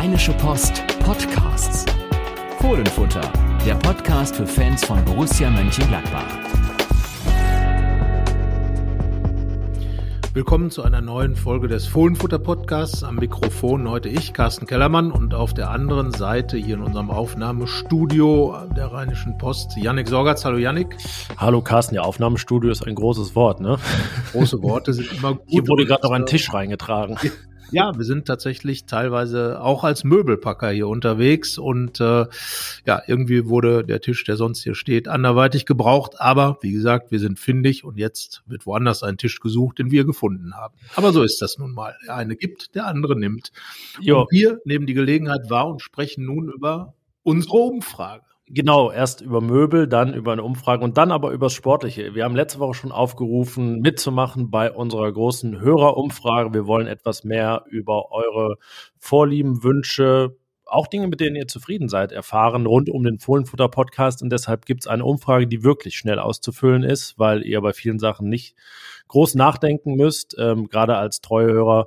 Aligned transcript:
Rheinische 0.00 0.32
Post 0.34 0.84
Podcasts. 1.00 1.84
Fohlenfutter, 2.60 3.32
der 3.66 3.74
Podcast 3.74 4.36
für 4.36 4.46
Fans 4.46 4.84
von 4.84 5.04
Borussia 5.04 5.50
Mönchengladbach. 5.50 6.22
Willkommen 10.34 10.70
zu 10.70 10.84
einer 10.84 11.00
neuen 11.00 11.34
Folge 11.34 11.66
des 11.66 11.88
Fohlenfutter 11.88 12.38
Podcasts. 12.38 13.02
Am 13.02 13.16
Mikrofon 13.16 13.90
heute 13.90 14.08
ich, 14.08 14.32
Carsten 14.32 14.66
Kellermann, 14.66 15.10
und 15.10 15.34
auf 15.34 15.52
der 15.52 15.70
anderen 15.70 16.12
Seite 16.12 16.56
hier 16.56 16.76
in 16.76 16.82
unserem 16.82 17.10
Aufnahmestudio 17.10 18.56
der 18.76 18.92
Rheinischen 18.92 19.36
Post, 19.36 19.76
Yannick 19.76 20.06
Sorgatz. 20.06 20.44
Hallo 20.44 20.58
Yannick. 20.58 20.96
Hallo 21.38 21.60
Carsten, 21.60 21.96
ja, 21.96 22.02
Aufnahmestudio 22.02 22.70
ist 22.70 22.86
ein 22.86 22.94
großes 22.94 23.34
Wort, 23.34 23.60
ne? 23.60 23.78
Große 24.30 24.62
Worte 24.62 24.92
sind 24.92 25.12
immer 25.12 25.34
gut. 25.34 25.42
Hier 25.48 25.66
wurde 25.66 25.86
gerade 25.86 26.04
noch 26.04 26.12
ein 26.12 26.24
Tisch 26.24 26.54
reingetragen. 26.54 27.18
Ja, 27.70 27.96
wir 27.96 28.04
sind 28.04 28.26
tatsächlich 28.26 28.86
teilweise 28.86 29.60
auch 29.60 29.84
als 29.84 30.04
Möbelpacker 30.04 30.70
hier 30.70 30.88
unterwegs 30.88 31.58
und 31.58 32.00
äh, 32.00 32.26
ja, 32.86 33.02
irgendwie 33.06 33.46
wurde 33.46 33.84
der 33.84 34.00
Tisch, 34.00 34.24
der 34.24 34.36
sonst 34.36 34.62
hier 34.62 34.74
steht, 34.74 35.08
anderweitig 35.08 35.66
gebraucht. 35.66 36.20
Aber 36.20 36.58
wie 36.62 36.72
gesagt, 36.72 37.10
wir 37.10 37.18
sind 37.18 37.38
findig 37.38 37.84
und 37.84 37.98
jetzt 37.98 38.42
wird 38.46 38.64
woanders 38.64 39.02
ein 39.02 39.18
Tisch 39.18 39.40
gesucht, 39.40 39.78
den 39.78 39.90
wir 39.90 40.04
gefunden 40.04 40.54
haben. 40.54 40.74
Aber 40.96 41.12
so 41.12 41.22
ist 41.22 41.42
das 41.42 41.58
nun 41.58 41.72
mal. 41.72 41.96
Der 42.06 42.16
eine 42.16 42.36
gibt, 42.36 42.74
der 42.74 42.86
andere 42.86 43.18
nimmt. 43.18 43.52
Jo. 44.00 44.22
Und 44.22 44.32
wir 44.32 44.60
nehmen 44.64 44.86
die 44.86 44.94
Gelegenheit 44.94 45.50
wahr 45.50 45.68
und 45.68 45.82
sprechen 45.82 46.24
nun 46.24 46.48
über 46.48 46.94
unsere 47.22 47.58
Umfrage. 47.58 48.24
Genau, 48.50 48.90
erst 48.90 49.20
über 49.20 49.42
Möbel, 49.42 49.86
dann 49.86 50.14
über 50.14 50.32
eine 50.32 50.42
Umfrage 50.42 50.82
und 50.82 50.96
dann 50.96 51.12
aber 51.12 51.32
übers 51.32 51.52
Sportliche. 51.52 52.14
Wir 52.14 52.24
haben 52.24 52.34
letzte 52.34 52.58
Woche 52.60 52.72
schon 52.72 52.92
aufgerufen, 52.92 53.80
mitzumachen 53.80 54.50
bei 54.50 54.72
unserer 54.72 55.12
großen 55.12 55.60
Hörerumfrage. 55.60 56.54
Wir 56.54 56.66
wollen 56.66 56.86
etwas 56.86 57.24
mehr 57.24 57.64
über 57.68 58.10
eure 58.10 58.56
Vorlieben, 58.98 59.62
Wünsche, 59.62 60.38
auch 60.64 60.86
Dinge, 60.86 61.08
mit 61.08 61.20
denen 61.20 61.36
ihr 61.36 61.46
zufrieden 61.46 61.88
seid, 61.90 62.10
erfahren 62.10 62.64
rund 62.64 62.88
um 62.88 63.04
den 63.04 63.18
Fohlenfutter-Podcast. 63.18 64.22
Und 64.22 64.30
deshalb 64.30 64.64
gibt 64.64 64.84
es 64.84 64.86
eine 64.86 65.04
Umfrage, 65.04 65.46
die 65.46 65.62
wirklich 65.62 65.96
schnell 65.96 66.18
auszufüllen 66.18 66.84
ist, 66.84 67.18
weil 67.18 67.44
ihr 67.44 67.60
bei 67.60 67.74
vielen 67.74 67.98
Sachen 67.98 68.30
nicht 68.30 68.56
groß 69.08 69.34
nachdenken 69.34 69.94
müsst. 69.94 70.36
Ähm, 70.38 70.68
gerade 70.68 70.96
als 70.96 71.20
Treuhörer 71.20 71.86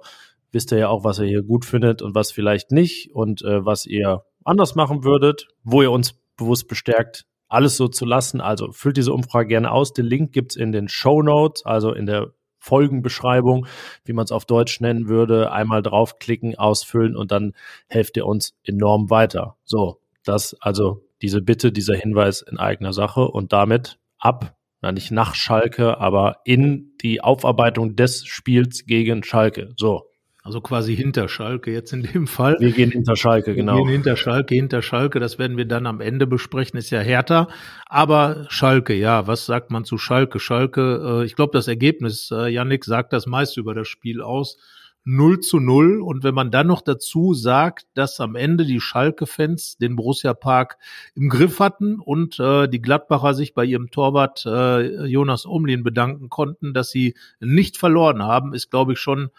wisst 0.52 0.72
ihr 0.72 0.78
ja 0.78 0.90
auch, 0.90 1.04
was 1.04 1.18
ihr 1.18 1.28
hier 1.28 1.44
gut 1.44 1.66
findet 1.66 2.04
und 2.04 2.14
was 2.14 2.32
vielleicht 2.32 2.72
nicht 2.72 3.16
und 3.16 3.42
äh, 3.42 3.66
was 3.66 3.88
ihr 3.88 4.26
anders 4.44 4.76
machen 4.76 5.04
würdet, 5.04 5.48
wo 5.64 5.82
ihr 5.82 5.92
uns 5.92 6.21
bewusst 6.42 6.68
bestärkt, 6.68 7.26
alles 7.48 7.78
so 7.78 7.88
zu 7.88 8.06
lassen. 8.06 8.42
Also 8.42 8.72
füllt 8.72 8.98
diese 8.98 9.14
Umfrage 9.14 9.48
gerne 9.48 9.72
aus. 9.72 9.94
Den 9.94 10.06
Link 10.06 10.34
gibt's 10.34 10.56
in 10.56 10.72
den 10.72 10.88
Show 10.88 11.22
Notes, 11.22 11.66
also 11.66 11.94
in 11.94 12.06
der 12.06 12.34
Folgenbeschreibung, 12.60 13.66
wie 14.06 14.14
man 14.14 14.26
es 14.26 14.32
auf 14.32 14.46
Deutsch 14.46 14.80
nennen 14.82 15.08
würde. 15.08 15.52
Einmal 15.52 15.82
draufklicken, 15.82 16.58
ausfüllen 16.58 17.16
und 17.16 17.32
dann 17.32 17.54
helft 17.88 18.18
ihr 18.18 18.26
uns 18.26 18.54
enorm 18.64 19.10
weiter. 19.10 19.58
So, 19.64 20.00
das 20.24 20.56
also 20.62 21.04
diese 21.22 21.42
Bitte, 21.42 21.72
dieser 21.72 21.96
Hinweis 21.96 22.42
in 22.42 22.58
eigener 22.58 22.94
Sache 22.94 23.28
und 23.28 23.52
damit 23.52 24.00
ab, 24.18 24.56
na 24.82 24.92
nicht 24.92 25.12
nach 25.12 25.36
Schalke, 25.36 26.00
aber 26.00 26.38
in 26.46 26.94
die 27.02 27.22
Aufarbeitung 27.22 27.96
des 27.96 28.26
Spiels 28.26 28.86
gegen 28.86 29.24
Schalke. 29.24 29.74
So, 29.76 30.11
also 30.44 30.60
quasi 30.60 30.96
hinter 30.96 31.30
Schalke 31.30 31.72
jetzt 31.72 31.94
in 31.94 32.02
dem 32.02 32.26
Fall. 32.26 32.58
Wir 32.60 32.72
gehen 32.72 32.92
hinter 32.92 33.16
Schalke, 33.16 33.54
genau. 33.54 33.78
Wir 33.78 33.84
gehen 33.84 33.92
hinter 33.92 34.16
Schalke, 34.16 34.56
hinter 34.56 34.82
Schalke. 34.82 35.20
Das 35.20 35.38
werden 35.38 35.56
wir 35.56 35.66
dann 35.66 35.86
am 35.86 36.02
Ende 36.02 36.26
besprechen. 36.26 36.80
Ist 36.80 36.90
ja 36.90 37.00
härter. 37.00 37.48
Aber 37.86 38.48
Schalke, 38.50 38.96
ja, 38.96 39.28
was 39.28 39.46
sagt 39.46 39.70
man 39.70 39.86
zu 39.86 40.00
Schalke? 40.00 40.40
Schalke, 40.40 41.22
äh, 41.22 41.26
ich 41.26 41.36
glaube, 41.36 41.52
das 41.54 41.68
Ergebnis, 41.68 42.32
äh, 42.32 42.48
Yannick 42.48 42.86
sagt 42.86 43.14
das 43.14 43.28
meiste 43.28 43.60
über 43.60 43.76
das 43.76 43.88
Spiel 43.88 44.22
aus. 44.22 44.58
0 45.04 45.40
zu 45.40 45.60
0. 45.60 46.02
Und 46.02 46.24
wenn 46.24 46.36
man 46.36 46.52
dann 46.52 46.68
noch 46.68 46.82
dazu 46.82 47.34
sagt, 47.34 47.86
dass 47.94 48.20
am 48.20 48.36
Ende 48.36 48.66
die 48.66 48.80
Schalke-Fans 48.80 49.78
den 49.78 49.96
Borussia 49.96 50.34
Park 50.34 50.78
im 51.16 51.30
Griff 51.30 51.60
hatten 51.60 52.00
und 52.00 52.40
äh, 52.40 52.68
die 52.68 52.82
Gladbacher 52.82 53.34
sich 53.34 53.54
bei 53.54 53.66
ihrem 53.66 53.90
Torwart 53.90 54.46
äh, 54.46 55.06
Jonas 55.06 55.46
Omlin 55.46 55.84
bedanken 55.84 56.30
konnten, 56.30 56.74
dass 56.74 56.90
sie 56.90 57.16
nicht 57.40 57.78
verloren 57.78 58.24
haben, 58.24 58.54
ist, 58.54 58.70
glaube 58.70 58.94
ich, 58.94 59.00
schon 59.00 59.30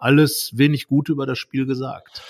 alles 0.00 0.52
wenig 0.56 0.86
gut 0.86 1.08
über 1.08 1.26
das 1.26 1.38
Spiel 1.38 1.66
gesagt. 1.66 2.22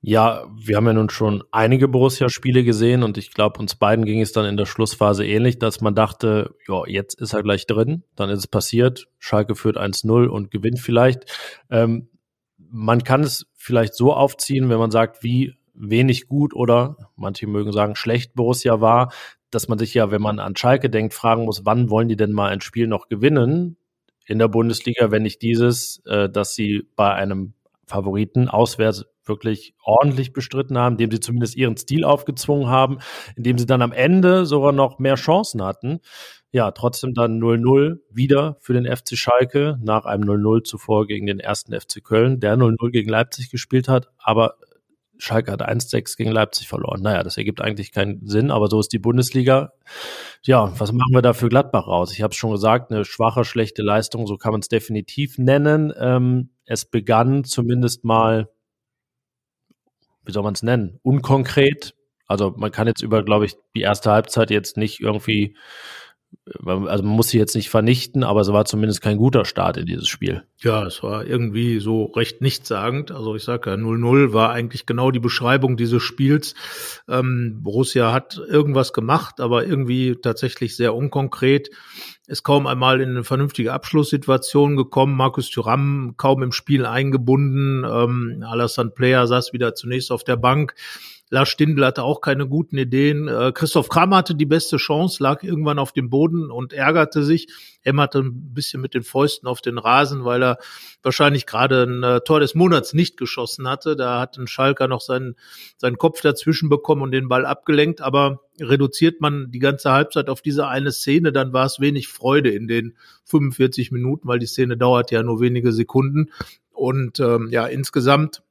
Ja, 0.00 0.46
wir 0.56 0.76
haben 0.76 0.86
ja 0.86 0.92
nun 0.92 1.10
schon 1.10 1.42
einige 1.50 1.88
Borussia-Spiele 1.88 2.62
gesehen 2.62 3.02
und 3.02 3.18
ich 3.18 3.32
glaube, 3.32 3.58
uns 3.58 3.74
beiden 3.74 4.04
ging 4.04 4.20
es 4.20 4.30
dann 4.30 4.44
in 4.44 4.56
der 4.56 4.66
Schlussphase 4.66 5.26
ähnlich, 5.26 5.58
dass 5.58 5.80
man 5.80 5.96
dachte, 5.96 6.54
ja, 6.68 6.86
jetzt 6.86 7.20
ist 7.20 7.32
er 7.32 7.42
gleich 7.42 7.66
drin, 7.66 8.04
dann 8.14 8.30
ist 8.30 8.38
es 8.38 8.46
passiert, 8.46 9.08
Schalke 9.18 9.56
führt 9.56 9.76
1-0 9.76 10.26
und 10.26 10.52
gewinnt 10.52 10.78
vielleicht. 10.78 11.24
Ähm, 11.68 12.08
man 12.56 13.02
kann 13.02 13.22
es 13.22 13.46
vielleicht 13.56 13.94
so 13.94 14.12
aufziehen, 14.12 14.68
wenn 14.68 14.78
man 14.78 14.92
sagt, 14.92 15.24
wie 15.24 15.56
wenig 15.74 16.28
gut 16.28 16.54
oder 16.54 16.96
manche 17.16 17.48
mögen 17.48 17.72
sagen 17.72 17.96
schlecht 17.96 18.34
Borussia 18.34 18.80
war, 18.80 19.12
dass 19.50 19.68
man 19.68 19.78
sich 19.78 19.94
ja, 19.94 20.10
wenn 20.10 20.22
man 20.22 20.38
an 20.38 20.56
Schalke 20.56 20.90
denkt, 20.90 21.14
fragen 21.14 21.44
muss, 21.44 21.64
wann 21.64 21.90
wollen 21.90 22.08
die 22.08 22.16
denn 22.16 22.32
mal 22.32 22.50
ein 22.50 22.60
Spiel 22.60 22.86
noch 22.86 23.08
gewinnen? 23.08 23.76
In 24.28 24.38
der 24.38 24.48
Bundesliga, 24.48 25.10
wenn 25.10 25.22
nicht 25.22 25.42
dieses, 25.42 26.02
äh, 26.06 26.28
dass 26.28 26.54
sie 26.54 26.86
bei 26.96 27.14
einem 27.14 27.54
Favoriten 27.86 28.48
auswärts 28.48 29.06
wirklich 29.24 29.74
ordentlich 29.82 30.32
bestritten 30.32 30.78
haben, 30.78 30.94
indem 30.94 31.10
sie 31.10 31.20
zumindest 31.20 31.56
ihren 31.56 31.76
Stil 31.76 32.04
aufgezwungen 32.04 32.68
haben, 32.68 32.98
indem 33.36 33.58
sie 33.58 33.66
dann 33.66 33.82
am 33.82 33.92
Ende 33.92 34.46
sogar 34.46 34.72
noch 34.72 34.98
mehr 34.98 35.16
Chancen 35.16 35.62
hatten. 35.62 36.00
Ja, 36.50 36.70
trotzdem 36.70 37.12
dann 37.12 37.38
0-0 37.38 37.98
wieder 38.10 38.56
für 38.60 38.72
den 38.72 38.84
FC 38.86 39.16
Schalke 39.16 39.78
nach 39.82 40.06
einem 40.06 40.28
0-0 40.28 40.64
zuvor 40.64 41.06
gegen 41.06 41.26
den 41.26 41.40
ersten 41.40 41.78
FC 41.78 42.02
Köln, 42.02 42.40
der 42.40 42.56
0-0 42.56 42.90
gegen 42.90 43.10
Leipzig 43.10 43.50
gespielt 43.50 43.88
hat, 43.88 44.08
aber 44.18 44.54
Schalke 45.18 45.52
hat 45.52 45.68
1-6 45.68 46.16
gegen 46.16 46.30
Leipzig 46.30 46.68
verloren. 46.68 47.02
Naja, 47.02 47.22
das 47.22 47.36
ergibt 47.36 47.60
eigentlich 47.60 47.92
keinen 47.92 48.26
Sinn, 48.26 48.50
aber 48.50 48.68
so 48.68 48.80
ist 48.80 48.92
die 48.92 48.98
Bundesliga. 48.98 49.72
Ja, 50.44 50.72
was 50.78 50.92
machen 50.92 51.12
wir 51.12 51.22
da 51.22 51.34
für 51.34 51.48
Gladbach 51.48 51.86
raus? 51.86 52.12
Ich 52.12 52.22
habe 52.22 52.32
es 52.32 52.36
schon 52.36 52.52
gesagt, 52.52 52.90
eine 52.90 53.04
schwache, 53.04 53.44
schlechte 53.44 53.82
Leistung, 53.82 54.26
so 54.26 54.36
kann 54.36 54.52
man 54.52 54.60
es 54.60 54.68
definitiv 54.68 55.38
nennen. 55.38 55.92
Ähm, 55.98 56.50
es 56.64 56.84
begann 56.84 57.44
zumindest 57.44 58.04
mal, 58.04 58.48
wie 60.24 60.32
soll 60.32 60.44
man 60.44 60.54
es 60.54 60.62
nennen, 60.62 60.98
unkonkret. 61.02 61.94
Also 62.26 62.54
man 62.56 62.70
kann 62.70 62.86
jetzt 62.86 63.02
über, 63.02 63.24
glaube 63.24 63.46
ich, 63.46 63.56
die 63.74 63.80
erste 63.80 64.10
Halbzeit 64.12 64.50
jetzt 64.50 64.76
nicht 64.76 65.00
irgendwie 65.00 65.56
also 66.54 67.04
man 67.04 67.16
muss 67.16 67.28
sie 67.28 67.38
jetzt 67.38 67.54
nicht 67.54 67.68
vernichten, 67.68 68.24
aber 68.24 68.40
es 68.40 68.52
war 68.52 68.64
zumindest 68.64 69.02
kein 69.02 69.18
guter 69.18 69.44
Start 69.44 69.76
in 69.76 69.86
dieses 69.86 70.08
Spiel. 70.08 70.44
Ja, 70.58 70.86
es 70.86 71.02
war 71.02 71.26
irgendwie 71.26 71.78
so 71.78 72.04
recht 72.04 72.40
nichtssagend. 72.40 73.10
Also 73.10 73.34
ich 73.36 73.44
sage 73.44 73.70
ja, 73.70 73.76
0-0 73.76 74.32
war 74.32 74.50
eigentlich 74.50 74.86
genau 74.86 75.10
die 75.10 75.20
Beschreibung 75.20 75.76
dieses 75.76 76.02
Spiels. 76.02 76.54
Ähm, 77.08 77.60
Borussia 77.62 78.12
hat 78.12 78.40
irgendwas 78.48 78.92
gemacht, 78.92 79.40
aber 79.40 79.66
irgendwie 79.66 80.16
tatsächlich 80.16 80.76
sehr 80.76 80.94
unkonkret. 80.94 81.70
Ist 82.26 82.42
kaum 82.42 82.66
einmal 82.66 83.00
in 83.00 83.10
eine 83.10 83.24
vernünftige 83.24 83.72
Abschlusssituation 83.72 84.76
gekommen. 84.76 85.16
Markus 85.16 85.50
Thuram 85.50 86.14
kaum 86.16 86.42
im 86.42 86.52
Spiel 86.52 86.84
eingebunden. 86.84 87.84
Ähm, 87.84 88.44
Alassane 88.46 88.90
Player 88.90 89.26
saß 89.26 89.52
wieder 89.52 89.74
zunächst 89.74 90.12
auf 90.12 90.24
der 90.24 90.36
Bank. 90.36 90.74
Lars 91.30 91.48
Stindl 91.48 91.84
hatte 91.84 92.02
auch 92.02 92.20
keine 92.20 92.46
guten 92.48 92.78
Ideen. 92.78 93.28
Äh, 93.28 93.52
Christoph 93.52 93.88
Kramer 93.88 94.18
hatte 94.18 94.34
die 94.34 94.46
beste 94.46 94.76
Chance, 94.76 95.22
lag 95.22 95.42
irgendwann 95.42 95.78
auf 95.78 95.92
dem 95.92 96.10
Boden 96.10 96.50
und 96.50 96.72
ärgerte 96.72 97.22
sich. 97.22 97.48
Hämmerte 97.82 98.20
ein 98.20 98.54
bisschen 98.54 98.80
mit 98.80 98.94
den 98.94 99.02
Fäusten 99.02 99.48
auf 99.48 99.60
den 99.60 99.78
Rasen, 99.78 100.24
weil 100.24 100.42
er 100.42 100.58
wahrscheinlich 101.02 101.46
gerade 101.46 101.84
ein 101.84 102.02
äh, 102.02 102.20
Tor 102.20 102.40
des 102.40 102.54
Monats 102.54 102.94
nicht 102.94 103.16
geschossen 103.16 103.68
hatte. 103.68 103.96
Da 103.96 104.20
hat 104.20 104.38
ein 104.38 104.46
Schalker 104.46 104.88
noch 104.88 105.00
seinen, 105.00 105.36
seinen 105.76 105.98
Kopf 105.98 106.20
dazwischen 106.20 106.68
bekommen 106.68 107.02
und 107.02 107.12
den 107.12 107.28
Ball 107.28 107.46
abgelenkt. 107.46 108.00
Aber 108.00 108.40
reduziert 108.60 109.20
man 109.20 109.50
die 109.50 109.58
ganze 109.58 109.92
Halbzeit 109.92 110.28
auf 110.28 110.42
diese 110.42 110.66
eine 110.66 110.92
Szene, 110.92 111.32
dann 111.32 111.52
war 111.52 111.66
es 111.66 111.80
wenig 111.80 112.08
Freude 112.08 112.50
in 112.50 112.66
den 112.66 112.96
45 113.24 113.92
Minuten, 113.92 114.26
weil 114.28 114.38
die 114.38 114.46
Szene 114.46 114.76
dauert 114.76 115.10
ja 115.10 115.22
nur 115.22 115.40
wenige 115.40 115.72
Sekunden. 115.72 116.30
Und 116.72 117.20
ähm, 117.20 117.48
ja, 117.50 117.66
insgesamt 117.66 118.42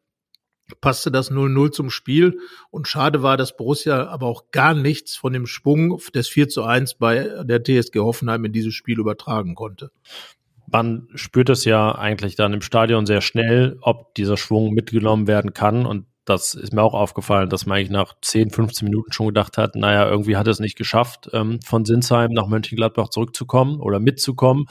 passte 0.81 1.11
das 1.11 1.31
0-0 1.31 1.72
zum 1.72 1.89
Spiel. 1.89 2.40
Und 2.69 2.87
schade 2.87 3.23
war, 3.23 3.37
dass 3.37 3.55
Borussia 3.55 4.08
aber 4.08 4.28
auch 4.28 4.52
gar 4.52 4.73
nichts 4.73 5.16
von 5.16 5.34
dem 5.34 5.47
Schwung 5.47 5.99
des 6.14 6.28
4 6.28 6.49
zu 6.49 6.64
1 6.64 6.96
bei 6.96 7.43
der 7.43 7.64
TSG 7.64 7.99
Hoffenheim 7.99 8.46
in 8.46 8.53
dieses 8.53 8.73
Spiel 8.73 8.99
übertragen 8.99 9.55
konnte. 9.55 9.91
Man 10.69 11.08
spürt 11.16 11.49
es 11.49 11.64
ja 11.64 11.96
eigentlich 11.96 12.35
dann 12.35 12.53
im 12.53 12.61
Stadion 12.61 13.05
sehr 13.05 13.22
schnell, 13.22 13.78
ob 13.81 14.14
dieser 14.16 14.35
Schwung 14.35 14.73
mitgenommen 14.73 15.25
werden 15.25 15.53
kann. 15.53 15.85
Und 15.85 16.05
das 16.25 16.55
ist 16.55 16.73
mir 16.73 16.84
auch 16.84 16.93
aufgefallen, 16.93 17.49
dass 17.49 17.66
man 17.66 17.78
eigentlich 17.78 17.90
nach 17.90 18.16
10, 18.22 18.49
15 18.49 18.90
Minuten 18.90 19.13
schon 19.13 19.28
gedacht 19.28 19.58
hat, 19.58 19.75
naja, 19.75 20.09
irgendwie 20.09 20.35
hat 20.35 20.47
es 20.47 20.59
nicht 20.59 20.75
geschafft, 20.75 21.29
ähm, 21.31 21.59
von 21.63 21.85
Sinsheim 21.85 22.31
nach 22.31 22.47
Mönchengladbach 22.47 23.09
zurückzukommen 23.09 23.79
oder 23.79 24.02
mitzukommen. 24.02 24.66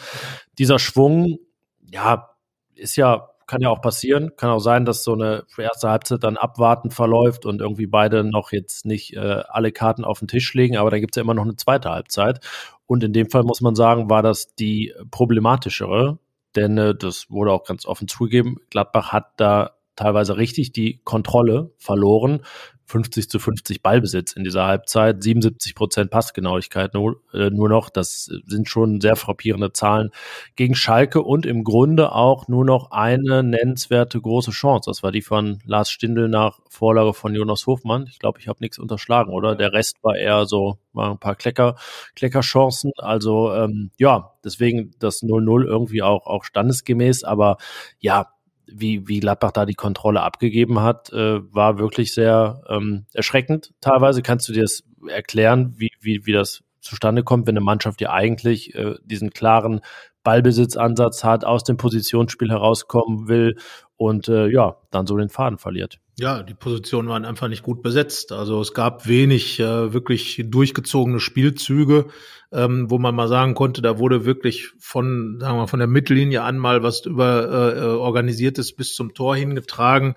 Dieser 0.59 0.79
Schwung, 0.79 1.39
ja, 1.81 2.29
ist 2.75 2.97
ja 2.97 3.31
kann 3.47 3.61
ja 3.61 3.71
auch 3.71 3.81
passieren. 3.81 4.33
Kann 4.37 4.51
auch 4.51 4.61
sein, 4.61 4.85
dass 4.85 5.05
so 5.05 5.13
eine 5.13 5.45
erste 5.57 5.89
Halbzeit 5.89 6.25
dann 6.25 6.37
abwartend 6.37 6.95
verläuft 6.95 7.47
und 7.47 7.61
irgendwie 7.61 7.87
beide 7.87 8.25
noch 8.25 8.53
jetzt 8.53 8.87
nicht 8.87 9.15
äh, 9.15 9.43
alle 9.49 9.73
Karten 9.73 10.05
auf 10.05 10.19
den 10.19 10.29
Tisch 10.29 10.53
legen, 10.55 10.77
aber 10.77 10.91
dann 10.91 11.01
gibt 11.01 11.15
es 11.15 11.17
ja 11.17 11.23
immer 11.23 11.35
noch 11.35 11.45
eine 11.45 11.57
zweite 11.57 11.91
Halbzeit. 11.91 12.41
Und 12.87 13.03
in 13.03 13.13
dem 13.13 13.31
Fall 13.31 13.43
muss 13.43 13.61
man 13.61 13.75
sagen, 13.75 14.11
war 14.11 14.23
das 14.23 14.55
die 14.55 14.95
problematischere, 15.11 16.19
denn 16.55 16.79
äh, 16.79 16.95
das 16.95 17.31
wurde 17.31 17.53
auch 17.53 17.65
ganz 17.65 17.87
offen 17.87 18.09
zugegeben. 18.09 18.57
Gladbach 18.71 19.13
hat 19.13 19.33
da 19.37 19.73
teilweise 19.97 20.37
richtig 20.37 20.73
die 20.73 21.01
Kontrolle 21.05 21.73
verloren. 21.79 22.43
50 22.87 23.29
zu 23.29 23.39
50 23.39 23.83
Ballbesitz 23.83 24.33
in 24.33 24.45
dieser 24.45 24.67
Halbzeit, 24.67 25.23
77 25.23 25.75
Prozent 25.75 26.11
Passgenauigkeit 26.11 26.95
nur, 26.95 27.21
äh, 27.35 27.51
nur 27.51 27.69
noch. 27.69 27.91
Das 27.91 28.31
sind 28.47 28.69
schon 28.69 29.01
sehr 29.01 29.17
frappierende 29.17 29.73
Zahlen 29.73 30.11
gegen 30.55 30.77
Schalke 30.77 31.23
und 31.23 31.47
im 31.47 31.65
Grunde 31.65 32.13
auch 32.13 32.47
nur 32.47 32.65
noch 32.65 32.93
eine 32.93 33.43
nennenswerte 33.43 34.21
große 34.21 34.53
Chance. 34.53 34.89
Das 34.89 35.03
war 35.03 35.11
die 35.11 35.23
von 35.23 35.59
Lars 35.67 35.91
Stindl 35.91 36.29
nach 36.29 36.61
Vorlage 36.69 37.13
von 37.13 37.35
Jonas 37.35 37.67
Hofmann. 37.67 38.07
Ich 38.09 38.21
glaube, 38.21 38.39
ich 38.39 38.47
habe 38.47 38.59
nichts 38.61 38.79
unterschlagen, 38.79 39.33
oder? 39.33 39.57
Der 39.57 39.73
Rest 39.73 39.97
war 40.03 40.17
eher 40.17 40.47
so, 40.47 40.79
war 40.93 41.11
ein 41.11 41.19
paar 41.19 41.35
Klecker, 41.35 41.75
Kleckerchancen. 42.15 42.93
Also 42.99 43.53
ähm, 43.53 43.91
ja, 43.99 44.33
deswegen 44.45 44.93
das 45.01 45.23
0-0 45.23 45.65
irgendwie 45.65 46.03
auch, 46.03 46.27
auch 46.27 46.45
standesgemäß, 46.45 47.25
aber 47.25 47.57
ja, 47.99 48.29
wie, 48.67 49.07
wie 49.09 49.21
Gladbach 49.21 49.53
da 49.53 49.67
die 49.67 49.75
Kontrolle 49.75 50.23
abgegeben 50.23 50.81
hat, 50.81 51.13
äh, 51.13 51.41
war 51.55 51.79
wirklich 51.79 52.13
sehr 52.15 52.63
ähm, 52.69 53.07
erschreckend 53.13 53.73
teilweise. 53.81 54.23
Kannst 54.23 54.49
du 54.49 54.53
dir 54.53 54.63
das 54.63 54.83
erklären, 55.09 55.75
wie, 55.77 55.91
wie, 56.01 56.27
wie 56.27 56.33
das 56.33 56.63
zustande 56.81 57.23
kommt, 57.23 57.47
wenn 57.47 57.57
eine 57.57 57.65
Mannschaft 57.65 58.01
ja 58.01 58.13
eigentlich 58.13 58.75
äh, 58.75 58.95
diesen 59.05 59.31
klaren 59.31 59.81
Ballbesitzansatz 60.23 61.23
hat, 61.25 61.45
aus 61.45 61.65
dem 61.65 61.77
Positionsspiel 61.77 62.51
herauskommen 62.51 63.29
will 63.29 63.57
und 63.97 64.29
äh, 64.29 64.49
ja, 64.49 64.77
dann 64.91 65.07
so 65.07 65.17
den 65.17 65.29
Faden 65.29 65.59
verliert. 65.59 66.01
Ja, 66.19 66.43
die 66.43 66.55
Positionen 66.55 67.11
waren 67.11 67.27
einfach 67.27 67.49
nicht 67.49 67.63
gut 67.63 67.83
besetzt. 67.83 68.33
Also 68.33 68.59
es 68.63 68.73
gab 68.73 69.07
wenig 69.07 69.61
äh, 69.61 69.93
wirklich 69.93 70.43
durchgezogene 70.47 71.21
Spielzüge, 71.21 72.07
ähm, 72.53 72.91
wo 72.91 72.99
man 72.99 73.15
mal 73.15 73.29
sagen 73.29 73.53
konnte, 73.53 73.83
da 73.83 73.99
wurde 73.99 74.25
wirklich 74.25 74.71
von, 74.79 75.37
sagen 75.41 75.59
wir, 75.59 75.69
von 75.69 75.79
der 75.79 75.89
Mittellinie 75.89 76.41
an 76.41 76.57
mal 76.57 76.83
was 76.83 77.05
über 77.05 77.75
äh, 77.75 77.79
äh 77.81 77.85
organisiertes 77.89 78.75
bis 78.75 78.95
zum 78.95 79.13
Tor 79.13 79.37
hingetragen 79.37 80.15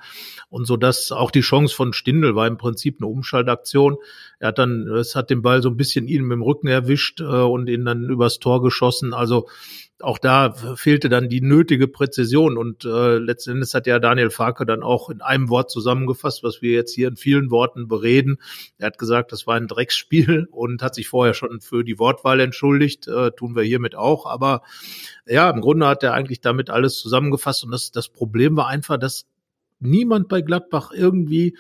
und 0.47 0.65
so 0.65 0.77
dass 0.77 1.11
auch 1.11 1.31
die 1.31 1.41
Chance 1.41 1.75
von 1.75 1.91
Stindl 1.91 2.33
war 2.33 2.47
im 2.47 2.57
Prinzip 2.57 3.01
eine 3.01 3.07
Umschaltaktion. 3.07 3.97
Er 4.39 4.49
hat 4.49 4.57
dann, 4.57 4.87
es 4.87 5.17
hat 5.17 5.29
den 5.29 5.41
Ball 5.41 5.61
so 5.61 5.67
ein 5.67 5.75
bisschen 5.75 6.07
ihn 6.07 6.23
mit 6.23 6.37
dem 6.37 6.43
Rücken 6.43 6.67
erwischt 6.67 7.19
äh, 7.19 7.25
und 7.25 7.67
ihn 7.67 7.83
dann 7.83 8.09
übers 8.09 8.39
Tor 8.39 8.61
geschossen. 8.61 9.13
Also 9.13 9.49
auch 10.01 10.17
da 10.17 10.53
fehlte 10.75 11.09
dann 11.09 11.29
die 11.29 11.41
nötige 11.41 11.87
Präzision 11.87 12.57
und 12.57 12.85
äh, 12.85 13.17
letzten 13.17 13.51
Endes 13.51 13.73
hat 13.73 13.87
ja 13.87 13.99
Daniel 13.99 14.29
Farke 14.29 14.65
dann 14.65 14.83
auch 14.83 15.09
in 15.09 15.21
einem 15.21 15.49
Wort 15.49 15.69
zusammengefasst, 15.71 16.43
was 16.43 16.61
wir 16.61 16.71
jetzt 16.71 16.93
hier 16.93 17.07
in 17.07 17.17
vielen 17.17 17.51
Worten 17.51 17.87
bereden. 17.87 18.37
Er 18.77 18.87
hat 18.87 18.97
gesagt, 18.97 19.31
das 19.31 19.47
war 19.47 19.55
ein 19.55 19.67
Drecksspiel 19.67 20.47
und 20.51 20.81
hat 20.81 20.95
sich 20.95 21.09
vorher 21.09 21.33
schon 21.33 21.61
für 21.61 21.83
die 21.83 21.99
Wortwahl 21.99 22.39
entschuldigt, 22.39 23.07
äh, 23.07 23.31
tun 23.31 23.55
wir 23.55 23.63
hiermit 23.63 23.95
auch, 23.95 24.25
aber 24.25 24.63
ja, 25.25 25.49
im 25.49 25.61
Grunde 25.61 25.87
hat 25.87 26.03
er 26.03 26.13
eigentlich 26.13 26.41
damit 26.41 26.69
alles 26.69 26.97
zusammengefasst 26.99 27.63
und 27.63 27.71
das, 27.71 27.91
das 27.91 28.09
Problem 28.09 28.55
war 28.55 28.67
einfach, 28.67 28.97
dass 28.97 29.25
niemand 29.79 30.27
bei 30.27 30.41
Gladbach 30.41 30.91
irgendwie 30.93 31.57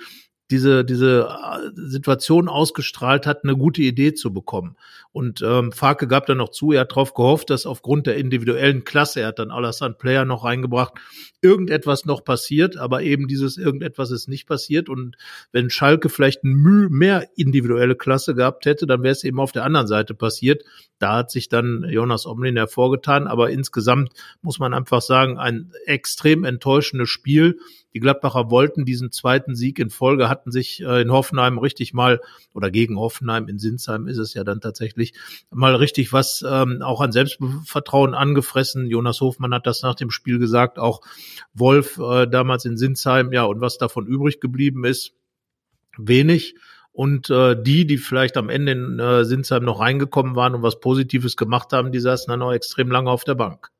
diese, 0.51 0.83
diese 0.83 1.27
äh, 1.27 1.69
Situation 1.75 2.47
ausgestrahlt 2.47 3.27
hat, 3.27 3.43
eine 3.43 3.55
gute 3.55 3.81
Idee 3.81 4.13
zu 4.13 4.33
bekommen. 4.33 4.75
Und 5.11 5.41
ähm, 5.41 5.71
Farke 5.71 6.07
gab 6.07 6.25
dann 6.25 6.37
noch 6.37 6.49
zu, 6.49 6.71
er 6.71 6.81
hat 6.81 6.91
darauf 6.91 7.13
gehofft, 7.13 7.49
dass 7.49 7.65
aufgrund 7.65 8.07
der 8.07 8.17
individuellen 8.17 8.83
Klasse, 8.83 9.21
er 9.21 9.27
hat 9.27 9.39
dann 9.39 9.51
Alassane 9.51 9.95
Player 9.95 10.25
noch 10.25 10.45
reingebracht, 10.45 10.93
irgendetwas 11.41 12.05
noch 12.05 12.23
passiert, 12.23 12.77
aber 12.77 13.01
eben 13.01 13.27
dieses 13.27 13.57
irgendetwas 13.57 14.11
ist 14.11 14.27
nicht 14.27 14.47
passiert. 14.47 14.89
Und 14.89 15.17
wenn 15.51 15.69
Schalke 15.69 16.09
vielleicht 16.09 16.43
ein 16.43 16.53
Mühe 16.53 16.89
mehr 16.89 17.27
individuelle 17.35 17.95
Klasse 17.95 18.33
gehabt 18.35 18.65
hätte, 18.65 18.87
dann 18.87 19.03
wäre 19.03 19.13
es 19.13 19.23
eben 19.23 19.39
auf 19.39 19.51
der 19.51 19.65
anderen 19.65 19.87
Seite 19.87 20.13
passiert. 20.13 20.63
Da 20.97 21.17
hat 21.17 21.31
sich 21.31 21.49
dann 21.49 21.85
Jonas 21.89 22.25
Omlin 22.25 22.57
hervorgetan, 22.57 23.27
aber 23.27 23.51
insgesamt 23.51 24.11
muss 24.41 24.59
man 24.59 24.73
einfach 24.73 25.01
sagen, 25.01 25.37
ein 25.37 25.71
extrem 25.85 26.43
enttäuschendes 26.43 27.09
Spiel 27.09 27.57
die 27.93 27.99
Gladbacher 27.99 28.51
wollten 28.51 28.85
diesen 28.85 29.11
zweiten 29.11 29.55
Sieg 29.55 29.79
in 29.79 29.89
Folge, 29.89 30.29
hatten 30.29 30.51
sich 30.51 30.81
äh, 30.81 31.01
in 31.01 31.11
Hoffenheim 31.11 31.57
richtig 31.57 31.93
mal, 31.93 32.21
oder 32.53 32.69
gegen 32.69 32.97
Hoffenheim 32.97 33.47
in 33.47 33.59
Sinsheim 33.59 34.07
ist 34.07 34.17
es 34.17 34.33
ja 34.33 34.43
dann 34.43 34.61
tatsächlich, 34.61 35.13
mal 35.49 35.75
richtig 35.75 36.13
was 36.13 36.45
ähm, 36.47 36.81
auch 36.81 37.01
an 37.01 37.11
Selbstvertrauen 37.11 38.13
angefressen. 38.13 38.87
Jonas 38.87 39.21
Hofmann 39.21 39.53
hat 39.53 39.65
das 39.65 39.81
nach 39.81 39.95
dem 39.95 40.11
Spiel 40.11 40.39
gesagt, 40.39 40.77
auch 40.77 41.01
Wolf 41.53 41.97
äh, 41.97 42.27
damals 42.27 42.65
in 42.65 42.77
Sinsheim, 42.77 43.33
ja, 43.33 43.43
und 43.43 43.61
was 43.61 43.77
davon 43.77 44.05
übrig 44.05 44.39
geblieben 44.39 44.85
ist, 44.85 45.13
wenig. 45.97 46.55
Und 46.91 47.29
äh, 47.29 47.55
die, 47.61 47.85
die 47.85 47.97
vielleicht 47.97 48.35
am 48.35 48.49
Ende 48.49 48.71
in 48.73 48.99
äh, 48.99 49.23
Sinsheim 49.23 49.63
noch 49.63 49.79
reingekommen 49.79 50.35
waren 50.35 50.55
und 50.55 50.63
was 50.63 50.79
Positives 50.79 51.37
gemacht 51.37 51.71
haben, 51.71 51.91
die 51.91 51.99
saßen 51.99 52.29
dann 52.29 52.41
auch 52.41 52.51
extrem 52.51 52.91
lange 52.91 53.09
auf 53.09 53.23
der 53.23 53.35
Bank 53.35 53.71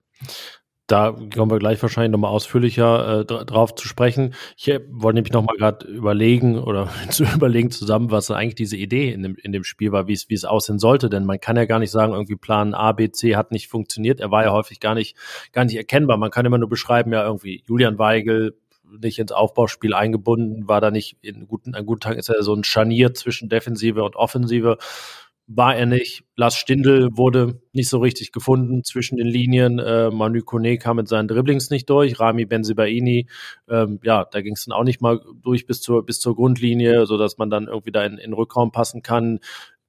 da 0.89 1.11
kommen 1.11 1.51
wir 1.51 1.59
gleich 1.59 1.81
wahrscheinlich 1.81 2.11
nochmal 2.11 2.31
ausführlicher 2.31 3.19
äh, 3.19 3.25
drauf 3.25 3.75
zu 3.75 3.87
sprechen. 3.87 4.33
Ich 4.57 4.67
äh, 4.69 4.81
wollte 4.89 5.15
nämlich 5.15 5.33
nochmal 5.33 5.55
gerade 5.55 5.85
überlegen 5.87 6.57
oder 6.57 6.89
zu 7.09 7.23
überlegen 7.23 7.69
zusammen, 7.69 8.09
was 8.09 8.31
eigentlich 8.31 8.55
diese 8.55 8.75
Idee 8.75 9.11
in 9.11 9.21
dem, 9.21 9.35
in 9.35 9.51
dem 9.51 9.63
Spiel 9.63 9.91
war, 9.91 10.07
wie 10.07 10.13
es, 10.13 10.29
wie 10.29 10.33
es 10.33 10.45
aussehen 10.45 10.79
sollte. 10.79 11.09
Denn 11.09 11.25
man 11.25 11.39
kann 11.39 11.57
ja 11.57 11.65
gar 11.65 11.77
nicht 11.77 11.91
sagen, 11.91 12.13
irgendwie 12.13 12.35
Plan 12.35 12.73
A, 12.73 12.91
B, 12.91 13.11
C 13.11 13.35
hat 13.35 13.51
nicht 13.51 13.67
funktioniert. 13.67 14.19
Er 14.19 14.31
war 14.31 14.43
ja 14.43 14.51
häufig 14.51 14.79
gar 14.79 14.95
nicht, 14.95 15.15
gar 15.53 15.63
nicht 15.63 15.75
erkennbar. 15.75 16.17
Man 16.17 16.31
kann 16.31 16.45
immer 16.45 16.57
nur 16.57 16.69
beschreiben, 16.69 17.13
ja, 17.13 17.23
irgendwie 17.23 17.63
Julian 17.67 17.99
Weigel 17.99 18.57
nicht 18.99 19.19
ins 19.19 19.31
Aufbauspiel 19.31 19.93
eingebunden, 19.93 20.67
war 20.67 20.81
da 20.81 20.89
nicht 20.89 21.17
in 21.21 21.47
guten, 21.47 21.75
an 21.75 21.85
guten 21.85 22.01
Tagen 22.01 22.17
ist 22.17 22.29
er 22.29 22.41
so 22.41 22.55
ein 22.55 22.63
Scharnier 22.63 23.13
zwischen 23.13 23.47
Defensive 23.47 24.03
und 24.03 24.15
Offensive 24.15 24.79
war 25.51 25.75
er 25.75 25.87
nicht. 25.87 26.23
Lars 26.35 26.55
Stindl 26.55 27.09
wurde 27.17 27.59
nicht 27.73 27.89
so 27.89 27.97
richtig 27.97 28.31
gefunden 28.31 28.83
zwischen 28.83 29.17
den 29.17 29.25
Linien. 29.25 29.79
Äh, 29.79 30.11
Manu 30.11 30.43
Kone 30.43 30.77
kam 30.77 30.97
mit 30.97 31.07
seinen 31.07 31.27
Dribblings 31.27 31.71
nicht 31.71 31.89
durch. 31.89 32.19
Rami 32.19 32.45
Benzibaini, 32.45 33.27
ähm, 33.67 33.99
ja, 34.03 34.25
da 34.25 34.41
ging 34.41 34.53
es 34.53 34.65
dann 34.65 34.77
auch 34.77 34.83
nicht 34.83 35.01
mal 35.01 35.19
durch 35.41 35.65
bis 35.65 35.81
zur, 35.81 36.05
bis 36.05 36.19
zur 36.19 36.35
Grundlinie, 36.35 37.07
so 37.07 37.17
dass 37.17 37.39
man 37.39 37.49
dann 37.49 37.67
irgendwie 37.67 37.91
da 37.91 38.05
in, 38.05 38.19
in 38.19 38.33
Rückraum 38.33 38.71
passen 38.71 39.01
kann. 39.01 39.39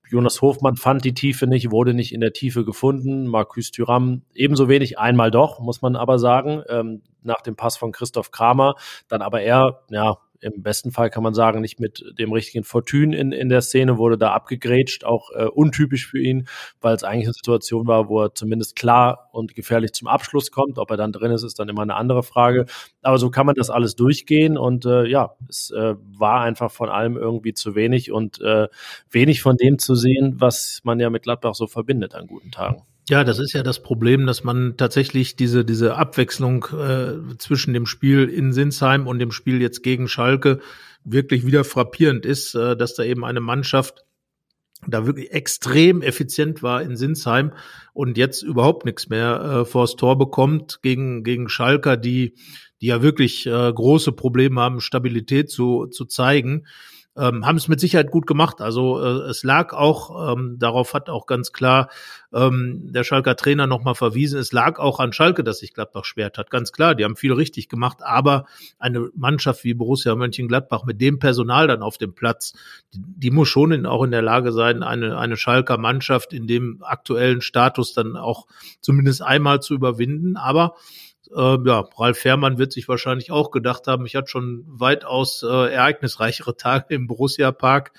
Jonas 0.09 0.41
Hofmann 0.41 0.77
fand 0.77 1.05
die 1.05 1.15
Tiefe 1.15 1.47
nicht, 1.47 1.71
wurde 1.71 1.93
nicht 1.93 2.15
in 2.15 2.23
der 2.23 2.33
Tiefe 2.33 2.65
gefunden. 2.65 3.27
Marcus 3.27 3.71
Thuram 3.71 4.23
ebenso 4.35 4.67
wenig, 4.67 4.99
einmal 4.99 5.31
doch, 5.31 5.61
muss 5.61 5.83
man 5.83 5.95
aber 5.95 6.19
sagen, 6.19 6.63
ähm, 6.71 7.03
nach 7.23 7.43
dem 7.43 7.55
Pass 7.55 7.77
von 7.77 7.93
Christoph 7.93 8.31
Kramer. 8.31 8.77
Dann 9.09 9.21
aber 9.21 9.43
er, 9.43 9.83
ja, 9.91 10.17
im 10.41 10.63
besten 10.63 10.91
Fall 10.91 11.11
kann 11.11 11.23
man 11.23 11.35
sagen, 11.35 11.61
nicht 11.61 11.81
mit 11.81 12.05
dem 12.19 12.33
richtigen 12.33 12.65
Fortune 12.65 13.17
in, 13.17 13.33
in 13.33 13.49
der 13.49 13.61
Szene, 13.61 13.99
wurde 13.99 14.19
da 14.19 14.33
abgegrätscht, 14.33 15.05
auch 15.05 15.31
äh, 15.35 15.45
untypisch 15.45 16.07
für 16.07 16.21
ihn, 16.21 16.49
weil 16.81 16.95
es 16.95 17.05
eigentlich 17.05 17.27
eine 17.27 17.35
Situation 17.35 17.87
war, 17.87 18.09
wo 18.09 18.23
er 18.23 18.35
zumindest 18.35 18.77
klar 18.77 19.29
und 19.33 19.55
gefährlich 19.55 19.93
zum 19.93 20.09
Abschluss 20.09 20.51
kommt. 20.51 20.79
Ob 20.79 20.91
er 20.91 20.97
dann 20.97 21.13
drin 21.13 21.33
ist, 21.33 21.43
ist 21.43 21.59
dann 21.59 21.69
immer 21.69 21.83
eine 21.83 21.95
andere 21.95 22.23
Frage. 22.23 22.67
Aber 23.03 23.19
so 23.19 23.31
kann 23.31 23.47
man 23.47 23.55
das 23.55 23.71
alles 23.71 23.97
durchgehen 23.97 24.57
und 24.57 24.87
äh, 24.87 25.07
ja, 25.07 25.35
es 25.49 25.71
äh, 25.71 25.95
war 26.19 26.41
einfach 26.41 26.71
von 26.71 26.89
allem 26.89 27.17
irgendwie 27.17 27.55
zu 27.55 27.75
wenig 27.75 28.13
und 28.13 28.41
äh, 28.41 28.69
wenig 29.11 29.43
von 29.43 29.56
dem 29.56 29.79
zu 29.79 29.94
sehen, 29.94 30.37
was 30.39 30.81
man 30.85 31.01
ja 31.01 31.11
mit 31.11 31.23
Gladbach 31.23 31.55
so 31.55 31.67
verbindet 31.67 32.15
an 32.15 32.27
guten 32.27 32.51
Tagen. 32.51 32.82
Ja, 33.09 33.25
das 33.25 33.39
ist 33.39 33.55
ja 33.55 33.63
das 33.63 33.83
Problem, 33.83 34.27
dass 34.27 34.45
man 34.45 34.77
tatsächlich 34.77 35.35
diese, 35.35 35.65
diese 35.65 35.97
Abwechslung 35.97 36.67
äh, 36.67 37.37
zwischen 37.39 37.75
dem 37.75 37.87
Spiel 37.87 38.29
in 38.29 38.53
Sinsheim 38.53 39.07
und 39.07 39.19
dem 39.19 39.33
Spiel 39.33 39.61
jetzt 39.61 39.83
gegen 39.83 40.07
Schalke 40.07 40.61
wirklich 41.05 41.47
wieder 41.47 41.65
frappierend 41.65 42.27
ist, 42.27 42.55
äh, 42.55 42.77
dass 42.77 42.95
da 42.95 43.03
eben 43.03 43.25
eine 43.25 43.41
Mannschaft 43.41 44.05
da 44.87 45.07
wirklich 45.07 45.33
extrem 45.33 46.03
effizient 46.03 46.63
war 46.63 46.83
in 46.83 46.97
Sinsheim 46.97 47.53
und 47.93 48.17
jetzt 48.17 48.43
überhaupt 48.43 48.85
nichts 48.87 49.09
mehr 49.09 49.41
äh, 49.41 49.65
vors 49.65 49.97
Tor 49.97 50.17
bekommt 50.17 50.81
gegen, 50.83 51.23
gegen 51.23 51.49
Schalker, 51.49 51.97
die, 51.97 52.35
die 52.81 52.87
ja 52.87 53.03
wirklich 53.03 53.47
äh, 53.47 53.73
große 53.73 54.13
Probleme 54.13 54.61
haben, 54.61 54.81
Stabilität 54.81 55.51
zu, 55.51 55.87
zu 55.87 56.07
zeigen 56.07 56.67
ähm, 57.17 57.44
haben 57.44 57.56
es 57.56 57.69
mit 57.69 57.81
Sicherheit 57.81 58.10
gut 58.10 58.26
gemacht. 58.26 58.60
Also 58.60 59.00
äh, 59.02 59.29
es 59.29 59.43
lag 59.43 59.72
auch, 59.72 60.32
ähm, 60.32 60.56
darauf 60.58 60.94
hat 60.94 61.08
auch 61.08 61.26
ganz 61.26 61.52
klar 61.52 61.88
ähm, 62.32 62.93
der 62.93 63.02
Schalker 63.05 63.36
Trainer 63.36 63.67
nochmal 63.67 63.94
verwiesen, 63.94 64.38
es 64.38 64.52
lag 64.52 64.79
auch 64.79 65.00
an 65.00 65.12
Schalke, 65.12 65.43
dass 65.43 65.58
sich 65.58 65.74
Gladbach 65.74 66.05
schwert 66.05 66.38
hat. 66.38 66.50
Ganz 66.50 66.72
klar, 66.72 66.94
die 66.94 67.05
haben 67.05 67.17
viel 67.17 67.32
richtig 67.32 67.69
gemacht, 67.69 67.98
aber 68.02 68.46
eine 68.79 69.10
Mannschaft 69.14 69.64
wie 69.64 69.74
Borussia 69.74 70.14
Mönchengladbach 70.14 70.84
mit 70.84 71.00
dem 71.00 71.19
Personal 71.19 71.67
dann 71.67 71.82
auf 71.82 71.98
dem 71.98 72.14
Platz, 72.14 72.52
die, 72.94 73.00
die 73.02 73.31
muss 73.31 73.48
schon 73.48 73.72
in, 73.72 73.86
auch 73.86 74.05
in 74.05 74.12
der 74.12 74.22
Lage 74.22 74.52
sein, 74.52 74.82
eine, 74.82 75.19
eine 75.19 75.36
Schalker 75.36 75.79
Mannschaft 75.79 76.32
in 76.32 76.46
dem 76.46 76.82
aktuellen 76.82 77.40
Status 77.40 77.93
dann 77.93 78.17
auch 78.17 78.46
zumindest 78.81 79.22
einmal 79.22 79.60
zu 79.60 79.74
überwinden. 79.74 80.36
Aber 80.36 80.74
äh, 81.34 81.58
ja, 81.65 81.89
Ralf 81.96 82.19
Fährmann 82.19 82.58
wird 82.58 82.72
sich 82.72 82.89
wahrscheinlich 82.89 83.31
auch 83.31 83.51
gedacht 83.51 83.87
haben, 83.87 84.06
ich 84.06 84.17
hatte 84.17 84.29
schon 84.29 84.65
weitaus 84.67 85.43
äh, 85.43 85.72
ereignisreichere 85.72 86.56
Tage 86.56 86.94
im 86.94 87.06
Borussia 87.06 87.53
Park. 87.53 87.93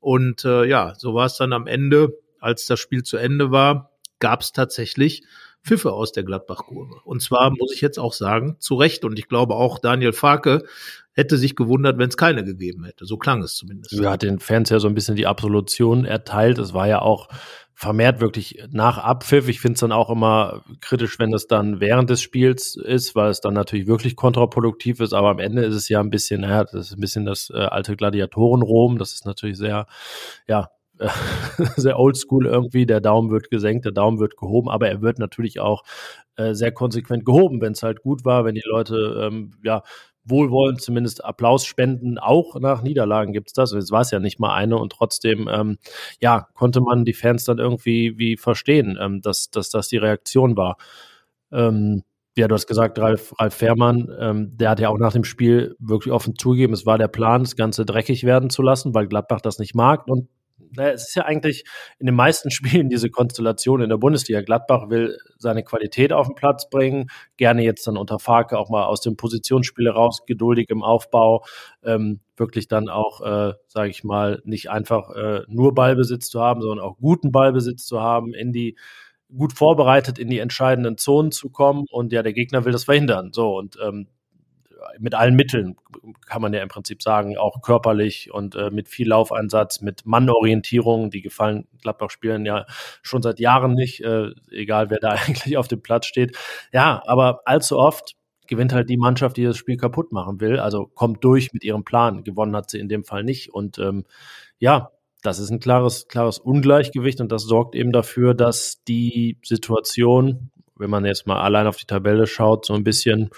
Und 0.00 0.44
äh, 0.44 0.64
ja, 0.64 0.94
so 0.96 1.14
war 1.14 1.26
es 1.26 1.36
dann 1.36 1.52
am 1.52 1.66
Ende, 1.66 2.18
als 2.40 2.66
das 2.66 2.80
Spiel 2.80 3.02
zu 3.02 3.16
Ende 3.16 3.50
war, 3.50 3.90
gab 4.18 4.42
es 4.42 4.52
tatsächlich 4.52 5.22
Pfiffe 5.62 5.92
aus 5.92 6.12
der 6.12 6.24
Gladbach-Kurve. 6.24 7.00
Und 7.04 7.22
zwar 7.22 7.50
muss 7.50 7.72
ich 7.72 7.80
jetzt 7.80 7.98
auch 7.98 8.12
sagen, 8.12 8.56
zu 8.58 8.74
Recht. 8.74 9.04
Und 9.04 9.18
ich 9.18 9.28
glaube 9.28 9.54
auch 9.54 9.78
Daniel 9.78 10.12
Farke 10.12 10.64
hätte 11.14 11.38
sich 11.38 11.56
gewundert, 11.56 11.98
wenn 11.98 12.08
es 12.08 12.16
keine 12.16 12.44
gegeben 12.44 12.84
hätte. 12.84 13.06
So 13.06 13.16
klang 13.16 13.42
es 13.42 13.54
zumindest. 13.54 13.92
Ja, 13.92 14.12
hat 14.12 14.22
den 14.22 14.40
Fans 14.40 14.70
ja 14.70 14.80
so 14.80 14.88
ein 14.88 14.94
bisschen 14.94 15.16
die 15.16 15.26
Absolution 15.26 16.04
erteilt. 16.04 16.58
Es 16.58 16.74
war 16.74 16.88
ja 16.88 17.00
auch 17.00 17.28
vermehrt 17.74 18.20
wirklich 18.20 18.62
nach 18.70 18.98
Abpfiff. 18.98 19.48
Ich 19.48 19.60
finde 19.60 19.74
es 19.74 19.80
dann 19.80 19.92
auch 19.92 20.10
immer 20.10 20.62
kritisch, 20.80 21.18
wenn 21.18 21.32
es 21.32 21.46
dann 21.46 21.80
während 21.80 22.08
des 22.10 22.22
Spiels 22.22 22.76
ist, 22.76 23.14
weil 23.14 23.30
es 23.30 23.40
dann 23.40 23.54
natürlich 23.54 23.86
wirklich 23.86 24.16
kontraproduktiv 24.16 25.00
ist. 25.00 25.12
Aber 25.12 25.30
am 25.30 25.38
Ende 25.38 25.64
ist 25.64 25.74
es 25.74 25.88
ja 25.88 26.00
ein 26.00 26.10
bisschen, 26.10 26.42
naja, 26.42 26.64
das 26.64 26.86
ist 26.86 26.92
ein 26.96 27.00
bisschen 27.00 27.24
das 27.24 27.50
äh, 27.50 27.58
alte 27.58 27.96
Gladiatoren-Rom. 27.96 28.98
Das 28.98 29.12
ist 29.12 29.26
natürlich 29.26 29.58
sehr, 29.58 29.86
ja, 30.46 30.70
sehr 31.76 31.98
oldschool 31.98 32.46
irgendwie. 32.46 32.86
Der 32.86 33.00
Daumen 33.00 33.30
wird 33.30 33.50
gesenkt, 33.50 33.84
der 33.84 33.92
Daumen 33.92 34.20
wird 34.20 34.36
gehoben, 34.36 34.68
aber 34.68 34.88
er 34.88 35.02
wird 35.02 35.18
natürlich 35.18 35.58
auch 35.58 35.82
äh, 36.36 36.54
sehr 36.54 36.70
konsequent 36.72 37.24
gehoben, 37.24 37.60
wenn 37.60 37.72
es 37.72 37.82
halt 37.82 38.02
gut 38.02 38.24
war, 38.24 38.44
wenn 38.44 38.54
die 38.54 38.62
Leute 38.64 39.28
ähm, 39.28 39.52
ja 39.64 39.82
wohlwollend 40.24 40.80
zumindest 40.80 41.24
Applaus 41.24 41.66
spenden. 41.66 42.18
Auch 42.18 42.58
nach 42.60 42.82
Niederlagen 42.82 43.32
gibt's 43.32 43.52
das. 43.52 43.72
Jetzt 43.72 43.90
war 43.90 44.00
es 44.00 44.10
ja 44.10 44.20
nicht 44.20 44.40
mal 44.40 44.54
eine 44.54 44.78
und 44.78 44.92
trotzdem, 44.92 45.48
ähm, 45.52 45.78
ja, 46.20 46.48
konnte 46.54 46.80
man 46.80 47.04
die 47.04 47.12
Fans 47.12 47.44
dann 47.44 47.58
irgendwie 47.58 48.18
wie 48.18 48.36
verstehen, 48.36 48.98
ähm, 49.00 49.20
dass, 49.20 49.50
dass 49.50 49.70
das 49.70 49.88
die 49.88 49.98
Reaktion 49.98 50.56
war. 50.56 50.76
Ähm, 51.52 52.02
ja, 52.36 52.48
du 52.48 52.54
hast 52.54 52.66
gesagt, 52.66 52.98
Ralf, 52.98 53.32
Ralf 53.38 53.54
Fährmann, 53.54 54.08
ähm, 54.18 54.56
der 54.56 54.70
hat 54.70 54.80
ja 54.80 54.88
auch 54.88 54.98
nach 54.98 55.12
dem 55.12 55.24
Spiel 55.24 55.76
wirklich 55.78 56.12
offen 56.12 56.34
zugegeben, 56.36 56.74
es 56.74 56.84
war 56.84 56.98
der 56.98 57.08
Plan, 57.08 57.42
das 57.42 57.54
Ganze 57.54 57.84
dreckig 57.84 58.24
werden 58.24 58.50
zu 58.50 58.62
lassen, 58.62 58.92
weil 58.94 59.06
Gladbach 59.06 59.40
das 59.40 59.58
nicht 59.58 59.74
mag. 59.74 60.08
Und 60.08 60.28
naja, 60.74 60.92
es 60.92 61.08
ist 61.08 61.14
ja 61.14 61.24
eigentlich 61.24 61.64
in 61.98 62.06
den 62.06 62.14
meisten 62.14 62.50
Spielen 62.52 62.88
diese 62.88 63.10
Konstellation 63.10 63.82
in 63.82 63.88
der 63.88 63.96
Bundesliga. 63.96 64.42
Gladbach 64.42 64.88
will 64.88 65.16
seine 65.38 65.62
Qualität 65.62 66.12
auf 66.12 66.26
den 66.26 66.34
Platz 66.34 66.68
bringen, 66.68 67.08
gerne 67.36 67.62
jetzt 67.62 67.86
dann 67.86 67.96
unter 67.96 68.18
Farke 68.18 68.58
auch 68.58 68.70
mal 68.70 68.84
aus 68.84 69.00
dem 69.00 69.16
Positionsspiel 69.16 69.88
raus, 69.88 70.24
geduldig 70.26 70.70
im 70.70 70.82
Aufbau, 70.82 71.44
ähm, 71.82 72.20
wirklich 72.36 72.68
dann 72.68 72.88
auch, 72.88 73.20
äh, 73.20 73.54
sage 73.68 73.90
ich 73.90 74.04
mal, 74.04 74.40
nicht 74.44 74.70
einfach 74.70 75.10
äh, 75.10 75.42
nur 75.48 75.74
Ballbesitz 75.74 76.28
zu 76.28 76.40
haben, 76.40 76.60
sondern 76.60 76.84
auch 76.84 76.96
guten 76.98 77.32
Ballbesitz 77.32 77.84
zu 77.84 78.00
haben, 78.00 78.34
in 78.34 78.52
die 78.52 78.76
gut 79.36 79.52
vorbereitet 79.52 80.18
in 80.18 80.28
die 80.28 80.38
entscheidenden 80.38 80.96
Zonen 80.96 81.32
zu 81.32 81.50
kommen 81.50 81.86
und 81.90 82.12
ja, 82.12 82.22
der 82.22 82.32
Gegner 82.32 82.64
will 82.64 82.72
das 82.72 82.84
verhindern. 82.84 83.30
So 83.32 83.56
und 83.56 83.76
ähm, 83.82 84.08
mit 84.98 85.14
allen 85.14 85.34
Mitteln, 85.34 85.76
kann 86.26 86.42
man 86.42 86.52
ja 86.52 86.62
im 86.62 86.68
Prinzip 86.68 87.02
sagen, 87.02 87.36
auch 87.36 87.62
körperlich 87.62 88.32
und 88.32 88.54
äh, 88.54 88.70
mit 88.70 88.88
viel 88.88 89.08
Laufeinsatz, 89.08 89.80
mit 89.80 90.06
Mannorientierung, 90.06 91.10
die 91.10 91.22
gefallen 91.22 91.66
Gladbach-Spielen 91.82 92.46
ja 92.46 92.66
schon 93.02 93.22
seit 93.22 93.40
Jahren 93.40 93.74
nicht, 93.74 94.02
äh, 94.02 94.30
egal 94.50 94.90
wer 94.90 94.98
da 94.98 95.10
eigentlich 95.26 95.56
auf 95.56 95.68
dem 95.68 95.82
Platz 95.82 96.06
steht. 96.06 96.36
Ja, 96.72 97.02
aber 97.06 97.42
allzu 97.44 97.78
oft 97.78 98.14
gewinnt 98.46 98.72
halt 98.72 98.90
die 98.90 98.96
Mannschaft, 98.96 99.36
die 99.36 99.44
das 99.44 99.56
Spiel 99.56 99.76
kaputt 99.76 100.12
machen 100.12 100.40
will, 100.40 100.58
also 100.58 100.86
kommt 100.86 101.24
durch 101.24 101.52
mit 101.52 101.64
ihrem 101.64 101.84
Plan. 101.84 102.24
Gewonnen 102.24 102.56
hat 102.56 102.70
sie 102.70 102.78
in 102.78 102.88
dem 102.88 103.04
Fall 103.04 103.24
nicht 103.24 103.52
und 103.52 103.78
ähm, 103.78 104.04
ja, 104.58 104.90
das 105.22 105.38
ist 105.38 105.50
ein 105.50 105.60
klares, 105.60 106.06
klares 106.06 106.38
Ungleichgewicht 106.38 107.20
und 107.20 107.32
das 107.32 107.44
sorgt 107.44 107.74
eben 107.74 107.92
dafür, 107.92 108.34
dass 108.34 108.84
die 108.86 109.38
Situation, 109.42 110.50
wenn 110.76 110.90
man 110.90 111.06
jetzt 111.06 111.26
mal 111.26 111.40
allein 111.40 111.66
auf 111.66 111.76
die 111.76 111.86
Tabelle 111.86 112.26
schaut, 112.26 112.66
so 112.66 112.74
ein 112.74 112.84
bisschen, 112.84 113.30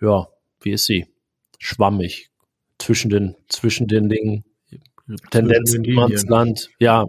ja, 0.00 0.28
wie 0.64 0.72
ist 0.72 0.86
sie? 0.86 1.06
Schwammig. 1.58 2.30
Zwischen 2.78 3.10
den, 3.10 3.36
zwischen 3.48 3.86
den 3.86 4.08
Dingen. 4.08 4.44
Tendenz 5.30 5.74
ins 5.74 6.26
Land. 6.26 6.70
Ja. 6.78 7.06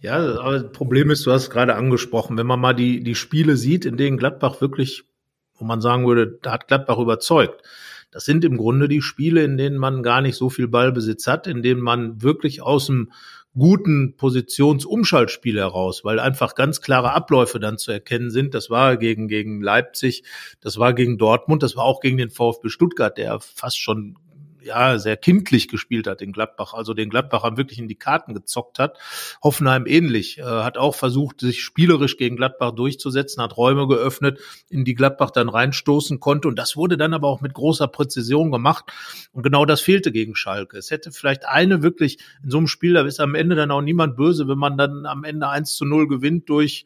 Ja, 0.00 0.38
aber 0.38 0.60
das 0.60 0.72
Problem 0.72 1.10
ist, 1.10 1.24
du 1.26 1.32
hast 1.32 1.50
gerade 1.50 1.76
angesprochen, 1.76 2.36
wenn 2.36 2.46
man 2.46 2.60
mal 2.60 2.74
die, 2.74 3.02
die 3.02 3.14
Spiele 3.14 3.56
sieht, 3.56 3.86
in 3.86 3.96
denen 3.96 4.18
Gladbach 4.18 4.60
wirklich, 4.60 5.04
wo 5.54 5.64
man 5.64 5.80
sagen 5.80 6.06
würde, 6.06 6.38
da 6.42 6.52
hat 6.52 6.68
Gladbach 6.68 6.98
überzeugt. 6.98 7.62
Das 8.10 8.24
sind 8.24 8.44
im 8.44 8.56
Grunde 8.56 8.86
die 8.86 9.02
Spiele, 9.02 9.42
in 9.42 9.56
denen 9.56 9.76
man 9.76 10.02
gar 10.02 10.20
nicht 10.20 10.36
so 10.36 10.50
viel 10.50 10.68
Ballbesitz 10.68 11.26
hat, 11.26 11.46
in 11.46 11.62
denen 11.62 11.80
man 11.80 12.22
wirklich 12.22 12.62
aus 12.62 12.86
dem 12.86 13.12
guten 13.56 14.16
Positionsumschaltspiel 14.16 15.58
heraus, 15.58 16.04
weil 16.04 16.18
einfach 16.18 16.54
ganz 16.54 16.80
klare 16.80 17.12
Abläufe 17.12 17.60
dann 17.60 17.78
zu 17.78 17.92
erkennen 17.92 18.30
sind. 18.30 18.54
Das 18.54 18.68
war 18.68 18.96
gegen, 18.96 19.28
gegen 19.28 19.60
Leipzig, 19.62 20.24
das 20.60 20.78
war 20.78 20.92
gegen 20.92 21.18
Dortmund, 21.18 21.62
das 21.62 21.76
war 21.76 21.84
auch 21.84 22.00
gegen 22.00 22.16
den 22.16 22.30
VfB 22.30 22.68
Stuttgart, 22.68 23.16
der 23.16 23.38
fast 23.40 23.78
schon 23.78 24.16
ja, 24.64 24.98
sehr 24.98 25.16
kindlich 25.16 25.68
gespielt 25.68 26.06
hat, 26.06 26.20
den 26.20 26.32
Gladbach, 26.32 26.74
also 26.74 26.94
den 26.94 27.10
Gladbachern 27.10 27.56
wirklich 27.56 27.78
in 27.78 27.88
die 27.88 27.94
Karten 27.94 28.34
gezockt 28.34 28.78
hat. 28.78 28.98
Hoffenheim 29.42 29.86
ähnlich, 29.86 30.38
äh, 30.38 30.42
hat 30.42 30.78
auch 30.78 30.94
versucht, 30.94 31.40
sich 31.40 31.62
spielerisch 31.62 32.16
gegen 32.16 32.36
Gladbach 32.36 32.72
durchzusetzen, 32.72 33.42
hat 33.42 33.56
Räume 33.56 33.86
geöffnet, 33.86 34.40
in 34.68 34.84
die 34.84 34.94
Gladbach 34.94 35.30
dann 35.30 35.48
reinstoßen 35.48 36.20
konnte 36.20 36.48
und 36.48 36.58
das 36.58 36.76
wurde 36.76 36.96
dann 36.96 37.14
aber 37.14 37.28
auch 37.28 37.40
mit 37.40 37.54
großer 37.54 37.88
Präzision 37.88 38.50
gemacht 38.50 38.86
und 39.32 39.42
genau 39.42 39.64
das 39.64 39.80
fehlte 39.80 40.12
gegen 40.12 40.34
Schalke. 40.34 40.78
Es 40.78 40.90
hätte 40.90 41.12
vielleicht 41.12 41.46
eine 41.46 41.82
wirklich 41.82 42.18
in 42.42 42.50
so 42.50 42.58
einem 42.58 42.66
Spiel, 42.66 42.94
da 42.94 43.04
ist 43.04 43.20
am 43.20 43.34
Ende 43.34 43.56
dann 43.56 43.70
auch 43.70 43.82
niemand 43.82 44.16
böse, 44.16 44.48
wenn 44.48 44.58
man 44.58 44.78
dann 44.78 45.06
am 45.06 45.24
Ende 45.24 45.48
1 45.48 45.74
zu 45.74 45.84
0 45.84 46.08
gewinnt 46.08 46.48
durch 46.48 46.84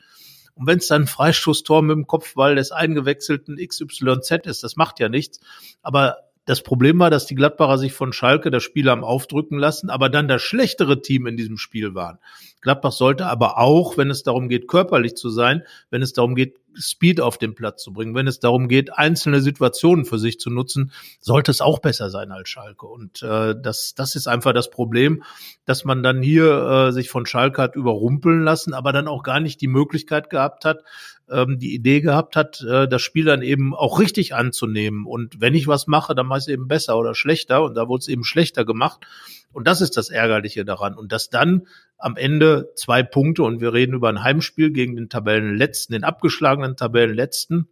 und 0.58 0.66
wenn 0.66 0.78
es 0.78 0.88
dann 0.88 1.02
ein 1.02 1.06
Freistoßtor 1.06 1.82
mit 1.82 1.94
dem 1.94 2.08
Kopfball 2.08 2.56
des 2.56 2.72
eingewechselten 2.72 3.56
XYZ 3.56 4.46
ist, 4.46 4.64
das 4.64 4.74
macht 4.74 4.98
ja 4.98 5.08
nichts. 5.08 5.38
Aber 5.82 6.16
das 6.48 6.62
Problem 6.62 6.98
war, 6.98 7.10
dass 7.10 7.26
die 7.26 7.34
Gladbacher 7.34 7.76
sich 7.76 7.92
von 7.92 8.14
Schalke 8.14 8.50
das 8.50 8.62
Spiel 8.62 8.88
haben 8.88 9.04
aufdrücken 9.04 9.58
lassen, 9.58 9.90
aber 9.90 10.08
dann 10.08 10.28
das 10.28 10.40
schlechtere 10.40 11.02
Team 11.02 11.26
in 11.26 11.36
diesem 11.36 11.58
Spiel 11.58 11.94
waren. 11.94 12.18
Gladbach 12.60 12.92
sollte 12.92 13.26
aber 13.26 13.58
auch, 13.58 13.96
wenn 13.96 14.10
es 14.10 14.22
darum 14.22 14.48
geht, 14.48 14.68
körperlich 14.68 15.16
zu 15.16 15.30
sein, 15.30 15.62
wenn 15.90 16.02
es 16.02 16.12
darum 16.12 16.34
geht, 16.34 16.56
Speed 16.80 17.20
auf 17.20 17.38
den 17.38 17.54
Platz 17.54 17.82
zu 17.82 17.92
bringen, 17.92 18.14
wenn 18.14 18.26
es 18.26 18.40
darum 18.40 18.68
geht, 18.68 18.96
einzelne 18.96 19.40
Situationen 19.40 20.04
für 20.04 20.18
sich 20.18 20.38
zu 20.38 20.50
nutzen, 20.50 20.92
sollte 21.20 21.50
es 21.50 21.60
auch 21.60 21.80
besser 21.80 22.10
sein 22.10 22.30
als 22.30 22.48
Schalke. 22.48 22.86
Und 22.86 23.22
äh, 23.22 23.54
das, 23.60 23.94
das 23.94 24.14
ist 24.14 24.28
einfach 24.28 24.52
das 24.52 24.70
Problem, 24.70 25.24
dass 25.64 25.84
man 25.84 26.02
dann 26.02 26.22
hier 26.22 26.88
äh, 26.88 26.92
sich 26.92 27.10
von 27.10 27.26
Schalke 27.26 27.62
hat 27.62 27.74
überrumpeln 27.74 28.42
lassen, 28.42 28.74
aber 28.74 28.92
dann 28.92 29.08
auch 29.08 29.22
gar 29.22 29.40
nicht 29.40 29.60
die 29.60 29.68
Möglichkeit 29.68 30.30
gehabt 30.30 30.64
hat, 30.64 30.82
ähm, 31.30 31.58
die 31.58 31.74
Idee 31.74 32.00
gehabt 32.00 32.36
hat, 32.36 32.60
äh, 32.62 32.88
das 32.88 33.02
Spiel 33.02 33.24
dann 33.24 33.42
eben 33.42 33.74
auch 33.74 33.98
richtig 33.98 34.34
anzunehmen. 34.34 35.06
Und 35.06 35.40
wenn 35.40 35.54
ich 35.54 35.66
was 35.66 35.86
mache, 35.86 36.14
dann 36.14 36.26
mache 36.26 36.38
ich 36.38 36.44
es 36.44 36.48
eben 36.48 36.68
besser 36.68 36.98
oder 36.98 37.14
schlechter. 37.14 37.62
Und 37.62 37.74
da 37.74 37.88
wurde 37.88 38.02
es 38.02 38.08
eben 38.08 38.24
schlechter 38.24 38.64
gemacht. 38.64 39.06
Und 39.52 39.66
das 39.66 39.80
ist 39.80 39.96
das 39.96 40.10
Ärgerliche 40.10 40.64
daran. 40.64 40.94
Und 40.94 41.12
dass 41.12 41.30
dann 41.30 41.66
am 41.96 42.16
Ende 42.16 42.72
zwei 42.76 43.02
Punkte, 43.02 43.42
und 43.42 43.60
wir 43.60 43.72
reden 43.72 43.94
über 43.94 44.08
ein 44.08 44.22
Heimspiel 44.22 44.70
gegen 44.72 44.96
den 44.96 45.08
Tabellenletzten, 45.08 45.94
den 45.94 46.04
abgeschlagenen 46.04 46.76
Tabellenletzten, 46.76 47.68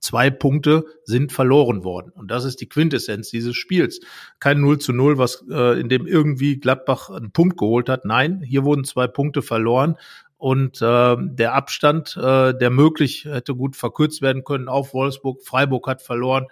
Zwei 0.00 0.28
Punkte 0.28 0.84
sind 1.04 1.32
verloren 1.32 1.82
worden. 1.82 2.12
Und 2.14 2.30
das 2.30 2.44
ist 2.44 2.60
die 2.60 2.68
Quintessenz 2.68 3.30
dieses 3.30 3.56
Spiels. 3.56 4.00
Kein 4.38 4.60
0 4.60 4.78
zu 4.80 4.92
0, 4.92 5.16
was, 5.16 5.46
äh, 5.50 5.80
in 5.80 5.88
dem 5.88 6.06
irgendwie 6.06 6.60
Gladbach 6.60 7.08
einen 7.08 7.32
Punkt 7.32 7.56
geholt 7.56 7.88
hat. 7.88 8.04
Nein, 8.04 8.42
hier 8.42 8.64
wurden 8.64 8.84
zwei 8.84 9.06
Punkte 9.06 9.40
verloren 9.40 9.96
und 10.36 10.82
äh, 10.82 11.16
der 11.18 11.54
Abstand, 11.54 12.16
äh, 12.16 12.52
der 12.52 12.70
möglich 12.70 13.24
hätte 13.24 13.54
gut 13.54 13.76
verkürzt 13.76 14.20
werden 14.20 14.44
können 14.44 14.68
auf 14.68 14.94
Wolfsburg, 14.94 15.42
Freiburg 15.42 15.88
hat 15.88 16.02
verloren, 16.02 16.46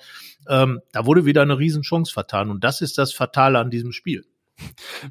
ähm, 0.49 0.81
da 0.93 1.07
wurde 1.07 1.25
wieder 1.25 1.43
eine 1.43 1.59
Riesenchance 1.59 2.12
vertan 2.12 2.50
und 2.50 2.65
das 2.65 2.81
ist 2.81 2.99
das 2.99 3.12
Fatale 3.12 3.59
an 3.59 3.71
diesem 3.71 3.93
Spiel. 3.93 4.25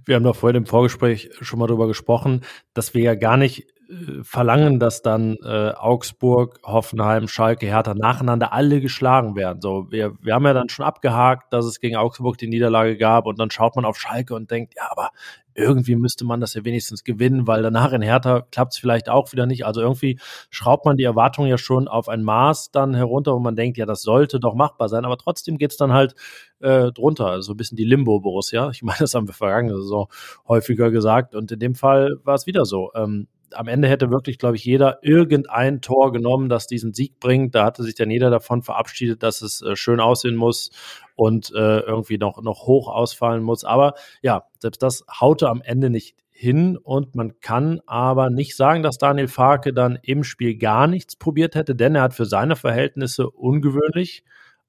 Wir 0.05 0.15
haben 0.15 0.23
doch 0.23 0.35
vorhin 0.35 0.57
im 0.57 0.65
Vorgespräch 0.65 1.29
schon 1.41 1.59
mal 1.59 1.67
darüber 1.67 1.87
gesprochen, 1.87 2.41
dass 2.73 2.93
wir 2.93 3.01
ja 3.01 3.15
gar 3.15 3.37
nicht 3.37 3.67
äh, 3.89 4.23
verlangen, 4.23 4.79
dass 4.79 5.01
dann 5.01 5.37
äh, 5.43 5.71
Augsburg, 5.71 6.59
Hoffenheim, 6.63 7.27
Schalke, 7.27 7.67
Hertha 7.67 7.93
nacheinander 7.93 8.53
alle 8.53 8.81
geschlagen 8.81 9.35
werden. 9.35 9.61
So, 9.61 9.91
wir, 9.91 10.13
wir 10.21 10.33
haben 10.33 10.45
ja 10.45 10.53
dann 10.53 10.69
schon 10.69 10.85
abgehakt, 10.85 11.53
dass 11.53 11.65
es 11.65 11.79
gegen 11.79 11.95
Augsburg 11.95 12.37
die 12.37 12.47
Niederlage 12.47 12.97
gab 12.97 13.27
und 13.27 13.39
dann 13.39 13.51
schaut 13.51 13.75
man 13.75 13.85
auf 13.85 13.99
Schalke 13.99 14.33
und 14.33 14.49
denkt, 14.49 14.73
ja, 14.75 14.87
aber 14.89 15.09
irgendwie 15.55 15.95
müsste 15.95 16.25
man 16.25 16.41
das 16.41 16.53
ja 16.53 16.65
wenigstens 16.65 17.03
gewinnen, 17.03 17.47
weil 17.47 17.63
danach 17.63 17.93
in 17.93 18.01
Hertha 18.01 18.41
klappt 18.51 18.73
es 18.73 18.79
vielleicht 18.79 19.09
auch 19.09 19.31
wieder 19.31 19.45
nicht. 19.45 19.65
Also 19.65 19.81
irgendwie 19.81 20.19
schraubt 20.49 20.85
man 20.85 20.97
die 20.97 21.03
Erwartungen 21.03 21.49
ja 21.49 21.57
schon 21.57 21.87
auf 21.87 22.09
ein 22.09 22.23
Maß 22.23 22.71
dann 22.71 22.93
herunter, 22.93 23.33
wo 23.33 23.39
man 23.39 23.55
denkt, 23.55 23.77
ja, 23.77 23.85
das 23.85 24.01
sollte 24.01 24.39
doch 24.39 24.53
machbar 24.53 24.89
sein, 24.89 25.05
aber 25.05 25.17
trotzdem 25.17 25.57
geht's 25.57 25.77
dann 25.77 25.93
halt 25.93 26.13
äh, 26.59 26.91
drunter. 26.91 27.27
Also 27.27 27.53
ein 27.53 27.57
bisschen 27.57 27.77
die 27.77 27.85
Limbo-Borussia. 27.85 28.69
Ich 28.71 28.83
meine, 28.83 28.99
das 28.99 29.15
haben 29.15 29.27
wir 29.27 29.33
vergangene 29.33 29.77
Saison 29.77 30.07
häufiger 30.47 30.91
gesagt 30.91 31.33
und 31.35 31.51
in 31.51 31.59
dem 31.59 31.75
Fall 31.75 32.17
war 32.23 32.35
es 32.35 32.45
wieder 32.45 32.65
so. 32.65 32.91
Ähm, 32.93 33.27
am 33.55 33.67
Ende 33.67 33.87
hätte 33.87 34.09
wirklich, 34.09 34.37
glaube 34.37 34.55
ich, 34.55 34.65
jeder 34.65 34.99
irgendein 35.01 35.81
Tor 35.81 36.11
genommen, 36.11 36.49
das 36.49 36.67
diesen 36.67 36.93
Sieg 36.93 37.19
bringt. 37.19 37.55
Da 37.55 37.65
hatte 37.65 37.83
sich 37.83 37.95
dann 37.95 38.09
jeder 38.09 38.29
davon 38.29 38.61
verabschiedet, 38.61 39.23
dass 39.23 39.41
es 39.41 39.61
äh, 39.61 39.75
schön 39.75 39.99
aussehen 39.99 40.35
muss 40.35 40.71
und 41.15 41.51
äh, 41.55 41.79
irgendwie 41.79 42.17
noch, 42.17 42.41
noch 42.41 42.67
hoch 42.67 42.87
ausfallen 42.87 43.43
muss. 43.43 43.63
Aber 43.63 43.93
ja, 44.21 44.43
selbst 44.59 44.83
das 44.83 45.05
haute 45.19 45.49
am 45.49 45.61
Ende 45.61 45.89
nicht 45.89 46.15
hin 46.37 46.77
und 46.77 47.15
man 47.15 47.39
kann 47.39 47.79
aber 47.85 48.29
nicht 48.29 48.57
sagen, 48.57 48.83
dass 48.83 48.97
Daniel 48.97 49.29
Farke 49.29 49.73
dann 49.73 49.97
im 50.01 50.25
Spiel 50.25 50.57
gar 50.57 50.85
nichts 50.85 51.15
probiert 51.15 51.55
hätte, 51.55 51.75
denn 51.75 51.95
er 51.95 52.01
hat 52.01 52.13
für 52.13 52.25
seine 52.25 52.57
Verhältnisse 52.57 53.29
ungewöhnlich 53.29 54.23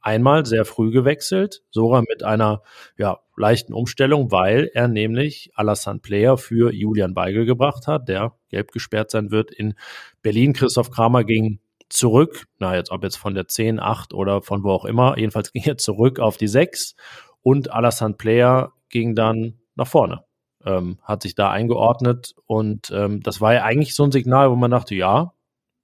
einmal 0.07 0.47
sehr 0.47 0.65
früh 0.65 0.93
gewechselt, 0.93 1.65
sogar 1.71 2.03
mit 2.09 2.23
einer 2.23 2.63
ja, 2.97 3.19
leichten 3.37 3.73
Umstellung, 3.73 4.31
weil 4.31 4.71
er 4.73 4.87
nämlich 4.87 5.51
Alassane 5.57 5.99
Player 5.99 6.39
für 6.39 6.73
Julian 6.73 7.17
Weigel 7.17 7.45
gebracht 7.45 7.89
hat, 7.89 8.09
der 8.09 8.35
gelb 8.49 8.71
gesperrt 8.71 9.11
sein 9.11 9.33
wird 9.33 9.51
in 9.51 9.75
Berlin. 10.23 10.53
Christoph 10.53 10.93
Kramer 10.93 11.25
ging 11.25 11.59
zurück, 11.89 12.47
na 12.61 12.77
jetzt 12.77 12.93
ob 12.93 13.03
jetzt 13.03 13.17
von 13.17 13.35
der 13.35 13.49
10, 13.49 13.81
8 13.81 14.15
oder 14.15 14.43
von 14.43 14.63
wo 14.63 14.71
auch 14.71 14.85
immer, 14.85 15.19
jedenfalls 15.19 15.53
ging 15.53 15.65
er 15.65 15.77
zurück 15.77 16.21
auf 16.21 16.37
die 16.37 16.49
6 16.49 16.95
und 17.43 17.73
Alassane 17.73 18.15
Player 18.15 18.73
ging 18.89 19.17
dann 19.17 19.59
nach 19.75 19.89
vorne. 19.89 20.23
ähm, 20.65 20.99
hat 21.03 21.23
sich 21.23 21.35
da 21.35 21.51
eingeordnet 21.51 22.37
und 22.47 22.93
ähm, 22.95 23.23
das 23.23 23.41
war 23.41 23.55
ja 23.55 23.65
eigentlich 23.65 23.95
so 23.97 24.05
ein 24.05 24.13
Signal, 24.13 24.51
wo 24.51 24.57
man 24.57 24.71
dachte, 24.71 24.95
ja, 24.95 25.33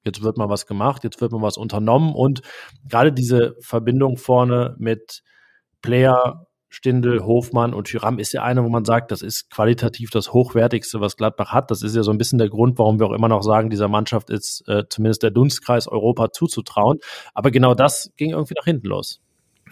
jetzt 0.04 0.22
wird 0.22 0.36
mal 0.36 0.48
was 0.48 0.66
gemacht, 0.66 1.04
jetzt 1.04 1.20
wird 1.20 1.32
mal 1.32 1.42
was 1.42 1.56
unternommen 1.56 2.14
und 2.14 2.42
gerade 2.88 3.12
diese 3.12 3.54
Verbindung 3.60 4.16
vorne 4.16 4.74
mit 4.78 5.22
Player, 5.82 6.46
Stindel, 6.68 7.24
Hofmann 7.26 7.74
und 7.74 7.88
Tyram 7.88 8.18
ist 8.18 8.32
ja 8.32 8.42
eine, 8.42 8.64
wo 8.64 8.70
man 8.70 8.86
sagt, 8.86 9.10
das 9.10 9.20
ist 9.20 9.50
qualitativ 9.50 10.08
das 10.08 10.32
Hochwertigste, 10.32 11.02
was 11.02 11.18
Gladbach 11.18 11.52
hat. 11.52 11.70
Das 11.70 11.82
ist 11.82 11.94
ja 11.94 12.02
so 12.02 12.10
ein 12.10 12.16
bisschen 12.16 12.38
der 12.38 12.48
Grund, 12.48 12.78
warum 12.78 12.98
wir 12.98 13.06
auch 13.06 13.12
immer 13.12 13.28
noch 13.28 13.42
sagen, 13.42 13.68
dieser 13.68 13.88
Mannschaft 13.88 14.30
ist 14.30 14.66
äh, 14.68 14.84
zumindest 14.88 15.22
der 15.22 15.32
Dunstkreis 15.32 15.86
Europa 15.86 16.32
zuzutrauen. 16.32 16.98
Aber 17.34 17.50
genau 17.50 17.74
das 17.74 18.10
ging 18.16 18.30
irgendwie 18.30 18.54
nach 18.56 18.64
hinten 18.64 18.86
los. 18.86 19.20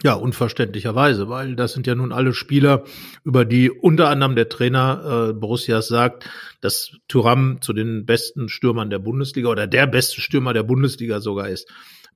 Ja, 0.03 0.13
unverständlicherweise, 0.13 1.29
weil 1.29 1.55
das 1.55 1.73
sind 1.73 1.85
ja 1.85 1.93
nun 1.93 2.11
alle 2.11 2.33
Spieler, 2.33 2.83
über 3.23 3.45
die 3.45 3.69
unter 3.69 4.09
anderem 4.09 4.35
der 4.35 4.49
Trainer 4.49 5.29
äh, 5.29 5.33
Borussias 5.33 5.87
sagt, 5.87 6.27
dass 6.59 6.97
Thuram 7.07 7.61
zu 7.61 7.71
den 7.71 8.05
besten 8.05 8.49
Stürmern 8.49 8.89
der 8.89 8.97
Bundesliga 8.97 9.49
oder 9.49 9.67
der 9.67 9.85
beste 9.85 10.19
Stürmer 10.19 10.53
der 10.53 10.63
Bundesliga 10.63 11.19
sogar 11.19 11.49
ist. 11.49 11.71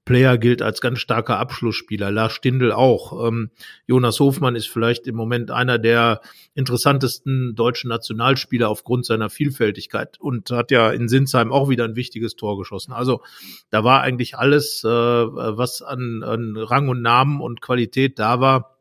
Player 0.06 0.38
gilt 0.38 0.62
als 0.62 0.82
ganz 0.82 1.00
starker 1.00 1.40
Abschlussspieler, 1.40 2.12
Lars 2.12 2.34
Stindl 2.34 2.72
auch. 2.72 3.28
Ähm, 3.28 3.50
Jonas 3.88 4.20
Hofmann 4.20 4.56
ist 4.56 4.68
vielleicht 4.68 5.08
im 5.08 5.16
Moment 5.16 5.50
einer 5.50 5.80
der 5.80 6.22
interessantesten 6.54 7.56
deutschen 7.56 7.90
Nationalspieler 7.90 8.70
aufgrund 8.70 9.06
seiner 9.06 9.30
Vielfältigkeit 9.30 10.20
und 10.20 10.52
hat 10.52 10.70
ja 10.72 10.92
in 10.92 11.10
Sinsheim 11.10 11.52
auch 11.52 11.70
wieder 11.70 11.84
ein 11.84 11.96
wichtiges 11.96 12.36
Tor 12.36 12.58
geschossen. 12.58 12.94
Also 12.94 13.22
da 13.72 13.84
war 13.84 14.02
eigentlich 14.02 14.38
alles, 14.38 14.84
äh, 14.84 14.88
was 14.88 15.82
an, 15.82 16.24
an 16.24 16.56
Rang 16.56 16.88
und 16.88 17.02
Namen 17.02 17.42
und 17.42 17.62
Qualität 17.62 18.20
da 18.20 18.40
war, 18.40 18.75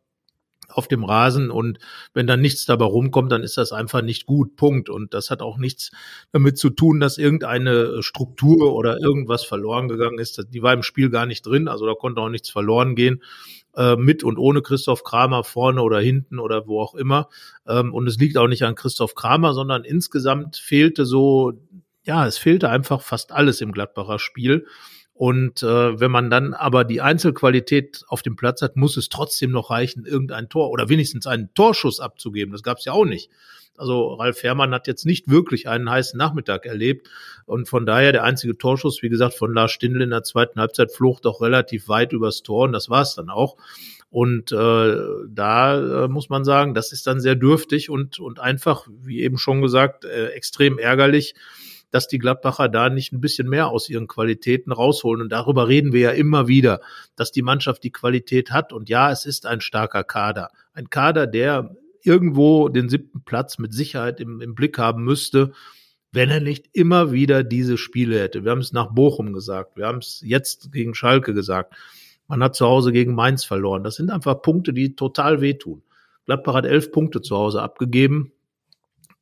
auf 0.77 0.89
dem 0.89 1.05
Rasen 1.05 1.51
und 1.51 1.79
wenn 2.13 2.27
dann 2.27 2.41
nichts 2.41 2.67
dabei 2.67 2.85
rumkommt, 2.85 3.31
dann 3.33 3.43
ist 3.43 3.57
das 3.57 3.73
einfach 3.73 4.03
nicht 4.03 4.27
gut. 4.27 4.57
Punkt. 4.57 4.91
Und 4.91 5.15
das 5.15 5.31
hat 5.31 5.41
auch 5.43 5.57
nichts 5.57 5.91
damit 6.33 6.59
zu 6.59 6.71
tun, 6.71 7.01
dass 7.01 7.19
irgendeine 7.19 8.03
Struktur 8.03 8.75
oder 8.75 8.99
irgendwas 9.01 9.45
verloren 9.45 9.89
gegangen 9.89 10.19
ist. 10.19 10.47
Die 10.53 10.63
war 10.63 10.73
im 10.73 10.83
Spiel 10.83 11.11
gar 11.11 11.27
nicht 11.27 11.47
drin, 11.47 11.69
also 11.69 11.87
da 11.87 11.95
konnte 11.95 12.21
auch 12.21 12.29
nichts 12.29 12.51
verloren 12.51 12.95
gehen 12.95 13.23
äh, 13.77 13.97
mit 13.97 14.25
und 14.25 14.39
ohne 14.39 14.63
Christoph 14.63 15.05
Kramer 15.05 15.45
vorne 15.45 15.83
oder 15.83 16.01
hinten 16.01 16.39
oder 16.39 16.67
wo 16.67 16.81
auch 16.81 16.95
immer. 16.95 17.29
Ähm, 17.67 17.93
und 17.93 18.07
es 18.07 18.19
liegt 18.19 18.37
auch 18.37 18.49
nicht 18.49 18.65
an 18.65 18.75
Christoph 18.75 19.15
Kramer, 19.15 19.55
sondern 19.55 19.85
insgesamt 19.85 20.57
fehlte 20.57 21.05
so, 21.05 21.53
ja, 22.05 22.27
es 22.27 22.39
fehlte 22.39 22.69
einfach 22.69 23.01
fast 23.01 23.33
alles 23.33 23.61
im 23.61 23.73
Gladbacher 23.73 24.19
Spiel. 24.19 24.67
Und 25.15 25.63
äh, 25.63 26.01
wenn 26.01 26.11
man 26.11 26.29
dann 26.29 26.55
aber 26.55 26.85
die 26.85 27.01
Einzelqualität 27.01 28.03
auf 28.09 28.23
dem 28.23 28.35
Platz 28.35 28.63
hat, 28.63 28.77
muss 28.77 28.97
es 28.97 29.09
trotzdem 29.09 29.53
noch 29.53 29.71
reichen, 29.71 30.05
irgendein 30.05 30.49
Tor 30.49 30.71
oder 30.71 30.89
wenigstens 30.89 31.29
einen 31.29 31.55
Torschuss 31.55 32.01
abzugeben. 32.01 32.53
Das 32.53 32.65
gab 32.65 32.79
es 32.79 32.85
ja 32.85 32.93
auch 32.93 33.05
nicht. 33.05 33.31
Also 33.77 34.15
Ralf 34.15 34.43
Herrmann 34.43 34.73
hat 34.73 34.87
jetzt 34.87 35.07
nicht 35.07 35.29
wirklich 35.29 35.69
einen 35.69 35.89
heißen 35.89 36.19
Nachmittag 36.19 36.67
erlebt. 36.67 37.09
Und 37.47 37.69
von 37.69 37.87
daher 37.87 38.11
der 38.11 38.25
einzige 38.25 38.59
Torschuss, 38.59 39.03
wie 39.03 39.09
gesagt, 39.09 39.35
von 39.35 39.55
Lars 39.55 39.71
Stindl 39.71 40.03
in 40.03 40.11
der 40.11 40.25
zweiten 40.25 40.59
Halbzeit 40.59 40.93
flog 40.93 41.23
doch 41.23 41.41
relativ 41.41 41.89
weit 41.89 42.13
übers 42.13 42.43
Tor 42.43 42.65
und 42.65 42.73
das 42.73 42.89
war 42.89 43.03
es 43.03 43.15
dann 43.15 43.31
auch. 43.31 43.57
Und 44.11 44.53
äh, 44.53 44.97
da 45.29 46.05
äh, 46.05 46.09
muss 46.09 46.29
man 46.29 46.45
sagen, 46.45 46.75
das 46.75 46.93
ist 46.93 47.07
dann 47.07 47.21
sehr 47.21 47.35
dürftig 47.35 47.91
und, 47.91 48.21
und 48.21 48.39
einfach, 48.39 48.87
wie 49.03 49.23
eben 49.23 49.39
schon 49.39 49.61
gesagt, 49.61 50.05
äh, 50.05 50.29
extrem 50.29 50.79
ärgerlich 50.79 51.35
dass 51.95 52.09
die 52.09 52.19
Gladbacher 52.19 52.69
da 52.69 52.91
nicht 52.91 53.13
ein 53.13 53.21
bisschen 53.21 53.49
mehr 53.49 53.69
aus 53.69 53.89
ihren 53.89 54.09
Qualitäten 54.09 54.73
rausholen. 54.73 55.23
Und 55.23 55.29
darüber 55.29 55.69
reden 55.69 55.93
wir 55.93 56.01
ja 56.01 56.11
immer 56.11 56.49
wieder, 56.49 56.81
dass 57.15 57.31
die 57.31 57.43
Mannschaft 57.43 57.85
die 57.85 57.93
Qualität 57.93 58.51
hat. 58.51 58.73
Und 58.73 58.89
ja, 58.89 59.13
es 59.13 59.25
ist 59.25 59.47
ein 59.47 59.61
starker 59.61 60.03
Kader. 60.03 60.51
Ein 60.73 60.91
Kader, 60.91 61.29
der 61.29 61.77
irgendwo 62.03 62.69
den 62.69 62.89
siebten 62.89 63.23
Platz 63.23 63.59
mit 63.59 63.73
Sicherheit 63.73 64.19
im, 64.19 64.41
im 64.41 64.57
Blick 64.57 64.77
haben 64.77 65.05
müsste, 65.05 65.53
wenn 66.11 66.31
er 66.31 66.41
nicht 66.41 66.67
immer 66.73 67.13
wieder 67.13 67.45
diese 67.45 67.79
Spiele 67.79 68.19
hätte. 68.19 68.43
Wir 68.43 68.51
haben 68.51 68.59
es 68.59 68.73
nach 68.73 68.93
Bochum 68.93 69.33
gesagt, 69.33 69.77
wir 69.77 69.87
haben 69.87 69.99
es 69.99 70.21
jetzt 70.27 70.73
gegen 70.73 70.97
Schalke 70.97 71.33
gesagt. 71.33 71.77
Man 72.27 72.43
hat 72.43 72.57
zu 72.57 72.67
Hause 72.67 72.91
gegen 72.91 73.15
Mainz 73.15 73.45
verloren. 73.45 73.85
Das 73.85 73.95
sind 73.95 74.11
einfach 74.11 74.43
Punkte, 74.43 74.73
die 74.73 74.97
total 74.97 75.41
wehtun. 75.41 75.85
Gladbach 76.27 76.55
hat 76.55 76.67
elf 76.67 76.91
Punkte 76.91 77.23
zu 77.23 77.37
Hause 77.37 77.63
abgegeben 77.63 78.33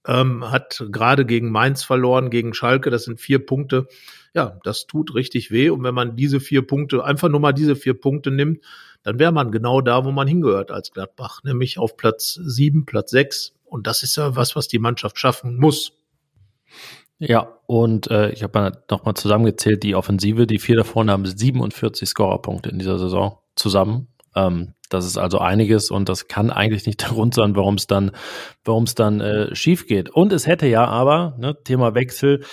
ähm, 0.06 0.50
hat 0.50 0.84
gerade 0.90 1.24
gegen 1.24 1.50
Mainz 1.50 1.84
verloren, 1.84 2.30
gegen 2.30 2.54
Schalke, 2.54 2.90
das 2.90 3.04
sind 3.04 3.20
vier 3.20 3.44
Punkte. 3.44 3.86
Ja, 4.34 4.58
das 4.64 4.86
tut 4.86 5.14
richtig 5.14 5.50
weh. 5.50 5.70
Und 5.70 5.82
wenn 5.84 5.94
man 5.94 6.16
diese 6.16 6.40
vier 6.40 6.66
Punkte, 6.66 7.04
einfach 7.04 7.28
nur 7.28 7.40
mal 7.40 7.52
diese 7.52 7.76
vier 7.76 7.94
Punkte 7.94 8.30
nimmt, 8.30 8.64
dann 9.02 9.18
wäre 9.18 9.32
man 9.32 9.50
genau 9.50 9.80
da, 9.80 10.04
wo 10.04 10.10
man 10.10 10.28
hingehört 10.28 10.70
als 10.70 10.90
Gladbach, 10.92 11.42
nämlich 11.44 11.78
auf 11.78 11.96
Platz 11.96 12.34
sieben, 12.34 12.86
Platz 12.86 13.10
sechs. 13.10 13.54
Und 13.64 13.86
das 13.86 14.02
ist 14.02 14.16
ja 14.16 14.36
was, 14.36 14.56
was 14.56 14.68
die 14.68 14.78
Mannschaft 14.78 15.18
schaffen 15.18 15.56
muss. 15.56 15.92
Ja, 17.18 17.58
und 17.66 18.10
äh, 18.10 18.30
ich 18.30 18.42
habe 18.42 18.58
mal 18.58 18.82
nochmal 18.90 19.14
zusammengezählt, 19.14 19.82
die 19.82 19.94
Offensive, 19.94 20.46
die 20.46 20.58
vier 20.58 20.76
davon 20.76 21.10
haben 21.10 21.24
47 21.24 22.08
Scorerpunkte 22.08 22.68
in 22.68 22.78
dieser 22.78 22.98
Saison 22.98 23.38
zusammen. 23.54 24.08
Ähm, 24.34 24.74
das 24.92 25.06
ist 25.06 25.16
also 25.16 25.38
einiges 25.38 25.90
und 25.90 26.08
das 26.08 26.28
kann 26.28 26.50
eigentlich 26.50 26.86
nicht 26.86 27.00
der 27.02 27.10
Grund 27.10 27.34
sein, 27.34 27.56
warum 27.56 27.74
es 27.74 27.86
dann, 27.86 28.12
warum 28.64 28.84
dann 28.94 29.20
äh, 29.20 29.54
schief 29.54 29.86
geht. 29.86 30.10
Und 30.10 30.32
es 30.32 30.46
hätte 30.46 30.66
ja 30.66 30.84
aber, 30.84 31.36
ne, 31.38 31.56
Thema 31.64 31.94
Wechsel, 31.94 32.44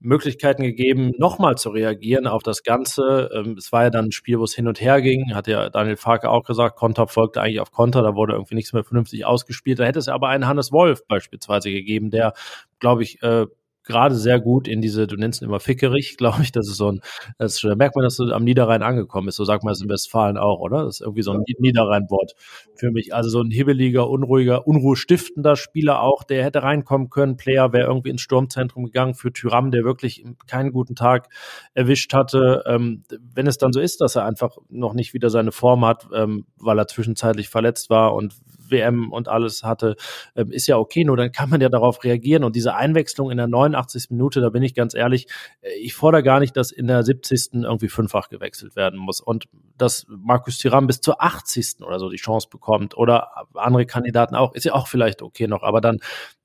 Möglichkeiten 0.00 0.62
gegeben, 0.62 1.12
nochmal 1.18 1.56
zu 1.56 1.70
reagieren 1.70 2.28
auf 2.28 2.42
das 2.44 2.62
Ganze. 2.62 3.30
Ähm, 3.34 3.56
es 3.58 3.72
war 3.72 3.84
ja 3.84 3.90
dann 3.90 4.06
ein 4.06 4.12
Spiel, 4.12 4.38
wo 4.38 4.44
es 4.44 4.54
hin 4.54 4.68
und 4.68 4.80
her 4.80 5.02
ging, 5.02 5.34
hat 5.34 5.48
ja 5.48 5.70
Daniel 5.70 5.96
Farke 5.96 6.30
auch 6.30 6.44
gesagt, 6.44 6.76
Konter 6.76 7.08
folgte 7.08 7.40
eigentlich 7.40 7.60
auf 7.60 7.72
Konter, 7.72 8.02
da 8.02 8.14
wurde 8.14 8.34
irgendwie 8.34 8.54
nichts 8.54 8.72
mehr 8.72 8.84
vernünftig 8.84 9.26
ausgespielt. 9.26 9.80
Da 9.80 9.84
hätte 9.84 9.98
es 9.98 10.08
aber 10.08 10.28
einen 10.28 10.46
Hannes 10.46 10.70
Wolf 10.70 11.00
beispielsweise 11.08 11.70
gegeben, 11.72 12.10
der, 12.10 12.32
glaube 12.78 13.02
ich, 13.02 13.20
äh, 13.22 13.46
gerade 13.88 14.14
sehr 14.14 14.38
gut 14.38 14.68
in 14.68 14.80
diese, 14.80 15.06
du 15.06 15.16
nennst 15.16 15.42
ihn 15.42 15.46
immer 15.46 15.58
fickerig, 15.58 16.16
glaube 16.18 16.42
ich, 16.42 16.52
das 16.52 16.68
ist 16.68 16.76
so 16.76 16.92
ein, 16.92 17.00
das 17.38 17.62
merkt 17.64 17.96
man, 17.96 18.04
dass 18.04 18.16
du 18.16 18.32
am 18.32 18.44
Niederrhein 18.44 18.82
angekommen 18.82 19.26
bist, 19.26 19.38
so 19.38 19.44
sagt 19.44 19.64
man 19.64 19.72
es 19.72 19.80
in 19.80 19.88
Westfalen 19.88 20.36
auch, 20.36 20.60
oder? 20.60 20.84
Das 20.84 20.96
ist 20.96 21.00
irgendwie 21.00 21.22
so 21.22 21.32
ein 21.32 21.42
Niederrhein-Wort 21.58 22.34
für 22.74 22.90
mich. 22.92 23.14
Also 23.14 23.30
so 23.30 23.40
ein 23.40 23.50
hibbeliger, 23.50 24.08
unruhiger, 24.08 24.66
unruhestiftender 24.66 25.56
Spieler 25.56 26.02
auch, 26.02 26.22
der 26.22 26.44
hätte 26.44 26.62
reinkommen 26.62 27.10
können. 27.10 27.36
Player 27.36 27.72
wäre 27.72 27.88
irgendwie 27.88 28.10
ins 28.10 28.20
Sturmzentrum 28.20 28.84
gegangen 28.84 29.14
für 29.14 29.32
Tyram, 29.32 29.70
der 29.70 29.84
wirklich 29.84 30.24
keinen 30.46 30.72
guten 30.72 30.94
Tag 30.94 31.28
erwischt 31.74 32.14
hatte. 32.14 32.62
Ähm, 32.66 33.02
wenn 33.34 33.46
es 33.46 33.58
dann 33.58 33.72
so 33.72 33.80
ist, 33.80 34.00
dass 34.00 34.16
er 34.16 34.24
einfach 34.24 34.56
noch 34.68 34.94
nicht 34.94 35.14
wieder 35.14 35.30
seine 35.30 35.52
Form 35.52 35.84
hat, 35.84 36.08
ähm, 36.14 36.46
weil 36.58 36.78
er 36.78 36.86
zwischenzeitlich 36.86 37.48
verletzt 37.48 37.90
war 37.90 38.14
und 38.14 38.34
WM 38.70 39.12
und 39.12 39.28
alles 39.28 39.62
hatte, 39.62 39.96
ähm, 40.36 40.50
ist 40.50 40.66
ja 40.66 40.78
okay, 40.78 41.04
nur 41.04 41.16
dann 41.16 41.32
kann 41.32 41.50
man 41.50 41.60
ja 41.60 41.68
darauf 41.68 42.04
reagieren. 42.04 42.44
Und 42.44 42.56
diese 42.56 42.74
Einwechslung 42.74 43.30
in 43.30 43.36
der 43.36 43.46
89. 43.46 44.10
Minute, 44.10 44.40
da 44.40 44.50
bin 44.50 44.62
ich 44.62 44.74
ganz 44.74 44.94
ehrlich, 44.94 45.26
äh, 45.60 45.72
ich 45.80 45.94
fordere 45.94 46.22
gar 46.22 46.40
nicht, 46.40 46.56
dass 46.56 46.70
in 46.70 46.86
der 46.86 47.02
70. 47.02 47.62
irgendwie 47.64 47.88
fünffach 47.88 48.28
gewechselt 48.28 48.76
werden 48.76 48.98
muss. 48.98 49.20
Und 49.20 49.46
dass 49.76 50.06
Markus 50.08 50.58
Thuram 50.58 50.86
bis 50.86 51.00
zur 51.00 51.22
80. 51.22 51.82
oder 51.82 51.98
so 51.98 52.08
die 52.08 52.16
Chance 52.16 52.48
bekommt 52.50 52.96
oder 52.96 53.46
andere 53.54 53.86
Kandidaten 53.86 54.34
auch, 54.34 54.54
ist 54.54 54.64
ja 54.64 54.74
auch 54.74 54.88
vielleicht 54.88 55.22
okay 55.22 55.46
noch, 55.46 55.62
aber 55.62 55.80
dann 55.80 55.98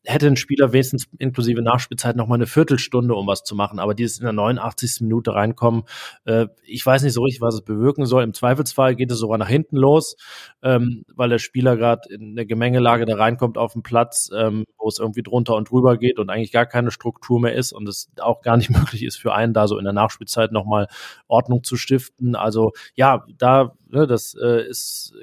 hätte 0.06 0.28
ein 0.28 0.36
Spieler 0.36 0.74
wenigstens 0.74 1.08
inklusive 1.18 1.62
Nachspielzeit 1.62 2.16
noch 2.16 2.28
mal 2.28 2.36
eine 2.36 2.46
Viertelstunde, 2.46 3.16
um 3.16 3.28
was 3.28 3.44
zu 3.44 3.56
machen. 3.56 3.80
Aber 3.80 3.94
dieses 3.94 4.20
in 4.20 4.26
der 4.26 4.34
89. 4.34 5.02
Minute 5.02 5.34
reinkommen, 5.34 5.84
äh, 6.26 6.48
ich 6.66 6.86
weiß 6.86 7.04
nicht 7.04 7.14
so 7.14 7.24
richtig, 7.24 7.42
was 7.42 7.56
es 7.56 7.62
bewirken 7.62 8.06
soll. 8.06 8.24
Im 8.24 8.34
Zweifelsfall 8.34 8.96
geht 8.96 9.12
es 9.12 9.20
sogar 9.20 9.38
nach 9.38 9.48
hinten 9.48 9.78
los, 9.78 10.18
ähm, 10.62 11.06
weil 11.16 11.30
der 11.30 11.40
Spieler 11.40 11.78
gerade 11.78 12.02
in 12.14 12.32
eine 12.32 12.46
Gemengelage 12.46 13.06
da 13.06 13.16
reinkommt 13.16 13.58
auf 13.58 13.74
den 13.74 13.84
Platz, 13.84 14.30
ähm, 14.36 14.66
wo 14.78 14.88
es 14.88 15.00
irgendwie 15.00 15.24
drunter 15.24 15.56
und 15.56 15.70
drüber 15.70 15.98
geht 15.98 16.20
und 16.20 16.30
eigentlich 16.30 16.52
gar 16.52 16.66
keine 16.66 16.92
Struktur 16.92 17.40
mehr 17.40 17.54
ist 17.54 17.72
und 17.72 17.88
es 17.88 18.10
auch 18.20 18.42
gar 18.42 18.58
nicht 18.58 18.70
möglich 18.70 19.04
ist 19.04 19.18
für 19.18 19.34
einen 19.34 19.54
da 19.54 19.68
so 19.68 19.78
in 19.78 19.86
der 19.86 19.94
Nachspielzeit 19.94 20.52
noch 20.52 20.66
mal 20.66 20.88
Ordnung 21.28 21.64
zu 21.64 21.78
stiften. 21.78 22.36
Also 22.36 22.74
ja, 22.96 23.26
da 23.38 23.74
ne, 23.94 24.08
das 24.08 24.36
äh, 24.42 24.68
ist 24.68 25.14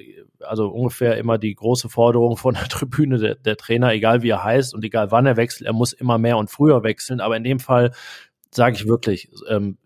also 0.41 0.69
ungefähr 0.69 1.19
immer 1.19 1.39
die 1.39 1.55
große 1.55 1.89
Forderung 1.89 2.37
von 2.37 2.55
der 2.55 2.65
Tribüne 2.69 3.19
der, 3.19 3.35
der 3.35 3.57
Trainer, 3.57 3.93
egal 3.93 4.23
wie 4.23 4.31
er 4.31 4.45
heißt 4.45 4.75
und 4.75 4.85
egal 4.85 5.11
wann 5.11 5.27
er 5.27 5.37
wechselt, 5.37 5.67
er 5.67 5.73
muss 5.73 5.93
immer 5.93 6.19
mehr 6.19 6.39
und 6.39 6.51
früher 6.51 6.83
wechseln. 6.83 7.21
Aber 7.21 7.37
in 7.37 7.45
dem 7.45 7.59
Fall 7.59 7.93
sage 8.51 8.77
ich 8.77 8.87
wirklich, 8.87 9.29
ähm, 9.49 9.77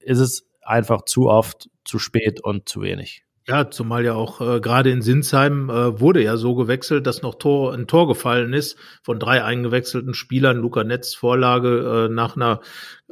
ist 0.00 0.18
es 0.18 0.46
einfach 0.62 1.02
zu 1.04 1.28
oft, 1.28 1.68
zu 1.84 1.98
spät 1.98 2.40
und 2.42 2.68
zu 2.68 2.80
wenig. 2.80 3.24
Ja, 3.48 3.68
zumal 3.68 4.04
ja 4.04 4.14
auch 4.14 4.40
äh, 4.40 4.60
gerade 4.60 4.90
in 4.90 5.02
Sinsheim 5.02 5.68
äh, 5.68 5.98
wurde 5.98 6.22
ja 6.22 6.36
so 6.36 6.54
gewechselt, 6.54 7.08
dass 7.08 7.22
noch 7.22 7.34
Tor, 7.34 7.74
ein 7.74 7.88
Tor 7.88 8.06
gefallen 8.06 8.52
ist 8.52 8.78
von 9.02 9.18
drei 9.18 9.42
eingewechselten 9.42 10.14
Spielern. 10.14 10.58
Luca 10.58 10.84
Netz 10.84 11.16
Vorlage 11.16 12.06
äh, 12.08 12.14
nach 12.14 12.36
einer 12.36 12.60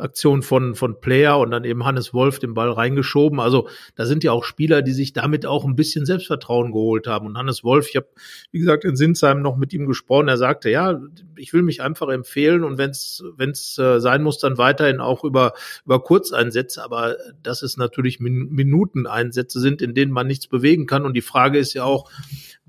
Aktion 0.01 0.43
von, 0.43 0.75
von 0.75 1.01
Player 1.01 1.39
und 1.39 1.51
dann 1.51 1.65
eben 1.65 1.85
Hannes 1.85 2.13
Wolf 2.15 2.39
den 2.39 2.55
Ball 2.55 2.71
reingeschoben. 2.71 3.41
Also 3.41 3.69
da 3.95 4.07
sind 4.07 4.25
ja 4.25 4.33
auch 4.33 4.45
Spieler, 4.45 4.83
die 4.83 4.93
sich 4.93 5.13
damit 5.13 5.47
auch 5.47 5.65
ein 5.65 5.77
bisschen 5.77 6.07
Selbstvertrauen 6.07 6.73
geholt 6.73 7.07
haben. 7.07 7.27
Und 7.27 7.37
Hannes 7.37 7.65
Wolf, 7.65 7.89
ich 7.89 7.97
habe, 7.97 8.09
wie 8.51 8.59
gesagt, 8.59 8.85
in 8.85 8.97
Sinsheim 8.97 9.43
noch 9.43 9.57
mit 9.57 9.73
ihm 9.73 9.87
gesprochen, 9.87 10.29
er 10.29 10.37
sagte, 10.37 10.71
ja, 10.71 11.01
ich 11.37 11.53
will 11.53 11.63
mich 11.63 11.83
einfach 11.83 12.09
empfehlen 12.09 12.65
und 12.65 12.79
wenn 12.79 12.91
es 12.91 13.79
äh, 13.79 14.01
sein 14.01 14.23
muss, 14.23 14.39
dann 14.39 14.59
weiterhin 14.59 15.01
auch 15.01 15.25
über, 15.25 15.55
über 15.85 16.03
Kurzeinsätze, 16.03 16.83
aber 16.83 17.17
dass 17.43 17.63
es 17.63 17.77
natürlich 17.77 18.21
Min 18.21 18.49
Minuteneinsätze 18.51 19.61
sind, 19.61 19.83
in 19.83 19.95
denen 19.95 20.13
man 20.13 20.27
nichts 20.27 20.47
bewegen 20.47 20.87
kann. 20.87 21.05
Und 21.05 21.15
die 21.15 21.23
Frage 21.23 21.59
ist 21.59 21.75
ja 21.75 21.85
auch, 21.85 22.11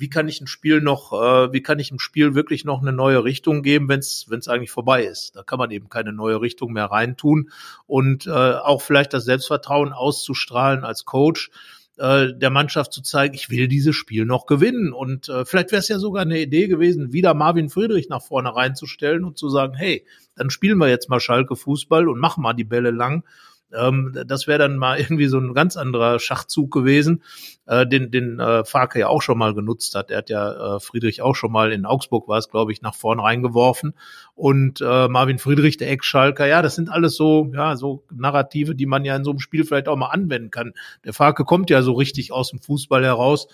wie 0.01 0.09
kann 0.09 0.27
ich 0.27 0.41
ein 0.41 0.47
Spiel 0.47 0.81
noch, 0.81 1.13
äh, 1.13 1.53
wie 1.53 1.61
kann 1.61 1.79
ich 1.79 1.91
im 1.91 1.99
Spiel 1.99 2.35
wirklich 2.35 2.65
noch 2.65 2.81
eine 2.81 2.91
neue 2.91 3.23
Richtung 3.23 3.61
geben, 3.61 3.87
wenn 3.87 3.99
es 3.99 4.47
eigentlich 4.47 4.71
vorbei 4.71 5.03
ist. 5.03 5.35
Da 5.35 5.43
kann 5.43 5.59
man 5.59 5.71
eben 5.71 5.89
keine 5.89 6.11
neue 6.11 6.41
Richtung 6.41 6.73
mehr 6.73 6.85
reintun 6.85 7.51
und 7.85 8.25
äh, 8.25 8.31
auch 8.31 8.81
vielleicht 8.81 9.13
das 9.13 9.25
Selbstvertrauen 9.25 9.93
auszustrahlen 9.93 10.83
als 10.83 11.05
Coach 11.05 11.51
äh, 11.97 12.33
der 12.33 12.49
Mannschaft 12.49 12.93
zu 12.93 13.03
zeigen, 13.03 13.35
ich 13.35 13.51
will 13.51 13.67
dieses 13.67 13.95
Spiel 13.95 14.25
noch 14.25 14.47
gewinnen. 14.47 14.91
Und 14.91 15.29
äh, 15.29 15.45
vielleicht 15.45 15.71
wäre 15.71 15.81
es 15.81 15.87
ja 15.87 15.99
sogar 15.99 16.23
eine 16.23 16.39
Idee 16.39 16.67
gewesen, 16.67 17.13
wieder 17.13 17.35
Marvin 17.35 17.69
Friedrich 17.69 18.09
nach 18.09 18.23
vorne 18.23 18.55
reinzustellen 18.55 19.23
und 19.23 19.37
zu 19.37 19.49
sagen, 19.49 19.75
hey, 19.75 20.05
dann 20.35 20.49
spielen 20.49 20.79
wir 20.79 20.89
jetzt 20.89 21.09
mal 21.09 21.19
Schalke 21.19 21.55
Fußball 21.55 22.09
und 22.09 22.19
machen 22.19 22.41
mal 22.41 22.53
die 22.53 22.63
Bälle 22.63 22.91
lang 22.91 23.23
ähm, 23.73 24.13
das 24.25 24.47
wäre 24.47 24.59
dann 24.59 24.77
mal 24.77 24.99
irgendwie 24.99 25.27
so 25.27 25.37
ein 25.37 25.53
ganz 25.53 25.77
anderer 25.77 26.19
Schachzug 26.19 26.71
gewesen, 26.71 27.23
äh, 27.65 27.85
den, 27.87 28.11
den 28.11 28.39
äh, 28.39 28.63
Farke 28.65 28.99
ja 28.99 29.07
auch 29.07 29.21
schon 29.21 29.37
mal 29.37 29.53
genutzt 29.53 29.95
hat. 29.95 30.11
Er 30.11 30.19
hat 30.19 30.29
ja 30.29 30.75
äh, 30.75 30.79
Friedrich 30.79 31.21
auch 31.21 31.35
schon 31.35 31.51
mal 31.51 31.71
in 31.71 31.85
Augsburg 31.85 32.27
war 32.27 32.37
es, 32.37 32.49
glaube 32.49 32.71
ich, 32.71 32.81
nach 32.81 32.95
vorne 32.95 33.23
reingeworfen. 33.23 33.93
Und 34.35 34.81
äh, 34.81 35.07
Marvin 35.07 35.39
Friedrich, 35.39 35.77
der 35.77 35.91
Eckschalker, 35.91 36.47
ja, 36.47 36.61
das 36.61 36.75
sind 36.75 36.89
alles 36.89 37.15
so, 37.15 37.51
ja, 37.53 37.75
so 37.75 38.03
Narrative, 38.11 38.75
die 38.75 38.85
man 38.85 39.05
ja 39.05 39.15
in 39.15 39.23
so 39.23 39.31
einem 39.31 39.39
Spiel 39.39 39.63
vielleicht 39.63 39.87
auch 39.87 39.97
mal 39.97 40.09
anwenden 40.09 40.51
kann. 40.51 40.73
Der 41.05 41.13
Farke 41.13 41.45
kommt 41.45 41.69
ja 41.69 41.81
so 41.81 41.93
richtig 41.93 42.31
aus 42.31 42.49
dem 42.49 42.59
Fußball 42.59 43.03
heraus. 43.03 43.47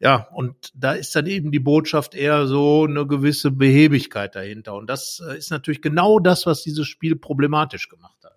Ja, 0.00 0.28
und 0.32 0.72
da 0.74 0.92
ist 0.92 1.14
dann 1.14 1.26
eben 1.26 1.52
die 1.52 1.60
Botschaft 1.60 2.14
eher 2.14 2.46
so 2.46 2.84
eine 2.84 3.06
gewisse 3.06 3.50
Behebigkeit 3.50 4.34
dahinter. 4.34 4.74
Und 4.74 4.88
das 4.88 5.22
äh, 5.26 5.38
ist 5.38 5.50
natürlich 5.50 5.80
genau 5.80 6.18
das, 6.18 6.46
was 6.46 6.62
dieses 6.62 6.86
Spiel 6.86 7.16
problematisch 7.16 7.88
gemacht 7.88 8.18
hat. 8.24 8.34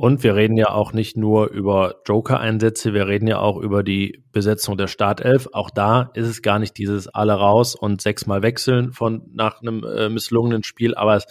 Und 0.00 0.22
wir 0.22 0.34
reden 0.34 0.56
ja 0.56 0.70
auch 0.70 0.94
nicht 0.94 1.18
nur 1.18 1.50
über 1.50 1.96
Joker-Einsätze, 2.06 2.94
wir 2.94 3.06
reden 3.06 3.26
ja 3.26 3.38
auch 3.38 3.58
über 3.58 3.82
die 3.82 4.24
Besetzung 4.32 4.78
der 4.78 4.86
Startelf. 4.86 5.50
Auch 5.52 5.68
da 5.68 6.10
ist 6.14 6.26
es 6.26 6.40
gar 6.40 6.58
nicht 6.58 6.78
dieses 6.78 7.06
alle 7.08 7.34
raus 7.34 7.74
und 7.74 8.00
sechsmal 8.00 8.42
wechseln 8.42 8.92
von 8.92 9.28
nach 9.34 9.60
einem 9.60 9.84
äh, 9.84 10.08
misslungenen 10.08 10.64
Spiel, 10.64 10.94
aber 10.94 11.16
es 11.16 11.26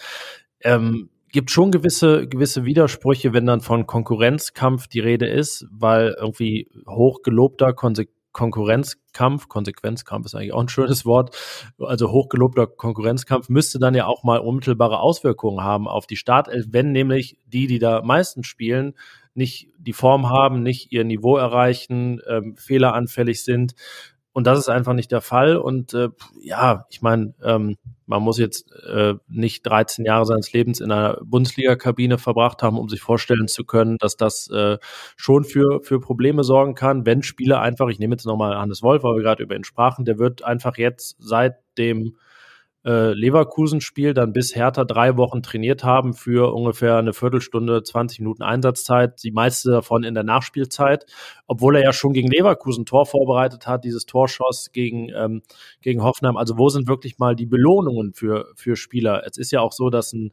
ähm, 0.60 1.10
gibt 1.32 1.50
schon 1.50 1.72
gewisse, 1.72 2.28
gewisse 2.28 2.64
Widersprüche, 2.64 3.32
wenn 3.32 3.44
dann 3.44 3.60
von 3.60 3.88
Konkurrenzkampf 3.88 4.86
die 4.86 5.00
Rede 5.00 5.26
ist, 5.26 5.66
weil 5.72 6.14
irgendwie 6.16 6.70
hochgelobter, 6.86 7.72
konsequent 7.72 8.19
Konkurrenzkampf, 8.32 9.48
Konsequenzkampf 9.48 10.26
ist 10.26 10.34
eigentlich 10.34 10.52
auch 10.52 10.60
ein 10.60 10.68
schönes 10.68 11.04
Wort, 11.04 11.36
also 11.78 12.10
hochgelobter 12.10 12.66
Konkurrenzkampf 12.66 13.48
müsste 13.48 13.78
dann 13.78 13.94
ja 13.94 14.06
auch 14.06 14.22
mal 14.22 14.38
unmittelbare 14.38 15.00
Auswirkungen 15.00 15.62
haben 15.62 15.88
auf 15.88 16.06
die 16.06 16.16
Startelf, 16.16 16.66
wenn 16.70 16.92
nämlich 16.92 17.38
die, 17.46 17.66
die 17.66 17.78
da 17.78 18.02
meistens 18.02 18.46
spielen, 18.46 18.94
nicht 19.34 19.68
die 19.78 19.92
Form 19.92 20.28
haben, 20.28 20.62
nicht 20.62 20.92
ihr 20.92 21.04
Niveau 21.04 21.36
erreichen, 21.36 22.20
ähm, 22.28 22.56
fehleranfällig 22.56 23.44
sind. 23.44 23.74
Und 24.32 24.46
das 24.46 24.58
ist 24.58 24.68
einfach 24.68 24.92
nicht 24.92 25.10
der 25.10 25.20
Fall. 25.20 25.56
Und 25.56 25.92
äh, 25.92 26.08
ja, 26.40 26.86
ich 26.90 27.02
meine, 27.02 27.34
ähm, 27.42 27.76
man 28.06 28.22
muss 28.22 28.38
jetzt 28.38 28.70
äh, 28.72 29.14
nicht 29.28 29.66
13 29.66 30.04
Jahre 30.04 30.24
seines 30.24 30.52
Lebens 30.52 30.80
in 30.80 30.92
einer 30.92 31.18
Bundesliga-Kabine 31.24 32.18
verbracht 32.18 32.62
haben, 32.62 32.78
um 32.78 32.88
sich 32.88 33.00
vorstellen 33.00 33.48
zu 33.48 33.64
können, 33.64 33.98
dass 33.98 34.16
das 34.16 34.48
äh, 34.50 34.78
schon 35.16 35.44
für, 35.44 35.80
für 35.82 36.00
Probleme 36.00 36.44
sorgen 36.44 36.74
kann, 36.74 37.06
wenn 37.06 37.22
Spieler 37.22 37.60
einfach, 37.60 37.88
ich 37.88 37.98
nehme 37.98 38.14
jetzt 38.14 38.26
nochmal 38.26 38.56
Hannes 38.56 38.82
Wolf, 38.82 39.02
weil 39.02 39.16
wir 39.16 39.22
gerade 39.22 39.42
über 39.42 39.56
ihn 39.56 39.64
sprachen, 39.64 40.04
der 40.04 40.18
wird 40.18 40.44
einfach 40.44 40.76
jetzt 40.76 41.16
seit 41.18 41.56
dem 41.78 42.16
äh, 42.84 43.12
Leverkusen-Spiel 43.12 44.14
dann 44.14 44.32
bis 44.32 44.56
Hertha 44.56 44.84
drei 44.84 45.16
Wochen 45.16 45.42
trainiert 45.42 45.84
haben 45.84 46.14
für 46.14 46.54
ungefähr 46.54 46.96
eine 46.96 47.12
Viertelstunde, 47.12 47.82
20 47.82 48.20
Minuten 48.20 48.42
Einsatzzeit, 48.42 49.22
die 49.22 49.32
meiste 49.32 49.70
davon 49.70 50.02
in 50.02 50.14
der 50.14 50.24
Nachspielzeit, 50.24 51.04
obwohl 51.46 51.76
er 51.76 51.84
ja 51.84 51.92
schon 51.92 52.12
gegen 52.12 52.30
Leverkusen 52.30 52.86
Tor 52.86 53.06
vorbereitet 53.06 53.66
hat, 53.66 53.84
dieses 53.84 54.06
Torschoss 54.06 54.72
gegen, 54.72 55.10
ähm, 55.14 55.42
gegen 55.82 56.02
Hoffenheim. 56.02 56.36
Also 56.36 56.56
wo 56.56 56.68
sind 56.68 56.88
wirklich 56.88 57.18
mal 57.18 57.36
die 57.36 57.46
Belohnungen 57.46 58.14
für, 58.14 58.46
für 58.54 58.76
Spieler? 58.76 59.22
Es 59.26 59.36
ist 59.36 59.50
ja 59.50 59.60
auch 59.60 59.72
so, 59.72 59.90
dass 59.90 60.12
ein 60.12 60.32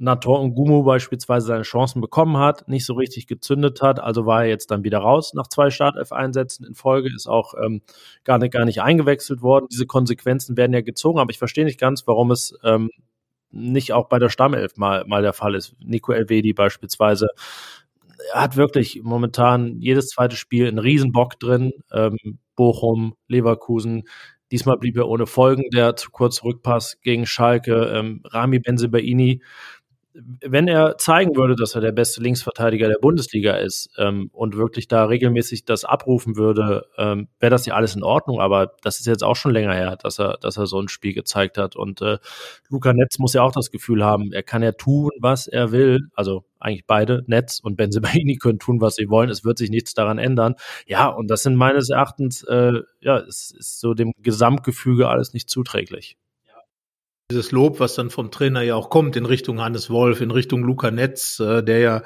Nator 0.00 0.40
und 0.40 0.54
Gumu 0.54 0.82
beispielsweise 0.82 1.46
seine 1.46 1.62
Chancen 1.62 2.00
bekommen 2.00 2.38
hat, 2.38 2.66
nicht 2.68 2.86
so 2.86 2.94
richtig 2.94 3.26
gezündet 3.26 3.82
hat, 3.82 4.00
also 4.00 4.24
war 4.24 4.44
er 4.44 4.48
jetzt 4.48 4.70
dann 4.70 4.82
wieder 4.82 4.98
raus 4.98 5.34
nach 5.34 5.46
zwei 5.46 5.70
Startelf-Einsätzen 5.70 6.64
in 6.64 6.74
Folge, 6.74 7.10
ist 7.14 7.26
auch 7.26 7.52
ähm, 7.62 7.82
gar, 8.24 8.38
nicht, 8.38 8.52
gar 8.52 8.64
nicht 8.64 8.80
eingewechselt 8.80 9.42
worden. 9.42 9.66
Diese 9.70 9.84
Konsequenzen 9.84 10.56
werden 10.56 10.72
ja 10.72 10.80
gezogen, 10.80 11.18
aber 11.18 11.30
ich 11.30 11.38
verstehe 11.38 11.66
nicht 11.66 11.78
ganz, 11.78 12.06
warum 12.06 12.30
es 12.30 12.58
ähm, 12.64 12.90
nicht 13.50 13.92
auch 13.92 14.08
bei 14.08 14.18
der 14.18 14.30
Stammelf 14.30 14.76
mal, 14.76 15.04
mal 15.06 15.20
der 15.20 15.34
Fall 15.34 15.54
ist. 15.54 15.74
Nico 15.80 16.12
Elvedi 16.12 16.54
beispielsweise 16.54 17.28
hat 18.32 18.56
wirklich 18.56 19.00
momentan 19.02 19.80
jedes 19.80 20.08
zweite 20.08 20.36
Spiel 20.36 20.66
einen 20.66 20.78
Riesenbock 20.78 21.38
drin. 21.38 21.72
Ähm, 21.92 22.16
Bochum, 22.56 23.16
Leverkusen. 23.28 24.04
Diesmal 24.50 24.78
blieb 24.78 24.96
er 24.96 25.08
ohne 25.08 25.26
Folgen, 25.26 25.64
der 25.72 25.94
zu 25.96 26.10
kurz 26.10 26.42
Rückpass 26.42 27.00
gegen 27.02 27.26
Schalke. 27.26 27.92
Ähm, 27.94 28.22
Rami 28.24 28.58
Benzebaini 28.58 29.42
wenn 30.12 30.66
er 30.66 30.98
zeigen 30.98 31.36
würde, 31.36 31.54
dass 31.54 31.74
er 31.74 31.80
der 31.80 31.92
beste 31.92 32.20
Linksverteidiger 32.20 32.88
der 32.88 32.98
Bundesliga 33.00 33.54
ist 33.54 33.90
ähm, 33.96 34.28
und 34.32 34.56
wirklich 34.56 34.88
da 34.88 35.04
regelmäßig 35.04 35.64
das 35.64 35.84
abrufen 35.84 36.36
würde, 36.36 36.86
ähm, 36.98 37.28
wäre 37.38 37.50
das 37.50 37.66
ja 37.66 37.74
alles 37.74 37.94
in 37.94 38.02
Ordnung. 38.02 38.40
Aber 38.40 38.72
das 38.82 38.98
ist 38.98 39.06
jetzt 39.06 39.22
auch 39.22 39.36
schon 39.36 39.52
länger 39.52 39.72
her, 39.72 39.96
dass 40.02 40.18
er, 40.18 40.38
dass 40.40 40.56
er 40.56 40.66
so 40.66 40.80
ein 40.80 40.88
Spiel 40.88 41.14
gezeigt 41.14 41.58
hat. 41.58 41.76
Und 41.76 42.02
äh, 42.02 42.18
Luca 42.68 42.92
Netz 42.92 43.18
muss 43.18 43.34
ja 43.34 43.42
auch 43.42 43.52
das 43.52 43.70
Gefühl 43.70 44.04
haben, 44.04 44.32
er 44.32 44.42
kann 44.42 44.62
ja 44.62 44.72
tun, 44.72 45.10
was 45.20 45.46
er 45.46 45.70
will. 45.70 46.08
Also 46.14 46.44
eigentlich 46.58 46.86
beide, 46.86 47.22
Netz 47.26 47.60
und 47.60 47.76
Benzebaini 47.76 48.36
können 48.40 48.58
tun, 48.58 48.80
was 48.80 48.96
sie 48.96 49.08
wollen. 49.08 49.30
Es 49.30 49.44
wird 49.44 49.58
sich 49.58 49.70
nichts 49.70 49.94
daran 49.94 50.18
ändern. 50.18 50.56
Ja, 50.86 51.06
und 51.06 51.30
das 51.30 51.44
sind 51.44 51.54
meines 51.54 51.88
Erachtens, 51.88 52.42
äh, 52.44 52.80
ja, 53.00 53.18
es 53.18 53.52
ist 53.56 53.80
so 53.80 53.94
dem 53.94 54.12
Gesamtgefüge 54.18 55.08
alles 55.08 55.32
nicht 55.34 55.48
zuträglich 55.48 56.16
dieses 57.30 57.52
Lob, 57.52 57.80
was 57.80 57.94
dann 57.94 58.10
vom 58.10 58.30
Trainer 58.30 58.62
ja 58.62 58.74
auch 58.74 58.90
kommt 58.90 59.16
in 59.16 59.26
Richtung 59.26 59.60
Hannes 59.60 59.90
Wolf, 59.90 60.20
in 60.20 60.30
Richtung 60.30 60.62
Luca 60.64 60.90
Netz, 60.90 61.40
äh, 61.40 61.62
der 61.62 61.78
ja 61.78 62.02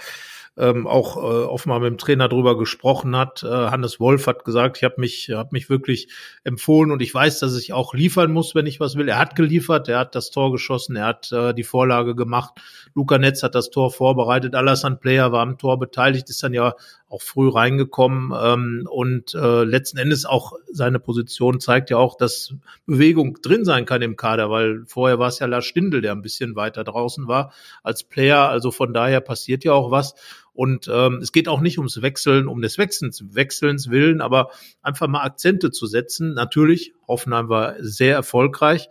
ähm, 0.57 0.87
auch 0.87 1.17
äh, 1.17 1.21
offenbar 1.21 1.81
mit 1.81 1.91
dem 1.91 1.99
Trainer 1.99 2.29
drüber 2.29 2.57
gesprochen 2.57 3.17
hat. 3.17 3.43
Äh, 3.43 3.49
Hannes 3.49 3.99
Wolf 3.99 4.27
hat 4.27 4.45
gesagt, 4.45 4.77
ich 4.77 4.85
habe 4.85 5.01
mich, 5.01 5.31
hab 5.33 5.53
mich 5.53 5.69
wirklich 5.69 6.09
empfohlen 6.45 6.93
und 6.93 7.03
ich 7.03 7.13
weiß, 7.13 7.41
dass 7.41 7.57
ich 7.59 7.73
auch 7.73 7.95
liefern 7.95 8.33
muss, 8.33 8.55
wenn 8.55 8.67
ich 8.67 8.79
was 8.79 8.97
will. 8.97 9.09
Er 9.09 9.19
hat 9.19 9.35
geliefert, 9.35 9.89
er 9.89 9.99
hat 9.99 10.15
das 10.15 10.31
Tor 10.31 10.53
geschossen, 10.53 10.97
er 10.97 11.07
hat 11.07 11.33
äh, 11.33 11.55
die 11.55 11.65
Vorlage 11.65 12.15
gemacht. 12.15 12.55
Luca 12.95 13.19
Netz 13.19 13.43
hat 13.43 13.55
das 13.55 13.71
Tor 13.71 13.91
vorbereitet, 13.91 14.55
Alassane 14.55 14.97
Player 14.97 15.33
war 15.33 15.43
am 15.43 15.59
Tor 15.59 15.79
beteiligt, 15.79 16.31
ist 16.31 16.43
dann 16.43 16.55
ja 16.55 16.75
auch 17.15 17.23
früh 17.23 17.49
reingekommen 17.49 18.33
ähm, 18.37 18.89
und 18.91 19.35
äh, 19.35 19.63
letzten 19.63 19.99
Endes 19.99 20.25
auch 20.25 20.55
seine 20.71 20.99
Position 20.99 21.61
zeigt 21.61 21.91
ja 21.91 21.97
auch, 21.97 22.17
dass 22.17 22.55
Bewegung 22.87 23.39
drin 23.41 23.65
sein 23.65 23.87
kann 23.87 24.03
im 24.03 24.17
Kader, 24.17 24.51
weil 24.51 24.83
vorher 24.87 25.21
war 25.21 25.29
es 25.29 25.39
ja 25.39 25.47
Lars 25.47 25.65
Stindl, 25.65 26.01
der 26.01 26.11
ein 26.11 26.23
bisschen 26.23 26.57
weiter 26.57 26.83
draußen 26.83 27.29
war 27.29 27.53
als 27.85 28.03
Player. 28.03 28.49
Also 28.49 28.73
von 28.73 28.93
daher 28.93 29.21
passiert 29.21 29.63
ja 29.63 29.73
auch 29.73 29.93
was. 29.93 30.15
Und 30.53 30.91
ähm, 30.93 31.19
es 31.23 31.31
geht 31.31 31.49
auch 31.49 31.61
nicht 31.61 31.79
ums 31.79 32.03
Wechseln, 32.03 32.49
um 32.49 32.61
des 32.61 32.79
Wechselns, 32.79 33.25
Wechselns 33.35 33.91
willen, 33.91 34.21
aber 34.21 34.51
einfach 34.83 35.07
mal 35.07 35.23
Akzente 35.23 35.71
zu 35.71 35.87
setzen. 35.87 36.35
Natürlich, 36.35 36.95
Hoffenheim 37.07 37.49
war 37.49 37.77
sehr 37.79 38.15
erfolgreich 38.15 38.89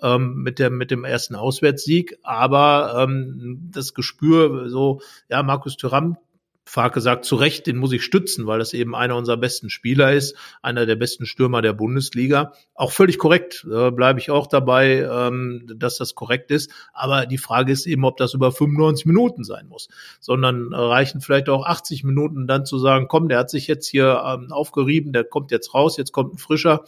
ähm, 0.00 0.42
mit, 0.42 0.58
der, 0.58 0.70
mit 0.70 0.90
dem 0.90 1.04
ersten 1.04 1.36
Auswärtssieg, 1.36 2.18
aber 2.24 3.04
ähm, 3.04 3.70
das 3.72 3.94
Gespür, 3.94 4.68
so, 4.68 5.00
ja, 5.28 5.42
Markus 5.44 5.76
Thuram 5.76 6.16
Farke 6.64 7.00
sagt 7.00 7.24
zu 7.24 7.36
Recht, 7.36 7.66
den 7.66 7.76
muss 7.76 7.92
ich 7.92 8.04
stützen, 8.04 8.46
weil 8.46 8.58
das 8.58 8.72
eben 8.72 8.94
einer 8.94 9.16
unserer 9.16 9.36
besten 9.36 9.68
Spieler 9.68 10.12
ist, 10.12 10.36
einer 10.62 10.86
der 10.86 10.96
besten 10.96 11.26
Stürmer 11.26 11.60
der 11.60 11.72
Bundesliga. 11.72 12.52
Auch 12.74 12.92
völlig 12.92 13.18
korrekt, 13.18 13.66
äh, 13.70 13.90
bleibe 13.90 14.20
ich 14.20 14.30
auch 14.30 14.46
dabei, 14.46 15.00
ähm, 15.00 15.66
dass 15.76 15.98
das 15.98 16.14
korrekt 16.14 16.50
ist. 16.50 16.70
Aber 16.92 17.26
die 17.26 17.38
Frage 17.38 17.72
ist 17.72 17.86
eben, 17.86 18.04
ob 18.04 18.16
das 18.16 18.34
über 18.34 18.52
95 18.52 19.06
Minuten 19.06 19.44
sein 19.44 19.66
muss, 19.66 19.88
sondern 20.20 20.72
reichen 20.72 21.20
vielleicht 21.20 21.48
auch 21.48 21.66
80 21.66 22.04
Minuten 22.04 22.46
dann 22.46 22.64
zu 22.64 22.78
sagen, 22.78 23.08
komm, 23.08 23.28
der 23.28 23.38
hat 23.38 23.50
sich 23.50 23.66
jetzt 23.66 23.88
hier 23.88 24.22
ähm, 24.24 24.52
aufgerieben, 24.52 25.12
der 25.12 25.24
kommt 25.24 25.50
jetzt 25.50 25.74
raus, 25.74 25.96
jetzt 25.96 26.12
kommt 26.12 26.34
ein 26.34 26.38
frischer 26.38 26.84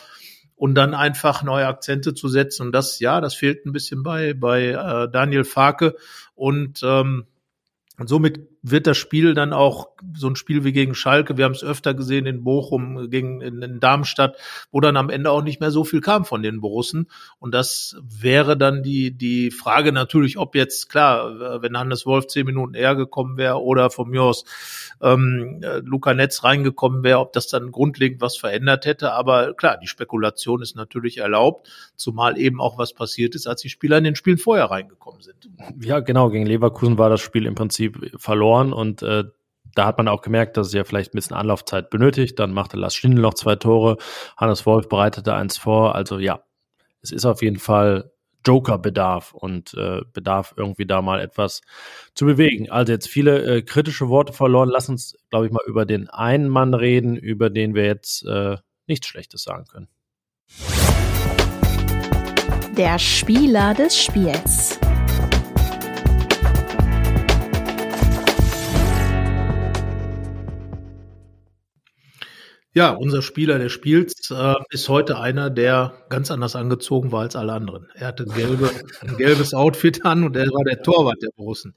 und 0.56 0.76
dann 0.76 0.94
einfach 0.94 1.42
neue 1.42 1.66
Akzente 1.66 2.14
zu 2.14 2.28
setzen. 2.28 2.66
Und 2.66 2.72
das, 2.72 3.00
ja, 3.00 3.20
das 3.20 3.34
fehlt 3.34 3.66
ein 3.66 3.72
bisschen 3.72 4.04
bei, 4.04 4.34
bei 4.34 4.68
äh, 4.68 5.10
Daniel 5.10 5.44
Farke. 5.44 5.96
Und 6.36 6.80
ähm, 6.84 7.26
und 7.98 8.08
somit 8.08 8.48
wird 8.66 8.86
das 8.86 8.96
Spiel 8.96 9.34
dann 9.34 9.52
auch 9.52 9.90
so 10.16 10.26
ein 10.26 10.36
Spiel 10.36 10.64
wie 10.64 10.72
gegen 10.72 10.94
Schalke. 10.94 11.36
Wir 11.36 11.44
haben 11.44 11.52
es 11.52 11.62
öfter 11.62 11.92
gesehen 11.92 12.24
in 12.24 12.44
Bochum, 12.44 13.10
gegen 13.10 13.42
in, 13.42 13.60
in, 13.60 13.78
Darmstadt, 13.78 14.36
wo 14.72 14.80
dann 14.80 14.96
am 14.96 15.10
Ende 15.10 15.30
auch 15.30 15.42
nicht 15.42 15.60
mehr 15.60 15.70
so 15.70 15.84
viel 15.84 16.00
kam 16.00 16.24
von 16.24 16.42
den 16.42 16.62
Borussen. 16.62 17.10
Und 17.38 17.54
das 17.54 17.96
wäre 18.02 18.56
dann 18.56 18.82
die, 18.82 19.10
die 19.10 19.50
Frage 19.50 19.92
natürlich, 19.92 20.38
ob 20.38 20.54
jetzt, 20.54 20.88
klar, 20.88 21.60
wenn 21.60 21.78
Hannes 21.78 22.06
Wolf 22.06 22.26
zehn 22.26 22.46
Minuten 22.46 22.72
eher 22.72 22.96
gekommen 22.96 23.36
wäre 23.36 23.60
oder 23.60 23.90
von 23.90 24.08
mir 24.08 24.22
aus 24.22 24.46
ähm, 25.02 25.60
Luca 25.82 26.14
Netz 26.14 26.42
reingekommen 26.42 27.02
wäre, 27.02 27.18
ob 27.18 27.34
das 27.34 27.48
dann 27.48 27.70
grundlegend 27.70 28.22
was 28.22 28.38
verändert 28.38 28.86
hätte. 28.86 29.12
Aber 29.12 29.52
klar, 29.52 29.76
die 29.76 29.88
Spekulation 29.88 30.62
ist 30.62 30.74
natürlich 30.74 31.18
erlaubt, 31.18 31.68
zumal 31.96 32.38
eben 32.38 32.62
auch 32.62 32.78
was 32.78 32.94
passiert 32.94 33.34
ist, 33.34 33.46
als 33.46 33.60
die 33.60 33.68
Spieler 33.68 33.98
in 33.98 34.04
den 34.04 34.16
Spielen 34.16 34.38
vorher 34.38 34.70
reingekommen 34.70 35.20
sind. 35.20 35.50
Ja, 35.82 36.00
genau. 36.00 36.30
Gegen 36.30 36.46
Leverkusen 36.46 36.96
war 36.96 37.10
das 37.10 37.20
Spiel 37.20 37.44
im 37.44 37.54
Prinzip 37.54 38.10
verloren 38.16 38.53
und 38.72 39.02
äh, 39.02 39.24
da 39.74 39.86
hat 39.86 39.98
man 39.98 40.08
auch 40.08 40.22
gemerkt, 40.22 40.56
dass 40.56 40.68
es 40.68 40.72
ja 40.72 40.84
vielleicht 40.84 41.12
ein 41.12 41.16
bisschen 41.16 41.36
Anlaufzeit 41.36 41.90
benötigt. 41.90 42.38
Dann 42.38 42.52
machte 42.52 42.76
Lars 42.76 42.94
Stindl 42.94 43.20
noch 43.20 43.34
zwei 43.34 43.56
Tore. 43.56 43.96
Hannes 44.36 44.66
Wolf 44.66 44.88
bereitete 44.88 45.34
eins 45.34 45.58
vor. 45.58 45.94
Also 45.94 46.18
ja, 46.18 46.44
es 47.02 47.10
ist 47.10 47.24
auf 47.24 47.42
jeden 47.42 47.58
Fall 47.58 48.12
Joker-Bedarf 48.46 49.32
und 49.32 49.74
äh, 49.74 50.02
bedarf 50.12 50.54
irgendwie 50.56 50.86
da 50.86 51.02
mal 51.02 51.20
etwas 51.20 51.62
zu 52.14 52.26
bewegen. 52.26 52.70
Also 52.70 52.92
jetzt 52.92 53.08
viele 53.08 53.42
äh, 53.42 53.62
kritische 53.62 54.08
Worte 54.08 54.32
verloren. 54.32 54.68
Lass 54.68 54.88
uns, 54.88 55.16
glaube 55.30 55.46
ich, 55.46 55.52
mal 55.52 55.64
über 55.66 55.86
den 55.86 56.08
einen 56.08 56.48
Mann 56.48 56.74
reden, 56.74 57.16
über 57.16 57.50
den 57.50 57.74
wir 57.74 57.86
jetzt 57.86 58.24
äh, 58.26 58.58
nichts 58.86 59.06
Schlechtes 59.06 59.42
sagen 59.42 59.64
können. 59.66 59.88
Der 62.76 62.98
Spieler 62.98 63.72
des 63.72 63.96
Spiels. 63.96 64.78
Ja, 72.76 72.90
unser 72.90 73.22
Spieler 73.22 73.60
des 73.60 73.70
Spiels 73.70 74.32
äh, 74.32 74.54
ist 74.70 74.88
heute 74.88 75.20
einer, 75.20 75.48
der 75.48 75.94
ganz 76.08 76.32
anders 76.32 76.56
angezogen 76.56 77.12
war 77.12 77.20
als 77.20 77.36
alle 77.36 77.52
anderen. 77.52 77.86
Er 77.94 78.08
hatte 78.08 78.24
gelbe, 78.24 78.68
ein 79.00 79.16
gelbes 79.16 79.54
Outfit 79.54 80.04
an 80.04 80.24
und 80.24 80.34
er 80.36 80.46
war 80.46 80.64
der 80.64 80.82
Torwart 80.82 81.22
der 81.22 81.30
Borussen. 81.36 81.76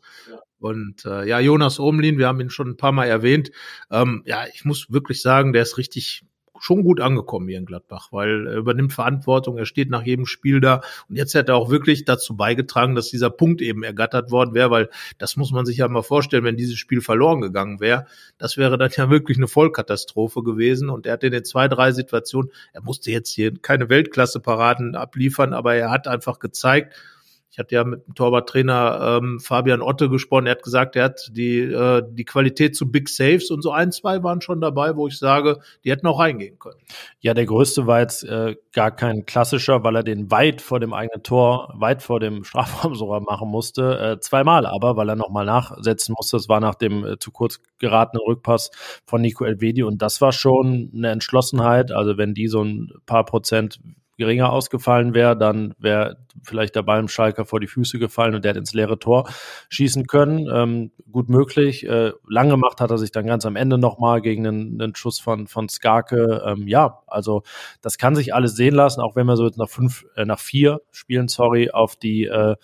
Und 0.57 1.05
äh, 1.05 1.27
ja, 1.27 1.39
Jonas 1.39 1.79
Omlin, 1.79 2.17
wir 2.17 2.25
haben 2.27 2.39
ihn 2.39 2.49
schon 2.49 2.69
ein 2.69 2.77
paar 2.77 2.93
Mal 2.93 3.05
erwähnt. 3.05 3.51
Ähm, 3.91 4.23
ja, 4.25 4.45
ich 4.51 4.65
muss 4.65 4.91
wirklich 4.91 5.21
sagen, 5.21 5.53
der 5.53 5.61
ist 5.61 5.77
richtig 5.77 6.23
schon 6.59 6.83
gut 6.83 7.01
angekommen 7.01 7.47
hier 7.47 7.57
in 7.57 7.65
Gladbach, 7.65 8.09
weil 8.11 8.47
er 8.47 8.57
übernimmt 8.57 8.93
Verantwortung, 8.93 9.57
er 9.57 9.65
steht 9.65 9.89
nach 9.89 10.03
jedem 10.03 10.25
Spiel 10.25 10.59
da. 10.59 10.81
Und 11.09 11.15
jetzt 11.15 11.35
hat 11.35 11.49
er 11.49 11.55
auch 11.55 11.69
wirklich 11.69 12.05
dazu 12.05 12.35
beigetragen, 12.35 12.95
dass 12.95 13.09
dieser 13.09 13.29
Punkt 13.29 13.61
eben 13.61 13.83
ergattert 13.83 14.31
worden 14.31 14.53
wäre, 14.53 14.71
weil 14.71 14.89
das 15.17 15.35
muss 15.35 15.51
man 15.51 15.65
sich 15.65 15.77
ja 15.77 15.87
mal 15.87 16.03
vorstellen, 16.03 16.43
wenn 16.43 16.57
dieses 16.57 16.77
Spiel 16.77 17.01
verloren 17.01 17.41
gegangen 17.41 17.79
wäre, 17.79 18.05
das 18.37 18.57
wäre 18.57 18.77
dann 18.77 18.91
ja 18.95 19.09
wirklich 19.09 19.37
eine 19.37 19.47
Vollkatastrophe 19.47 20.43
gewesen. 20.43 20.89
Und 20.89 21.05
er 21.05 21.13
hat 21.13 21.23
in 21.23 21.31
den 21.31 21.45
zwei, 21.45 21.67
drei 21.67 21.91
Situationen, 21.91 22.51
er 22.73 22.81
musste 22.81 23.11
jetzt 23.11 23.29
hier 23.33 23.53
keine 23.57 23.89
Weltklasse-Paraden 23.89 24.95
abliefern, 24.95 25.53
aber 25.53 25.75
er 25.75 25.91
hat 25.91 26.07
einfach 26.07 26.39
gezeigt, 26.39 26.93
ich 27.57 27.59
hatte 27.59 27.73
ja 27.73 27.83
mit 27.85 28.05
dem 28.05 28.13
Torwarttrainer 28.13 29.17
ähm, 29.17 29.39
Fabian 29.39 29.81
Otte 29.81 30.09
gesprochen. 30.09 30.45
Er 30.45 30.51
hat 30.51 30.61
gesagt, 30.61 30.95
er 30.95 31.05
hat 31.05 31.31
die, 31.31 31.61
äh, 31.61 32.03
die 32.07 32.23
Qualität 32.23 32.75
zu 32.75 32.91
Big 32.91 33.09
Saves 33.09 33.49
und 33.49 33.63
so 33.63 33.71
ein, 33.71 33.91
zwei 33.91 34.21
waren 34.21 34.41
schon 34.41 34.61
dabei, 34.61 34.95
wo 34.95 35.07
ich 35.07 35.17
sage, 35.17 35.57
die 35.83 35.89
hätten 35.89 36.05
auch 36.05 36.19
reingehen 36.19 36.59
können. 36.59 36.79
Ja, 37.19 37.33
der 37.33 37.47
größte 37.47 37.87
war 37.87 38.01
jetzt 38.01 38.23
äh, 38.25 38.57
gar 38.73 38.91
kein 38.91 39.25
klassischer, 39.25 39.83
weil 39.83 39.95
er 39.95 40.03
den 40.03 40.29
weit 40.29 40.61
vor 40.61 40.79
dem 40.79 40.93
eigenen 40.93 41.23
Tor, 41.23 41.73
weit 41.75 42.03
vor 42.03 42.19
dem 42.19 42.43
Strafraum 42.43 42.93
sogar 42.93 43.21
machen 43.21 43.49
musste. 43.49 43.97
Äh, 43.97 44.19
zweimal 44.19 44.67
aber, 44.67 44.95
weil 44.95 45.09
er 45.09 45.15
nochmal 45.15 45.45
nachsetzen 45.45 46.13
musste. 46.15 46.37
Das 46.37 46.47
war 46.47 46.59
nach 46.59 46.75
dem 46.75 47.03
äh, 47.03 47.17
zu 47.17 47.31
kurz 47.31 47.59
geratenen 47.79 48.21
Rückpass 48.23 48.69
von 49.07 49.19
Nico 49.19 49.45
Elvedi 49.45 49.81
und 49.81 50.03
das 50.03 50.21
war 50.21 50.31
schon 50.31 50.91
eine 50.93 51.09
Entschlossenheit. 51.09 51.91
Also 51.91 52.19
wenn 52.19 52.35
die 52.35 52.49
so 52.49 52.61
ein 52.61 52.91
paar 53.07 53.25
Prozent 53.25 53.79
geringer 54.17 54.51
ausgefallen 54.51 55.13
wäre, 55.13 55.37
dann 55.37 55.73
wäre 55.77 56.17
vielleicht 56.43 56.75
der 56.75 56.83
Ball 56.83 56.99
im 56.99 57.07
Schalker 57.07 57.45
vor 57.45 57.59
die 57.59 57.67
Füße 57.67 57.99
gefallen 57.99 58.35
und 58.35 58.43
der 58.43 58.49
hätte 58.49 58.59
ins 58.59 58.73
leere 58.73 58.99
Tor 58.99 59.29
schießen 59.69 60.07
können. 60.07 60.47
Ähm, 60.51 60.91
gut 61.11 61.29
möglich. 61.29 61.87
Äh, 61.87 62.11
lang 62.27 62.49
gemacht 62.49 62.81
hat 62.81 62.91
er 62.91 62.97
sich 62.97 63.11
dann 63.11 63.27
ganz 63.27 63.45
am 63.45 63.55
Ende 63.55 63.77
nochmal 63.77 64.21
gegen 64.21 64.47
einen, 64.47 64.81
einen 64.81 64.95
Schuss 64.95 65.19
von, 65.19 65.47
von 65.47 65.69
Skarke. 65.69 66.43
Ähm, 66.45 66.67
ja, 66.67 67.03
also 67.07 67.43
das 67.81 67.97
kann 67.97 68.15
sich 68.15 68.33
alles 68.33 68.55
sehen 68.55 68.75
lassen, 68.75 69.01
auch 69.01 69.15
wenn 69.15 69.27
wir 69.27 69.37
so 69.37 69.45
jetzt 69.45 69.57
nach 69.57 69.69
fünf, 69.69 70.05
äh, 70.15 70.25
nach 70.25 70.39
vier 70.39 70.81
Spielen, 70.91 71.27
sorry, 71.27 71.69
auf 71.71 71.95
die 71.95 72.25
äh, 72.25 72.55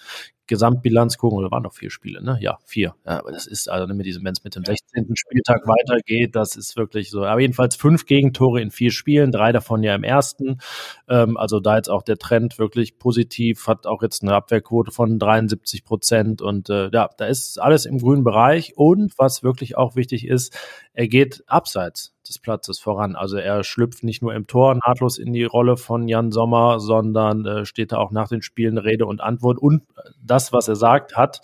Gesamtbilanz 0.48 1.18
gucken, 1.18 1.38
oder 1.38 1.52
waren 1.52 1.64
noch 1.64 1.74
vier 1.74 1.90
Spiele, 1.90 2.24
ne? 2.24 2.38
Ja, 2.42 2.58
vier. 2.66 2.96
Ja, 3.06 3.20
aber 3.20 3.32
das 3.32 3.48
ist 3.48 3.70
also 3.70 3.92
mit 3.94 4.06
diesem, 4.06 4.26
wenn 4.26 4.34
es 4.34 4.44
mit 4.44 4.56
dem 4.56 4.66
16. 4.66 5.16
Spieltag 5.16 5.62
weitergeht, 5.66 6.36
das 6.36 6.56
ist 6.56 6.76
wirklich 6.76 7.10
so. 7.10 7.26
Aber 7.26 7.40
jedenfalls 7.40 7.76
fünf 7.76 8.06
Gegentore 8.06 8.62
in 8.62 8.72
vier 8.72 8.92
Spielen, 8.92 9.32
drei 9.32 9.52
davon 9.52 9.84
ja 9.84 9.96
im 9.96 10.04
ersten. 10.04 10.60
Ähm, 11.08 11.38
also 11.38 11.60
da 11.60 11.78
jetzt 11.78 11.90
auch 11.90 12.04
der 12.04 12.18
Trend 12.18 12.60
wirklich 12.60 12.98
positiv, 13.00 13.68
hat 13.68 13.88
auch 13.88 14.02
jetzt 14.04 14.22
eine 14.24 14.34
Abwehrquote 14.34 14.92
von 14.92 15.20
73 15.20 15.86
Prozent 15.86 16.42
und 16.42 16.70
äh, 16.70 16.90
ja, 16.92 17.10
da 17.18 17.26
ist 17.26 17.60
alles 17.60 17.86
im 17.86 18.00
grünen 18.00 18.24
Bereich. 18.24 18.74
Und 18.76 19.18
was 19.18 19.44
wirklich 19.44 19.78
auch 19.78 19.96
wichtig 19.96 20.28
ist, 20.28 20.58
er 20.94 21.08
geht 21.08 21.44
abseits 21.48 22.13
des 22.28 22.40
Platzes 22.40 22.80
voran. 22.80 23.16
Also 23.16 23.38
er 23.38 23.64
schlüpft 23.64 24.04
nicht 24.04 24.22
nur 24.22 24.34
im 24.34 24.48
Tor 24.48 24.76
nahtlos 24.76 25.18
in 25.18 25.34
die 25.34 25.44
Rolle 25.44 25.78
von 25.78 26.08
Jan 26.08 26.32
Sommer, 26.32 26.80
sondern 26.80 27.46
äh, 27.46 27.66
steht 27.66 27.92
da 27.92 27.98
auch 27.98 28.12
nach 28.12 28.30
den 28.30 28.42
Spielen 28.42 28.78
Rede 28.78 29.06
und 29.06 29.22
Antwort. 29.22 29.60
Und 29.60 29.84
das, 30.22 30.54
was 30.54 30.68
er 30.68 30.76
sagt, 30.76 31.16
hat 31.16 31.42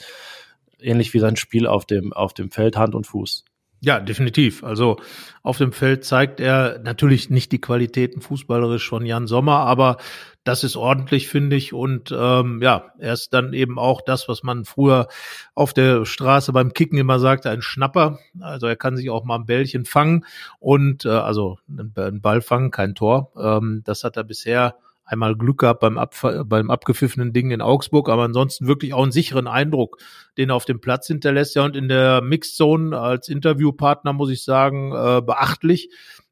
ähnlich 0.79 1.13
wie 1.13 1.19
sein 1.19 1.35
Spiel 1.35 1.67
auf 1.67 1.85
dem, 1.85 2.13
auf 2.13 2.33
dem 2.33 2.51
Feld 2.51 2.77
Hand 2.77 2.95
und 2.95 3.07
Fuß. 3.07 3.45
Ja, 3.81 3.99
definitiv. 3.99 4.63
Also 4.63 4.97
auf 5.41 5.57
dem 5.57 5.71
Feld 5.71 6.03
zeigt 6.03 6.41
er 6.41 6.79
natürlich 6.79 7.29
nicht 7.29 7.51
die 7.51 7.61
Qualitäten 7.61 8.19
fußballerisch 8.21 8.87
von 8.87 9.05
Jan 9.05 9.27
Sommer, 9.27 9.59
aber 9.59 9.97
das 10.43 10.63
ist 10.63 10.77
ordentlich, 10.77 11.27
finde 11.27 11.55
ich. 11.55 11.73
Und 11.73 12.13
ähm, 12.17 12.61
ja, 12.61 12.91
er 12.97 13.13
ist 13.13 13.33
dann 13.33 13.53
eben 13.53 13.77
auch 13.77 14.01
das, 14.01 14.27
was 14.27 14.43
man 14.43 14.65
früher 14.65 15.07
auf 15.53 15.73
der 15.73 16.05
Straße 16.05 16.53
beim 16.53 16.73
Kicken 16.73 16.97
immer 16.97 17.19
sagte, 17.19 17.49
ein 17.49 17.61
Schnapper. 17.61 18.19
Also 18.39 18.67
er 18.67 18.75
kann 18.75 18.97
sich 18.97 19.09
auch 19.09 19.25
mal 19.25 19.35
ein 19.35 19.45
Bällchen 19.45 19.85
fangen 19.85 20.25
und 20.59 21.05
äh, 21.05 21.09
also 21.09 21.57
einen 21.67 22.21
Ball 22.21 22.41
fangen, 22.41 22.71
kein 22.71 22.95
Tor. 22.95 23.31
Ähm, 23.37 23.81
das 23.85 24.03
hat 24.03 24.17
er 24.17 24.23
bisher 24.23 24.75
einmal 25.09 25.35
Glück 25.35 25.59
gehabt 25.59 25.79
beim, 25.79 25.97
Ab 25.97 26.15
beim 26.45 26.69
abgepfiffenen 26.69 27.33
Ding 27.33 27.51
in 27.51 27.61
Augsburg, 27.61 28.09
aber 28.09 28.23
ansonsten 28.23 28.67
wirklich 28.67 28.93
auch 28.93 29.01
einen 29.01 29.11
sicheren 29.11 29.47
Eindruck, 29.47 29.97
den 30.37 30.51
er 30.51 30.55
auf 30.55 30.65
dem 30.65 30.81
Platz 30.81 31.07
hinterlässt. 31.07 31.55
Ja, 31.55 31.65
und 31.65 31.75
in 31.75 31.89
der 31.89 32.21
Mixed 32.21 32.55
Zone 32.55 32.97
als 32.97 33.27
Interviewpartner 33.27 34.13
muss 34.13 34.29
ich 34.29 34.43
sagen, 34.43 34.91
äh, 34.93 35.21
beachtlich, 35.21 35.89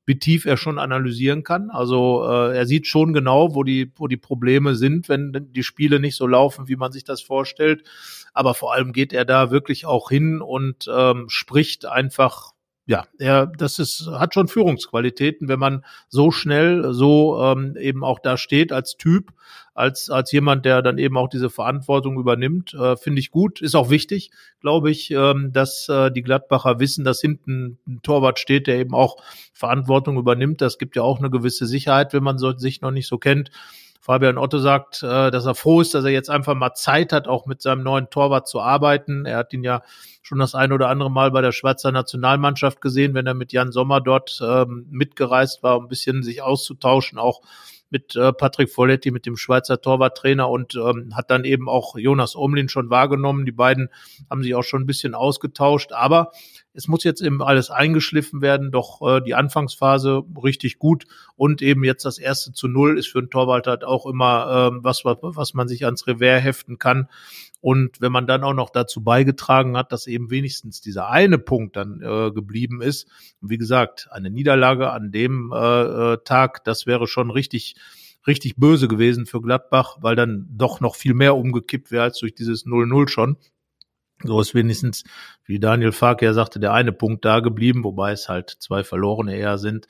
wie 0.07 0.17
tief 0.17 0.45
er 0.45 0.55
schon 0.55 0.79
analysieren 0.79 1.43
kann. 1.43 1.69
Also 1.69 2.25
äh, 2.25 2.55
er 2.57 2.65
sieht 2.65 2.87
schon 2.87 3.11
genau, 3.11 3.53
wo 3.53 3.63
die, 3.63 3.91
wo 3.97 4.07
die 4.07 4.17
Probleme 4.17 4.73
sind, 4.73 5.09
wenn 5.09 5.49
die 5.51 5.63
Spiele 5.63 5.99
nicht 5.99 6.15
so 6.15 6.25
laufen, 6.25 6.69
wie 6.69 6.77
man 6.77 6.93
sich 6.93 7.03
das 7.03 7.21
vorstellt. 7.21 7.83
Aber 8.33 8.53
vor 8.53 8.73
allem 8.73 8.93
geht 8.93 9.11
er 9.11 9.25
da 9.25 9.51
wirklich 9.51 9.85
auch 9.85 10.09
hin 10.09 10.41
und 10.41 10.89
ähm, 10.89 11.25
spricht 11.27 11.85
einfach 11.85 12.53
ja, 12.87 13.05
er, 13.19 13.47
das 13.47 13.79
ist, 13.79 14.07
hat 14.07 14.33
schon 14.33 14.47
Führungsqualitäten, 14.47 15.49
wenn 15.49 15.59
man 15.59 15.83
so 16.07 16.31
schnell, 16.31 16.93
so 16.93 17.37
ähm, 17.43 17.75
eben 17.77 18.01
auch 18.05 18.19
da 18.19 18.37
steht 18.37 18.71
als 18.71 18.95
Typ, 18.95 19.33
als, 19.73 20.09
als 20.09 20.31
jemand, 20.31 20.63
der 20.63 20.81
dann 20.81 20.97
eben 20.97 21.17
auch 21.17 21.27
diese 21.27 21.49
Verantwortung 21.49 22.17
übernimmt, 22.17 22.73
äh, 22.73 22.95
finde 22.95 23.19
ich 23.19 23.29
gut. 23.29 23.61
Ist 23.61 23.75
auch 23.75 23.89
wichtig, 23.89 24.31
glaube 24.61 24.89
ich, 24.89 25.11
ähm, 25.11 25.51
dass 25.51 25.89
äh, 25.89 26.11
die 26.11 26.23
Gladbacher 26.23 26.79
wissen, 26.79 27.03
dass 27.03 27.19
hinten 27.19 27.77
ein 27.85 28.01
Torwart 28.03 28.39
steht, 28.39 28.67
der 28.67 28.77
eben 28.77 28.95
auch 28.95 29.17
Verantwortung 29.51 30.17
übernimmt. 30.17 30.61
Das 30.61 30.77
gibt 30.77 30.95
ja 30.95 31.01
auch 31.01 31.19
eine 31.19 31.29
gewisse 31.29 31.65
Sicherheit, 31.65 32.13
wenn 32.13 32.23
man 32.23 32.37
so, 32.37 32.57
sich 32.57 32.79
noch 32.79 32.91
nicht 32.91 33.07
so 33.07 33.17
kennt. 33.17 33.51
Fabian 34.07 34.37
Otto 34.37 34.57
sagt, 34.59 35.03
äh, 35.03 35.31
dass 35.31 35.45
er 35.45 35.53
froh 35.53 35.81
ist, 35.81 35.93
dass 35.93 36.05
er 36.05 36.11
jetzt 36.11 36.29
einfach 36.29 36.55
mal 36.55 36.73
Zeit 36.73 37.11
hat, 37.11 37.27
auch 37.27 37.45
mit 37.45 37.61
seinem 37.61 37.83
neuen 37.83 38.09
Torwart 38.09 38.47
zu 38.47 38.61
arbeiten. 38.61 39.25
Er 39.25 39.35
hat 39.35 39.51
ihn 39.51 39.65
ja 39.65 39.81
schon 40.21 40.39
das 40.39 40.55
ein 40.55 40.71
oder 40.71 40.87
andere 40.87 41.11
Mal 41.11 41.29
bei 41.31 41.41
der 41.41 41.51
Schweizer 41.51 41.91
Nationalmannschaft 41.91 42.79
gesehen, 42.79 43.13
wenn 43.15 43.27
er 43.27 43.33
mit 43.33 43.51
Jan 43.51 43.73
Sommer 43.73 43.99
dort 43.99 44.39
ähm, 44.41 44.87
mitgereist 44.89 45.61
war, 45.61 45.75
um 45.75 45.85
ein 45.85 45.87
bisschen 45.89 46.23
sich 46.23 46.41
auszutauschen, 46.41 47.19
auch 47.19 47.41
mit 47.89 48.15
äh, 48.15 48.33
Patrick 48.33 48.69
Folletti, 48.69 49.11
mit 49.11 49.25
dem 49.25 49.37
Schweizer 49.37 49.81
Torwarttrainer 49.81 50.49
und 50.49 50.75
ähm, 50.75 51.15
hat 51.15 51.31
dann 51.31 51.43
eben 51.43 51.69
auch 51.69 51.97
Jonas 51.97 52.35
Omlin 52.35 52.69
schon 52.69 52.89
wahrgenommen. 52.89 53.45
Die 53.45 53.51
beiden 53.51 53.89
haben 54.29 54.43
sich 54.43 54.55
auch 54.55 54.63
schon 54.63 54.83
ein 54.83 54.87
bisschen 54.87 55.15
ausgetauscht, 55.15 55.91
aber 55.93 56.31
es 56.73 56.87
muss 56.87 57.03
jetzt 57.03 57.21
eben 57.21 57.41
alles 57.41 57.71
eingeschliffen 57.71 58.41
werden, 58.41 58.71
doch 58.71 59.01
äh, 59.01 59.21
die 59.21 59.35
Anfangsphase 59.35 60.23
richtig 60.43 60.77
gut 60.77 61.05
und 61.35 61.61
eben 61.61 61.83
jetzt 61.83 62.05
das 62.05 62.19
erste 62.19 62.53
zu 62.53 62.67
null 62.67 62.99
ist 62.99 63.07
für 63.07 63.19
einen 63.19 63.29
Torwart 63.29 63.67
halt 63.67 63.83
auch 63.83 64.05
immer 64.05 64.71
äh, 64.73 64.79
was, 64.83 65.03
was, 65.03 65.17
was 65.21 65.53
man 65.53 65.67
sich 65.67 65.85
ans 65.85 66.05
Revers 66.07 66.43
heften 66.43 66.77
kann. 66.77 67.07
Und 67.67 67.99
wenn 67.99 68.13
man 68.13 68.27
dann 68.27 68.45
auch 68.45 68.53
noch 68.53 68.69
dazu 68.69 69.03
beigetragen 69.03 69.75
hat, 69.75 69.91
dass 69.91 70.07
eben 70.07 70.29
wenigstens 70.31 70.79
dieser 70.79 71.09
eine 71.09 71.37
Punkt 71.37 71.75
dann 71.75 71.99
äh, 72.01 72.31
geblieben 72.31 72.81
ist, 72.81 73.09
wie 73.41 73.57
gesagt, 73.57 74.07
eine 74.09 74.29
Niederlage 74.29 74.89
an 74.89 75.11
dem 75.11 75.51
äh, 75.53 76.13
äh 76.13 76.17
Tag, 76.23 76.63
das 76.63 76.85
wäre 76.87 77.07
schon 77.07 77.29
richtig 77.29 77.75
richtig 78.25 78.55
böse 78.55 78.87
gewesen 78.87 79.25
für 79.25 79.41
Gladbach, 79.41 79.97
weil 79.99 80.15
dann 80.15 80.47
doch 80.49 80.79
noch 80.79 80.95
viel 80.95 81.13
mehr 81.13 81.35
umgekippt 81.35 81.91
wäre 81.91 82.03
als 82.03 82.19
durch 82.19 82.33
dieses 82.33 82.65
0-0 82.65 83.09
schon. 83.09 83.35
So 84.23 84.39
ist 84.39 84.55
wenigstens, 84.55 85.03
wie 85.43 85.59
Daniel 85.59 85.91
Fark 85.91 86.21
ja 86.21 86.31
sagte, 86.31 86.61
der 86.61 86.71
eine 86.71 86.93
Punkt 86.93 87.25
da 87.25 87.41
geblieben, 87.41 87.83
wobei 87.83 88.13
es 88.13 88.29
halt 88.29 88.49
zwei 88.49 88.85
verlorene 88.85 89.35
eher 89.35 89.57
sind. 89.57 89.89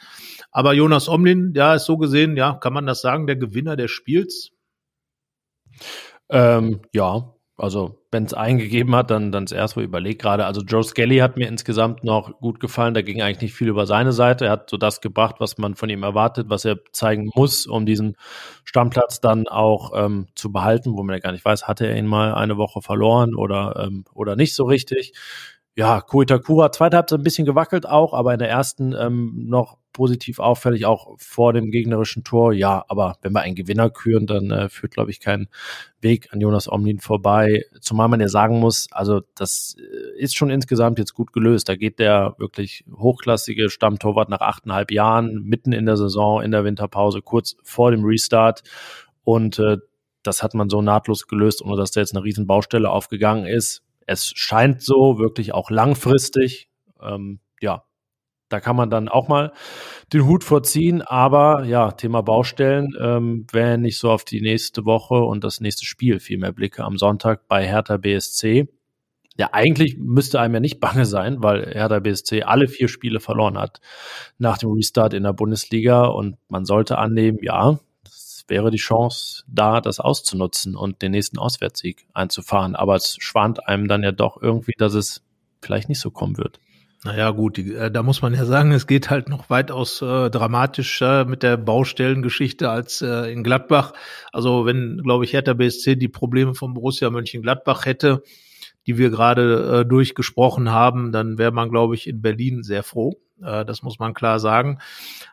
Aber 0.49 0.73
Jonas 0.73 1.09
Omlin, 1.09 1.53
ja, 1.55 1.75
ist 1.75 1.85
so 1.85 1.97
gesehen, 1.97 2.37
ja, 2.37 2.53
kann 2.55 2.73
man 2.73 2.87
das 2.87 3.01
sagen, 3.01 3.27
der 3.27 3.35
Gewinner 3.35 3.75
des 3.75 3.91
Spiels? 3.91 4.49
Ähm, 6.29 6.81
ja, 6.91 7.37
also 7.57 7.97
wenn 8.11 8.25
es 8.25 8.35
eingegeben 8.35 8.95
hat, 8.95 9.09
dann 9.09 9.31
dann 9.31 9.47
erst 9.47 9.75
mal 9.75 9.83
überlegt 9.83 10.21
gerade. 10.21 10.45
Also 10.45 10.61
Joe 10.61 10.83
Skelly 10.83 11.17
hat 11.17 11.37
mir 11.37 11.47
insgesamt 11.47 12.03
noch 12.03 12.39
gut 12.39 12.59
gefallen. 12.59 12.93
Da 12.93 13.01
ging 13.01 13.21
eigentlich 13.21 13.41
nicht 13.41 13.53
viel 13.55 13.67
über 13.67 13.87
seine 13.87 14.13
Seite. 14.13 14.45
Er 14.45 14.51
hat 14.51 14.69
so 14.69 14.77
das 14.77 15.01
gebracht, 15.01 15.37
was 15.39 15.57
man 15.57 15.73
von 15.75 15.89
ihm 15.89 16.03
erwartet, 16.03 16.49
was 16.49 16.65
er 16.65 16.77
zeigen 16.91 17.31
muss, 17.33 17.65
um 17.65 17.87
diesen 17.87 18.15
Stammplatz 18.63 19.21
dann 19.21 19.47
auch 19.47 19.91
ähm, 19.95 20.27
zu 20.35 20.51
behalten, 20.51 20.93
wo 20.95 21.03
man 21.03 21.15
ja 21.15 21.19
gar 21.19 21.31
nicht 21.31 21.45
weiß, 21.45 21.67
hatte 21.67 21.87
er 21.87 21.97
ihn 21.97 22.05
mal 22.05 22.35
eine 22.35 22.57
Woche 22.57 22.81
verloren 22.83 23.33
oder 23.33 23.87
ähm, 23.87 24.05
oder 24.13 24.35
nicht 24.35 24.53
so 24.53 24.65
richtig. 24.65 25.13
Ja, 25.77 26.01
Koitakura, 26.01 26.71
zweite 26.71 26.97
Halbzeit 26.97 27.19
ein 27.19 27.23
bisschen 27.23 27.45
gewackelt 27.45 27.87
auch, 27.87 28.15
aber 28.15 28.33
in 28.33 28.39
der 28.39 28.49
ersten 28.49 28.93
ähm, 28.93 29.45
noch 29.45 29.77
positiv 29.93 30.39
auffällig, 30.39 30.87
auch 30.87 31.13
vor 31.19 31.53
dem 31.53 31.69
gegnerischen 31.69 32.23
Tor. 32.23 32.51
Ja, 32.51 32.83
aber 32.87 33.17
wenn 33.21 33.31
wir 33.33 33.41
einen 33.41 33.53
Gewinner 33.53 33.91
küren, 33.91 34.25
dann 34.25 34.49
äh, 34.49 34.69
führt, 34.69 34.93
glaube 34.93 35.11
ich, 35.11 35.19
kein 35.19 35.49
Weg 36.01 36.33
an 36.33 36.41
Jonas 36.41 36.67
Omlin 36.67 36.97
vorbei. 36.99 37.63
Zumal 37.79 38.07
man 38.07 38.19
ja 38.19 38.27
sagen 38.27 38.59
muss, 38.59 38.87
also 38.89 39.21
das 39.35 39.75
äh, 39.77 40.19
ist 40.19 40.35
schon 40.35 40.49
insgesamt 40.49 40.97
jetzt 40.97 41.13
gut 41.13 41.31
gelöst. 41.31 41.69
Da 41.69 41.75
geht 41.75 41.99
der 41.99 42.33
wirklich 42.39 42.83
hochklassige 42.91 43.69
Stammtorwart 43.69 44.29
nach 44.29 44.41
achteinhalb 44.41 44.91
Jahren, 44.91 45.43
mitten 45.43 45.73
in 45.73 45.85
der 45.85 45.97
Saison, 45.97 46.41
in 46.41 46.49
der 46.49 46.63
Winterpause, 46.63 47.21
kurz 47.21 47.55
vor 47.61 47.91
dem 47.91 48.03
Restart. 48.03 48.63
Und 49.23 49.59
äh, 49.59 49.77
das 50.23 50.41
hat 50.41 50.55
man 50.55 50.71
so 50.71 50.81
nahtlos 50.81 51.27
gelöst, 51.27 51.61
ohne 51.61 51.77
dass 51.77 51.91
da 51.91 51.99
jetzt 51.99 52.15
eine 52.15 52.23
riesen 52.23 52.47
Baustelle 52.47 52.89
aufgegangen 52.89 53.45
ist 53.45 53.83
es 54.07 54.31
scheint 54.35 54.81
so, 54.81 55.19
wirklich 55.19 55.53
auch 55.53 55.69
langfristig. 55.69 56.69
Ähm, 57.01 57.39
ja, 57.61 57.83
da 58.49 58.59
kann 58.59 58.77
man 58.77 58.89
dann 58.89 59.09
auch 59.09 59.27
mal 59.27 59.51
den 60.13 60.25
Hut 60.25 60.43
vorziehen. 60.43 61.01
Aber 61.01 61.65
ja, 61.65 61.91
Thema 61.91 62.21
Baustellen, 62.21 62.93
ähm, 62.99 63.45
wenn 63.51 63.85
ich 63.85 63.99
so 63.99 64.09
auf 64.09 64.23
die 64.23 64.41
nächste 64.41 64.85
Woche 64.85 65.15
und 65.15 65.43
das 65.43 65.59
nächste 65.59 65.85
Spiel 65.85 66.19
viel 66.19 66.37
mehr 66.37 66.53
blicke 66.53 66.83
am 66.83 66.97
Sonntag 66.97 67.47
bei 67.47 67.67
Hertha 67.67 67.97
BSC. 67.97 68.67
Ja, 69.37 69.49
eigentlich 69.51 69.97
müsste 69.99 70.39
einem 70.39 70.55
ja 70.55 70.59
nicht 70.61 70.79
bange 70.79 71.05
sein, 71.05 71.43
weil 71.43 71.73
Hertha 71.73 71.99
BSC 71.99 72.43
alle 72.43 72.67
vier 72.67 72.87
Spiele 72.87 73.19
verloren 73.19 73.57
hat 73.57 73.81
nach 74.37 74.57
dem 74.57 74.71
Restart 74.71 75.13
in 75.13 75.23
der 75.23 75.33
Bundesliga 75.33 76.05
und 76.05 76.37
man 76.47 76.65
sollte 76.65 76.97
annehmen, 76.97 77.39
ja, 77.41 77.79
wäre 78.47 78.71
die 78.71 78.77
Chance 78.77 79.43
da, 79.47 79.81
das 79.81 79.99
auszunutzen 79.99 80.75
und 80.75 81.01
den 81.01 81.12
nächsten 81.12 81.38
Auswärtssieg 81.38 82.07
einzufahren. 82.13 82.75
Aber 82.75 82.95
es 82.95 83.17
schwant 83.19 83.67
einem 83.67 83.88
dann 83.88 84.03
ja 84.03 84.12
doch 84.12 84.41
irgendwie, 84.41 84.73
dass 84.77 84.93
es 84.93 85.23
vielleicht 85.62 85.89
nicht 85.89 85.99
so 85.99 86.12
kommen 86.12 86.38
wird. 86.38 86.60
Naja, 87.03 87.29
gut, 87.29 87.57
die, 87.57 87.73
äh, 87.73 87.91
da 87.91 88.01
muss 88.01 88.21
man 88.21 88.33
ja 88.33 88.43
sagen, 88.45 88.71
es 88.71 88.88
geht 88.88 89.10
halt 89.10 89.29
noch 89.29 89.49
weitaus 89.49 90.01
äh, 90.01 90.29
dramatischer 90.29 91.25
mit 91.25 91.43
der 91.43 91.55
Baustellengeschichte 91.55 92.69
als 92.69 93.01
äh, 93.01 93.31
in 93.31 93.43
Gladbach. 93.43 93.93
Also 94.33 94.65
wenn, 94.65 95.01
glaube 95.03 95.23
ich, 95.23 95.33
Hertha 95.33 95.53
BSC 95.53 95.95
die 95.95 96.07
Probleme 96.07 96.55
von 96.55 96.73
Borussia 96.73 97.10
Mönchengladbach 97.10 97.86
hätte, 97.86 98.23
die 98.88 98.97
wir 98.97 99.10
gerade 99.10 99.81
äh, 99.81 99.86
durchgesprochen 99.88 100.71
haben, 100.71 101.12
dann 101.12 101.38
wäre 101.38 101.51
man, 101.51 101.69
glaube 101.69 101.93
ich, 101.95 102.07
in 102.07 102.21
Berlin 102.21 102.63
sehr 102.63 102.83
froh. 102.83 103.19
Äh, 103.41 103.65
das 103.65 103.84
muss 103.84 104.00
man 104.00 104.13
klar 104.13 104.39
sagen. 104.39 104.80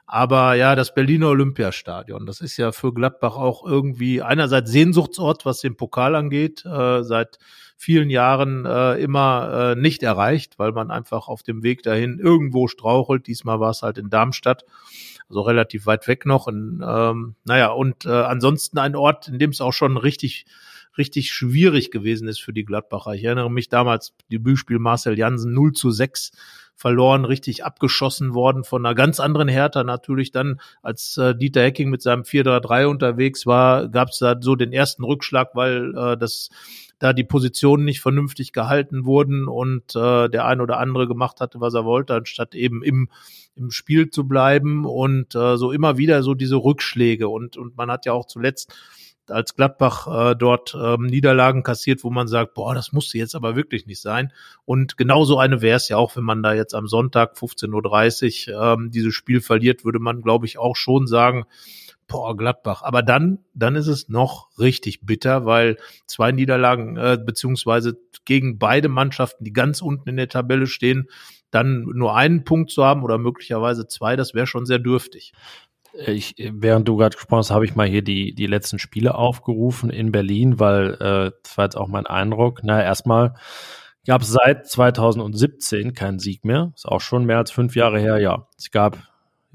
Aber 0.06 0.54
ja, 0.54 0.74
das 0.74 0.94
Berliner 0.94 1.28
Olympiastadion, 1.28 2.26
das 2.26 2.40
ist 2.40 2.56
ja 2.56 2.72
für 2.72 2.92
Gladbach 2.92 3.36
auch 3.36 3.64
irgendwie 3.64 4.22
einerseits 4.22 4.70
Sehnsuchtsort, 4.70 5.44
was 5.44 5.60
den 5.60 5.76
Pokal 5.76 6.14
angeht, 6.14 6.64
äh, 6.64 7.02
seit 7.02 7.38
vielen 7.76 8.10
Jahren 8.10 8.64
äh, 8.64 8.94
immer 8.94 9.74
nicht 9.74 10.02
erreicht, 10.02 10.58
weil 10.58 10.72
man 10.72 10.90
einfach 10.90 11.28
auf 11.28 11.42
dem 11.42 11.62
Weg 11.62 11.82
dahin 11.82 12.18
irgendwo 12.18 12.68
strauchelt. 12.68 13.26
Diesmal 13.26 13.58
war 13.60 13.70
es 13.70 13.82
halt 13.82 13.98
in 13.98 14.10
Darmstadt, 14.10 14.64
also 15.28 15.42
relativ 15.42 15.84
weit 15.86 16.06
weg 16.06 16.24
noch. 16.24 16.46
Und, 16.46 16.82
ähm, 16.86 17.34
naja, 17.44 17.72
und 17.72 18.06
äh, 18.06 18.10
ansonsten 18.10 18.78
ein 18.78 18.94
Ort, 18.94 19.28
in 19.28 19.38
dem 19.38 19.50
es 19.50 19.60
auch 19.60 19.72
schon 19.72 19.96
richtig 19.96 20.46
richtig 20.96 21.32
schwierig 21.32 21.90
gewesen 21.90 22.28
ist 22.28 22.40
für 22.40 22.52
die 22.52 22.64
Gladbacher. 22.64 23.14
Ich 23.14 23.24
erinnere 23.24 23.50
mich 23.50 23.68
damals, 23.68 24.14
Debütspiel 24.30 24.78
Marcel 24.78 25.18
Jansen 25.18 25.52
0 25.52 25.72
zu 25.72 25.90
6 25.90 26.32
verloren, 26.76 27.24
richtig 27.24 27.64
abgeschossen 27.64 28.34
worden 28.34 28.64
von 28.64 28.84
einer 28.84 28.94
ganz 28.94 29.20
anderen 29.20 29.48
Hertha 29.48 29.84
natürlich 29.84 30.32
dann, 30.32 30.60
als 30.82 31.16
äh, 31.16 31.34
Dieter 31.34 31.62
Hecking 31.62 31.90
mit 31.90 32.02
seinem 32.02 32.22
4-3-3 32.22 32.86
unterwegs 32.86 33.46
war, 33.46 33.88
gab 33.88 34.08
es 34.08 34.18
da 34.18 34.36
so 34.40 34.56
den 34.56 34.72
ersten 34.72 35.04
Rückschlag, 35.04 35.50
weil 35.54 35.94
äh, 35.96 36.16
das 36.16 36.50
da 36.98 37.12
die 37.12 37.24
Positionen 37.24 37.84
nicht 37.84 38.00
vernünftig 38.00 38.52
gehalten 38.52 39.04
wurden 39.04 39.48
und 39.48 39.94
äh, 39.96 40.28
der 40.28 40.46
ein 40.46 40.60
oder 40.60 40.78
andere 40.78 41.06
gemacht 41.06 41.40
hatte, 41.40 41.60
was 41.60 41.74
er 41.74 41.84
wollte, 41.84 42.14
anstatt 42.14 42.54
eben 42.54 42.82
im 42.82 43.08
im 43.56 43.70
Spiel 43.70 44.10
zu 44.10 44.26
bleiben 44.26 44.84
und 44.84 45.34
äh, 45.34 45.56
so 45.56 45.70
immer 45.70 45.96
wieder 45.96 46.22
so 46.22 46.34
diese 46.34 46.56
Rückschläge. 46.56 47.28
Und 47.28 47.56
und 47.56 47.76
man 47.76 47.90
hat 47.90 48.06
ja 48.06 48.12
auch 48.12 48.26
zuletzt 48.26 48.72
als 49.30 49.54
Gladbach 49.54 50.06
äh, 50.06 50.36
dort 50.36 50.76
ähm, 50.80 51.06
Niederlagen 51.06 51.62
kassiert, 51.62 52.04
wo 52.04 52.10
man 52.10 52.28
sagt, 52.28 52.54
boah, 52.54 52.74
das 52.74 52.92
musste 52.92 53.18
jetzt 53.18 53.34
aber 53.34 53.56
wirklich 53.56 53.86
nicht 53.86 54.00
sein. 54.00 54.32
Und 54.64 54.96
genauso 54.96 55.38
eine 55.38 55.62
wäre 55.62 55.76
es 55.76 55.88
ja 55.88 55.96
auch, 55.96 56.16
wenn 56.16 56.24
man 56.24 56.42
da 56.42 56.54
jetzt 56.54 56.74
am 56.74 56.86
Sonntag 56.86 57.36
15.30 57.36 58.52
Uhr 58.52 58.62
ähm, 58.62 58.90
dieses 58.90 59.14
Spiel 59.14 59.40
verliert, 59.40 59.84
würde 59.84 59.98
man, 59.98 60.22
glaube 60.22 60.46
ich, 60.46 60.58
auch 60.58 60.76
schon 60.76 61.06
sagen, 61.06 61.44
boah, 62.06 62.36
Gladbach. 62.36 62.82
Aber 62.82 63.02
dann, 63.02 63.38
dann 63.54 63.76
ist 63.76 63.86
es 63.86 64.08
noch 64.08 64.48
richtig 64.58 65.00
bitter, 65.02 65.46
weil 65.46 65.78
zwei 66.06 66.32
Niederlagen, 66.32 66.96
äh, 66.96 67.18
beziehungsweise 67.24 67.98
gegen 68.24 68.58
beide 68.58 68.88
Mannschaften, 68.88 69.44
die 69.44 69.52
ganz 69.52 69.82
unten 69.82 70.08
in 70.08 70.16
der 70.16 70.28
Tabelle 70.28 70.66
stehen, 70.66 71.08
dann 71.50 71.82
nur 71.82 72.16
einen 72.16 72.44
Punkt 72.44 72.70
zu 72.70 72.84
haben 72.84 73.04
oder 73.04 73.16
möglicherweise 73.16 73.86
zwei, 73.86 74.16
das 74.16 74.34
wäre 74.34 74.46
schon 74.46 74.66
sehr 74.66 74.80
dürftig. 74.80 75.32
Ich, 76.06 76.34
während 76.38 76.88
du 76.88 76.96
gerade 76.96 77.14
gesprochen 77.14 77.38
hast, 77.38 77.50
habe 77.50 77.64
ich 77.64 77.76
mal 77.76 77.86
hier 77.86 78.02
die, 78.02 78.34
die 78.34 78.46
letzten 78.46 78.78
Spiele 78.78 79.14
aufgerufen 79.14 79.90
in 79.90 80.12
Berlin, 80.12 80.58
weil 80.58 80.94
äh, 80.94 81.30
das 81.42 81.56
war 81.56 81.64
jetzt 81.64 81.76
auch 81.76 81.88
mein 81.88 82.06
Eindruck. 82.06 82.64
Naja, 82.64 82.84
erstmal 82.84 83.34
gab 84.06 84.22
es 84.22 84.28
seit 84.28 84.66
2017 84.66 85.94
keinen 85.94 86.18
Sieg 86.18 86.44
mehr. 86.44 86.72
Ist 86.74 86.86
auch 86.86 87.00
schon 87.00 87.24
mehr 87.24 87.38
als 87.38 87.50
fünf 87.50 87.76
Jahre 87.76 88.00
her, 88.00 88.18
ja. 88.18 88.48
Es 88.58 88.70
gab 88.70 88.98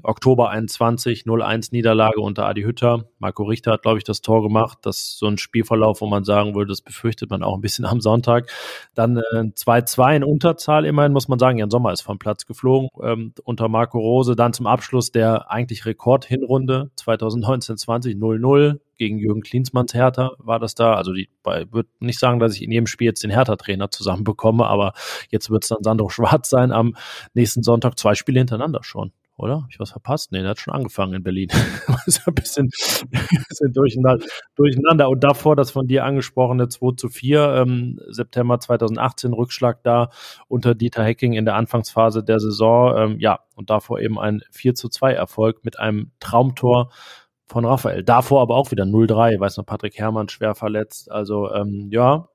Oktober 0.02 0.50
21, 0.50 1.22
0-1 1.24 1.68
Niederlage 1.72 2.20
unter 2.20 2.46
Adi 2.46 2.62
Hütter. 2.62 3.04
Marco 3.18 3.44
Richter 3.44 3.72
hat, 3.72 3.82
glaube 3.82 3.98
ich, 3.98 4.04
das 4.04 4.20
Tor 4.20 4.42
gemacht. 4.42 4.78
Das 4.82 4.98
ist 4.98 5.18
so 5.18 5.26
ein 5.26 5.38
Spielverlauf, 5.38 6.00
wo 6.00 6.06
man 6.06 6.24
sagen 6.24 6.54
würde, 6.54 6.68
das 6.68 6.80
befürchtet 6.82 7.30
man 7.30 7.42
auch 7.42 7.54
ein 7.54 7.60
bisschen 7.60 7.84
am 7.86 8.00
Sonntag. 8.00 8.50
Dann 8.94 9.16
äh, 9.16 9.50
2-2 9.54 10.16
in 10.16 10.24
Unterzahl 10.24 10.84
immerhin, 10.84 11.12
muss 11.12 11.28
man 11.28 11.38
sagen. 11.38 11.58
Jan 11.58 11.70
Sommer 11.70 11.92
ist 11.92 12.02
vom 12.02 12.18
Platz 12.18 12.46
geflogen 12.46 12.88
ähm, 13.02 13.32
unter 13.44 13.68
Marco 13.68 13.98
Rose. 13.98 14.36
Dann 14.36 14.52
zum 14.52 14.66
Abschluss 14.66 15.12
der 15.12 15.50
eigentlich 15.50 15.86
Rekordhinrunde 15.86 16.90
2019-20, 16.98 18.18
0-0 18.18 18.80
gegen 19.00 19.18
Jürgen 19.18 19.40
Klinsmanns 19.40 19.94
Hertha 19.94 20.32
war 20.38 20.58
das 20.58 20.74
da. 20.74 20.94
Also 20.94 21.14
ich 21.14 21.30
würde 21.42 21.88
nicht 22.00 22.20
sagen, 22.20 22.38
dass 22.38 22.54
ich 22.54 22.62
in 22.62 22.70
jedem 22.70 22.86
Spiel 22.86 23.06
jetzt 23.06 23.24
den 23.24 23.30
Hertha-Trainer 23.30 23.90
zusammenbekomme, 23.90 24.66
aber 24.66 24.92
jetzt 25.30 25.48
wird 25.48 25.64
es 25.64 25.70
dann 25.70 25.82
Sandro 25.82 26.10
Schwarz 26.10 26.50
sein 26.50 26.70
am 26.70 26.94
nächsten 27.32 27.62
Sonntag. 27.62 27.98
Zwei 27.98 28.14
Spiele 28.14 28.40
hintereinander 28.40 28.84
schon 28.84 29.12
oder? 29.40 29.62
Hab 29.62 29.70
ich 29.70 29.80
was 29.80 29.90
verpasst? 29.90 30.32
Nee, 30.32 30.40
der 30.40 30.50
hat 30.50 30.60
schon 30.60 30.74
angefangen 30.74 31.14
in 31.14 31.22
Berlin. 31.22 31.48
ist 32.06 32.26
ein 32.26 32.34
bisschen, 32.34 32.68
bisschen 33.48 33.72
durcheinander, 33.72 34.24
durcheinander. 34.54 35.08
Und 35.08 35.24
davor 35.24 35.56
das 35.56 35.70
von 35.70 35.86
dir 35.86 36.04
angesprochene 36.04 36.68
2 36.68 36.96
zu 36.96 37.08
4, 37.08 37.54
ähm, 37.56 38.00
September 38.08 38.60
2018, 38.60 39.32
Rückschlag 39.32 39.82
da 39.82 40.10
unter 40.48 40.74
Dieter 40.74 41.04
Hecking 41.04 41.32
in 41.32 41.44
der 41.44 41.56
Anfangsphase 41.56 42.22
der 42.22 42.40
Saison. 42.40 42.96
Ähm, 42.96 43.20
ja, 43.20 43.40
und 43.54 43.70
davor 43.70 44.00
eben 44.00 44.18
ein 44.18 44.42
4 44.50 44.74
zu 44.74 44.88
2 44.88 45.12
Erfolg 45.12 45.64
mit 45.64 45.78
einem 45.78 46.12
Traumtor 46.20 46.90
von 47.46 47.64
Raphael. 47.64 48.04
Davor 48.04 48.42
aber 48.42 48.54
auch 48.54 48.70
wieder 48.70 48.84
0-3, 48.84 49.40
weiß 49.40 49.56
noch, 49.56 49.66
Patrick 49.66 49.98
Herrmann 49.98 50.28
schwer 50.28 50.54
verletzt. 50.54 51.10
Also 51.10 51.52
ähm, 51.52 51.88
ja, 51.90 52.28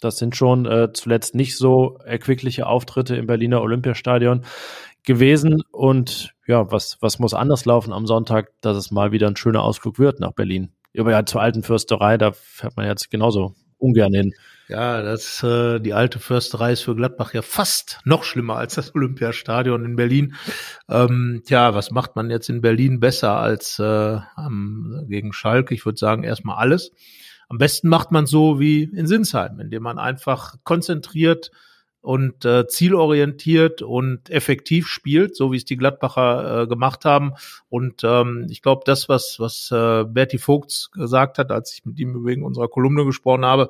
das 0.00 0.16
sind 0.16 0.34
schon 0.34 0.66
äh, 0.66 0.92
zuletzt 0.92 1.34
nicht 1.34 1.56
so 1.56 1.98
erquickliche 2.04 2.66
Auftritte 2.66 3.16
im 3.16 3.26
Berliner 3.26 3.62
Olympiastadion 3.62 4.44
gewesen. 5.04 5.62
Und 5.72 6.34
ja, 6.46 6.70
was, 6.70 6.98
was 7.00 7.18
muss 7.18 7.34
anders 7.34 7.64
laufen 7.64 7.92
am 7.92 8.06
Sonntag, 8.06 8.50
dass 8.60 8.76
es 8.76 8.90
mal 8.90 9.12
wieder 9.12 9.28
ein 9.28 9.36
schöner 9.36 9.62
Ausflug 9.62 9.98
wird 9.98 10.20
nach 10.20 10.32
Berlin? 10.32 10.72
Aber 10.98 11.12
ja, 11.12 11.24
zur 11.24 11.40
alten 11.40 11.62
Fürsterei, 11.62 12.18
da 12.18 12.32
fährt 12.32 12.76
man 12.76 12.86
jetzt 12.86 13.10
genauso 13.10 13.54
ungern 13.78 14.12
hin. 14.12 14.34
Ja, 14.68 15.02
das 15.02 15.42
äh, 15.42 15.80
die 15.80 15.94
alte 15.94 16.20
Försterei 16.20 16.72
ist 16.72 16.82
für 16.82 16.94
Gladbach 16.94 17.34
ja 17.34 17.42
fast 17.42 17.98
noch 18.04 18.22
schlimmer 18.22 18.56
als 18.56 18.76
das 18.76 18.94
Olympiastadion 18.94 19.84
in 19.84 19.96
Berlin. 19.96 20.34
Ähm, 20.88 21.42
tja, 21.44 21.74
was 21.74 21.90
macht 21.90 22.14
man 22.14 22.30
jetzt 22.30 22.48
in 22.48 22.60
Berlin 22.60 23.00
besser 23.00 23.36
als 23.36 23.80
äh, 23.80 24.18
am, 24.36 25.06
gegen 25.08 25.32
Schalke? 25.32 25.74
Ich 25.74 25.84
würde 25.84 25.98
sagen 25.98 26.22
erstmal 26.22 26.58
alles. 26.58 26.92
Am 27.48 27.58
besten 27.58 27.88
macht 27.88 28.12
man 28.12 28.26
so 28.26 28.60
wie 28.60 28.84
in 28.84 29.08
Sinsheim, 29.08 29.58
indem 29.58 29.82
man 29.82 29.98
einfach 29.98 30.54
konzentriert 30.62 31.50
und 32.02 32.44
äh, 32.46 32.66
zielorientiert 32.66 33.82
und 33.82 34.30
effektiv 34.30 34.86
spielt, 34.86 35.36
so 35.36 35.52
wie 35.52 35.58
es 35.58 35.66
die 35.66 35.76
Gladbacher 35.76 36.62
äh, 36.62 36.66
gemacht 36.66 37.04
haben. 37.04 37.34
Und 37.68 38.02
ähm, 38.04 38.46
ich 38.48 38.62
glaube, 38.62 38.82
das, 38.86 39.08
was, 39.08 39.38
was 39.38 39.70
äh, 39.70 40.04
Berti 40.04 40.38
Vogts 40.38 40.90
gesagt 40.92 41.38
hat, 41.38 41.50
als 41.50 41.74
ich 41.74 41.84
mit 41.84 41.98
ihm 41.98 42.24
wegen 42.24 42.42
unserer 42.42 42.68
Kolumne 42.68 43.04
gesprochen 43.04 43.44
habe, 43.44 43.68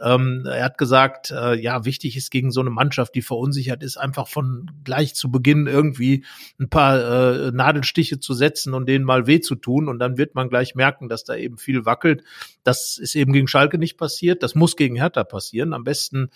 ähm, 0.00 0.46
er 0.46 0.64
hat 0.64 0.78
gesagt, 0.78 1.30
äh, 1.30 1.54
ja, 1.54 1.84
wichtig 1.84 2.16
ist 2.16 2.30
gegen 2.30 2.50
so 2.50 2.60
eine 2.60 2.70
Mannschaft, 2.70 3.14
die 3.14 3.22
verunsichert 3.22 3.82
ist, 3.82 3.96
einfach 3.96 4.28
von 4.28 4.70
gleich 4.84 5.14
zu 5.14 5.30
Beginn 5.30 5.66
irgendwie 5.66 6.24
ein 6.58 6.70
paar 6.70 6.98
äh, 6.98 7.50
Nadelstiche 7.52 8.18
zu 8.18 8.32
setzen 8.32 8.72
und 8.72 8.88
denen 8.88 9.04
mal 9.04 9.26
weh 9.26 9.40
zu 9.40 9.54
tun. 9.54 9.88
Und 9.88 9.98
dann 9.98 10.16
wird 10.16 10.34
man 10.34 10.48
gleich 10.48 10.74
merken, 10.74 11.08
dass 11.08 11.24
da 11.24 11.34
eben 11.34 11.58
viel 11.58 11.84
wackelt. 11.84 12.24
Das 12.62 12.98
ist 12.98 13.14
eben 13.14 13.32
gegen 13.32 13.48
Schalke 13.48 13.78
nicht 13.78 13.98
passiert. 13.98 14.42
Das 14.42 14.54
muss 14.54 14.76
gegen 14.76 14.96
Hertha 14.96 15.24
passieren. 15.24 15.74
Am 15.74 15.84
besten 15.84 16.30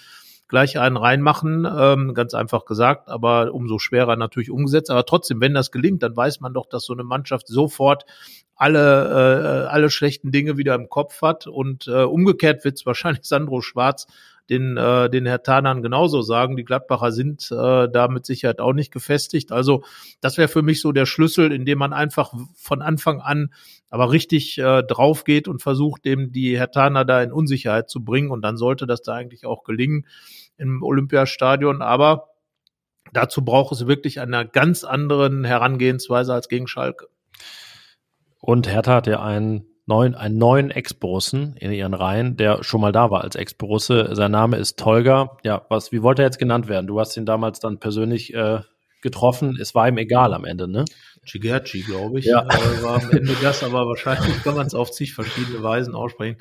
gleich 0.48 0.78
einen 0.78 0.96
reinmachen, 0.96 1.66
ähm, 1.66 2.14
ganz 2.14 2.34
einfach 2.34 2.64
gesagt, 2.64 3.08
aber 3.08 3.52
umso 3.54 3.78
schwerer 3.78 4.16
natürlich 4.16 4.50
umgesetzt. 4.50 4.90
Aber 4.90 5.06
trotzdem, 5.06 5.40
wenn 5.40 5.54
das 5.54 5.70
gelingt, 5.70 6.02
dann 6.02 6.16
weiß 6.16 6.40
man 6.40 6.52
doch, 6.52 6.66
dass 6.66 6.84
so 6.84 6.92
eine 6.92 7.04
Mannschaft 7.04 7.48
sofort 7.48 8.04
alle, 8.56 9.64
äh, 9.64 9.66
alle 9.68 9.90
schlechten 9.90 10.30
Dinge 10.30 10.56
wieder 10.56 10.74
im 10.74 10.88
Kopf 10.88 11.22
hat. 11.22 11.46
Und 11.46 11.88
äh, 11.88 12.02
umgekehrt 12.02 12.64
wird 12.64 12.76
es 12.76 12.86
wahrscheinlich 12.86 13.24
Sandro 13.24 13.60
Schwarz 13.62 14.06
den, 14.50 14.76
äh, 14.76 15.08
den 15.08 15.26
Herr 15.26 15.42
Tanern 15.42 15.82
genauso 15.82 16.22
sagen. 16.22 16.56
Die 16.56 16.64
Gladbacher 16.64 17.12
sind 17.12 17.50
äh, 17.50 17.88
da 17.88 18.08
mit 18.08 18.26
Sicherheit 18.26 18.60
auch 18.60 18.72
nicht 18.72 18.92
gefestigt. 18.92 19.52
Also 19.52 19.84
das 20.20 20.36
wäre 20.36 20.48
für 20.48 20.62
mich 20.62 20.80
so 20.80 20.92
der 20.92 21.06
Schlüssel, 21.06 21.52
indem 21.52 21.78
man 21.78 21.92
einfach 21.92 22.34
von 22.54 22.82
Anfang 22.82 23.20
an 23.20 23.50
aber 23.90 24.10
richtig 24.10 24.58
äh, 24.58 24.82
drauf 24.82 25.24
geht 25.24 25.46
und 25.46 25.62
versucht, 25.62 26.04
dem 26.04 26.32
die 26.32 26.58
Herr 26.58 26.70
Taner 26.70 27.04
da 27.04 27.22
in 27.22 27.32
Unsicherheit 27.32 27.88
zu 27.88 28.04
bringen. 28.04 28.30
Und 28.30 28.42
dann 28.42 28.56
sollte 28.56 28.86
das 28.86 29.02
da 29.02 29.14
eigentlich 29.14 29.46
auch 29.46 29.62
gelingen 29.62 30.06
im 30.56 30.82
Olympiastadion. 30.82 31.80
Aber 31.80 32.30
dazu 33.12 33.44
braucht 33.44 33.72
es 33.72 33.86
wirklich 33.86 34.20
eine 34.20 34.48
ganz 34.48 34.82
anderen 34.84 35.44
Herangehensweise 35.44 36.34
als 36.34 36.48
gegen 36.48 36.66
Schalke. 36.66 37.06
Und 38.40 38.68
Hertha 38.68 38.96
hat 38.96 39.06
ja 39.06 39.22
einen 39.22 39.64
neuen, 39.86 40.14
einen 40.14 40.38
neuen 40.38 40.70
Ex-Borussen 40.70 41.56
in 41.56 41.72
ihren 41.72 41.94
Reihen, 41.94 42.36
der 42.36 42.64
schon 42.64 42.80
mal 42.80 42.92
da 42.92 43.10
war 43.10 43.22
als 43.22 43.36
Ex-Borusse. 43.36 44.10
Sein 44.12 44.30
Name 44.30 44.56
ist 44.56 44.78
Tolga. 44.78 45.36
Ja, 45.44 45.62
was, 45.68 45.92
wie 45.92 46.02
wollte 46.02 46.22
er 46.22 46.26
jetzt 46.26 46.38
genannt 46.38 46.68
werden? 46.68 46.86
Du 46.86 46.98
hast 47.00 47.16
ihn 47.16 47.26
damals 47.26 47.60
dann 47.60 47.78
persönlich 47.78 48.32
äh, 48.34 48.60
getroffen. 49.02 49.58
Es 49.60 49.74
war 49.74 49.86
ihm 49.86 49.98
egal 49.98 50.32
am 50.32 50.44
Ende, 50.46 50.66
ne? 50.66 50.84
Chigerci, 51.26 51.80
glaube 51.82 52.18
ich, 52.18 52.26
ja. 52.26 52.42
äh, 52.42 52.82
war 52.82 53.02
am 53.02 53.10
Ende 53.10 53.34
das, 53.40 53.62
aber 53.62 53.86
wahrscheinlich 53.86 54.42
kann 54.42 54.56
man 54.56 54.66
es 54.66 54.74
auf 54.74 54.90
zig 54.90 55.14
verschiedene 55.14 55.62
Weisen 55.62 55.94
aussprechen. 55.94 56.36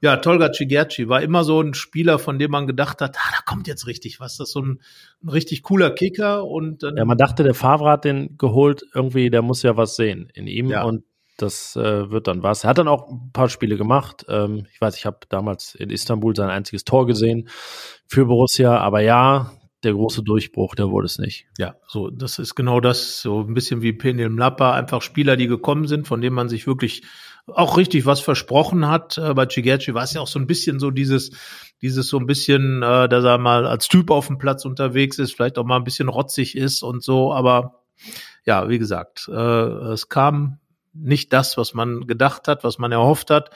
Ja, 0.00 0.16
Tolga 0.16 0.50
Chigerci 0.50 1.08
war 1.08 1.22
immer 1.22 1.44
so 1.44 1.60
ein 1.60 1.74
Spieler, 1.74 2.18
von 2.18 2.38
dem 2.38 2.50
man 2.50 2.66
gedacht 2.66 3.00
hat, 3.00 3.16
ah, 3.18 3.30
da 3.32 3.38
kommt 3.44 3.66
jetzt 3.68 3.86
richtig 3.86 4.18
was. 4.20 4.36
Das 4.36 4.48
ist 4.48 4.52
so 4.52 4.62
ein, 4.62 4.80
ein 5.22 5.28
richtig 5.28 5.62
cooler 5.62 5.90
Kicker 5.90 6.44
und 6.44 6.82
dann, 6.82 6.96
Ja, 6.96 7.04
man 7.04 7.18
dachte, 7.18 7.42
der 7.44 7.54
Favre 7.54 7.90
hat 7.90 8.04
den 8.04 8.36
geholt, 8.36 8.82
irgendwie, 8.94 9.30
der 9.30 9.42
muss 9.42 9.62
ja 9.62 9.76
was 9.76 9.96
sehen 9.96 10.28
in 10.34 10.46
ihm 10.48 10.70
Ja. 10.70 10.82
und 10.84 11.04
das 11.36 11.76
äh, 11.76 12.10
wird 12.10 12.26
dann 12.26 12.42
was. 12.42 12.64
Er 12.64 12.70
hat 12.70 12.78
dann 12.78 12.88
auch 12.88 13.10
ein 13.10 13.30
paar 13.32 13.48
Spiele 13.48 13.76
gemacht. 13.76 14.24
Ähm, 14.28 14.66
ich 14.72 14.80
weiß, 14.80 14.96
ich 14.96 15.06
habe 15.06 15.18
damals 15.28 15.74
in 15.74 15.90
Istanbul 15.90 16.34
sein 16.34 16.50
einziges 16.50 16.84
Tor 16.84 17.06
gesehen 17.06 17.48
für 18.06 18.26
Borussia, 18.26 18.78
aber 18.78 19.00
ja, 19.00 19.52
der 19.82 19.92
große 19.92 20.22
Durchbruch, 20.22 20.74
der 20.74 20.90
wurde 20.90 21.06
es 21.06 21.18
nicht. 21.18 21.46
Ja, 21.58 21.76
so, 21.86 22.10
das 22.10 22.38
ist 22.38 22.54
genau 22.54 22.80
das, 22.80 23.20
so 23.20 23.40
ein 23.40 23.54
bisschen 23.54 23.82
wie 23.82 23.92
Penel 23.92 24.30
Mlappa, 24.30 24.72
einfach 24.74 25.02
Spieler, 25.02 25.36
die 25.36 25.46
gekommen 25.46 25.86
sind, 25.86 26.08
von 26.08 26.20
denen 26.20 26.34
man 26.34 26.48
sich 26.48 26.66
wirklich 26.66 27.02
auch 27.46 27.76
richtig 27.76 28.06
was 28.06 28.20
versprochen 28.20 28.88
hat. 28.88 29.18
Äh, 29.18 29.34
bei 29.34 29.46
Chigerci 29.46 29.94
war 29.94 30.02
es 30.02 30.14
ja 30.14 30.20
auch 30.20 30.26
so 30.26 30.38
ein 30.38 30.46
bisschen 30.46 30.80
so 30.80 30.90
dieses, 30.90 31.30
dieses 31.82 32.08
so 32.08 32.18
ein 32.18 32.26
bisschen, 32.26 32.82
äh, 32.82 33.08
dass 33.08 33.24
er 33.24 33.38
mal 33.38 33.66
als 33.66 33.88
Typ 33.88 34.10
auf 34.10 34.26
dem 34.26 34.38
Platz 34.38 34.64
unterwegs 34.64 35.18
ist, 35.18 35.34
vielleicht 35.34 35.58
auch 35.58 35.64
mal 35.64 35.76
ein 35.76 35.84
bisschen 35.84 36.08
rotzig 36.08 36.56
ist 36.56 36.82
und 36.82 37.02
so, 37.02 37.32
aber 37.32 37.82
ja, 38.44 38.68
wie 38.68 38.78
gesagt, 38.78 39.28
äh, 39.32 39.34
es 39.34 40.08
kam 40.08 40.58
nicht 40.98 41.32
das, 41.32 41.56
was 41.56 41.74
man 41.74 42.06
gedacht 42.06 42.48
hat, 42.48 42.64
was 42.64 42.78
man 42.78 42.92
erhofft 42.92 43.30
hat, 43.30 43.50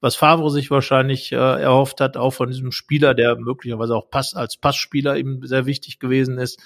was 0.00 0.16
Favre 0.16 0.50
sich 0.50 0.70
wahrscheinlich 0.70 1.32
äh, 1.32 1.36
erhofft 1.36 2.00
hat, 2.00 2.16
auch 2.16 2.32
von 2.32 2.50
diesem 2.50 2.72
Spieler, 2.72 3.14
der 3.14 3.36
möglicherweise 3.36 3.96
auch 3.96 4.10
Pass, 4.10 4.34
als 4.34 4.56
Passspieler 4.56 5.16
ihm 5.16 5.46
sehr 5.46 5.64
wichtig 5.64 5.98
gewesen 5.98 6.36
ist. 6.36 6.60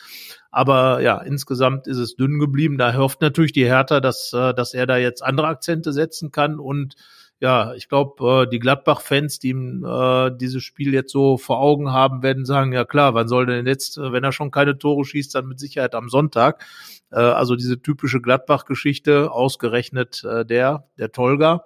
Aber 0.51 1.01
ja, 1.03 1.19
insgesamt 1.19 1.87
ist 1.87 1.99
es 1.99 2.17
dünn 2.17 2.39
geblieben. 2.41 2.79
Da 2.79 2.95
hofft 2.95 3.21
natürlich 3.21 3.53
die 3.53 3.67
Hertha, 3.67 4.01
dass, 4.01 4.33
äh, 4.33 4.55
dass 4.55 4.75
er 4.75 4.87
da 4.87 4.97
jetzt 4.97 5.23
andere 5.23 5.47
Akzente 5.47 5.93
setzen 5.93 6.33
kann. 6.33 6.59
Und 6.59 6.97
ja, 7.41 7.75
ich 7.75 7.89
glaube, 7.89 8.43
äh, 8.43 8.51
die 8.51 8.59
Gladbach-Fans, 8.59 9.39
die 9.39 9.51
ihm 9.51 9.85
äh, 9.85 10.33
dieses 10.37 10.65
Spiel 10.65 10.93
jetzt 10.93 11.13
so 11.13 11.39
vor 11.39 11.61
Augen 11.61 11.93
haben, 11.93 12.23
werden 12.25 12.45
sagen, 12.45 12.73
ja 12.73 12.85
klar, 12.85 13.15
wann 13.15 13.29
soll 13.29 13.47
denn 13.47 13.67
jetzt, 13.67 13.99
äh, 13.99 14.13
wenn 14.13 14.25
er 14.25 14.33
schon 14.33 14.51
keine 14.51 14.77
Tore 14.79 15.05
schießt, 15.05 15.35
dann 15.37 15.47
mit 15.47 15.61
Sicherheit 15.61 15.95
am 15.95 16.09
Sonntag. 16.09 16.65
Äh, 17.11 17.17
also 17.17 17.57
diese 17.57 17.81
typische 17.81 18.21
Gladbach-Geschichte, 18.21 19.31
ausgerechnet 19.31 20.25
äh, 20.25 20.45
der, 20.45 20.85
der 20.99 21.13
Tolga. 21.13 21.65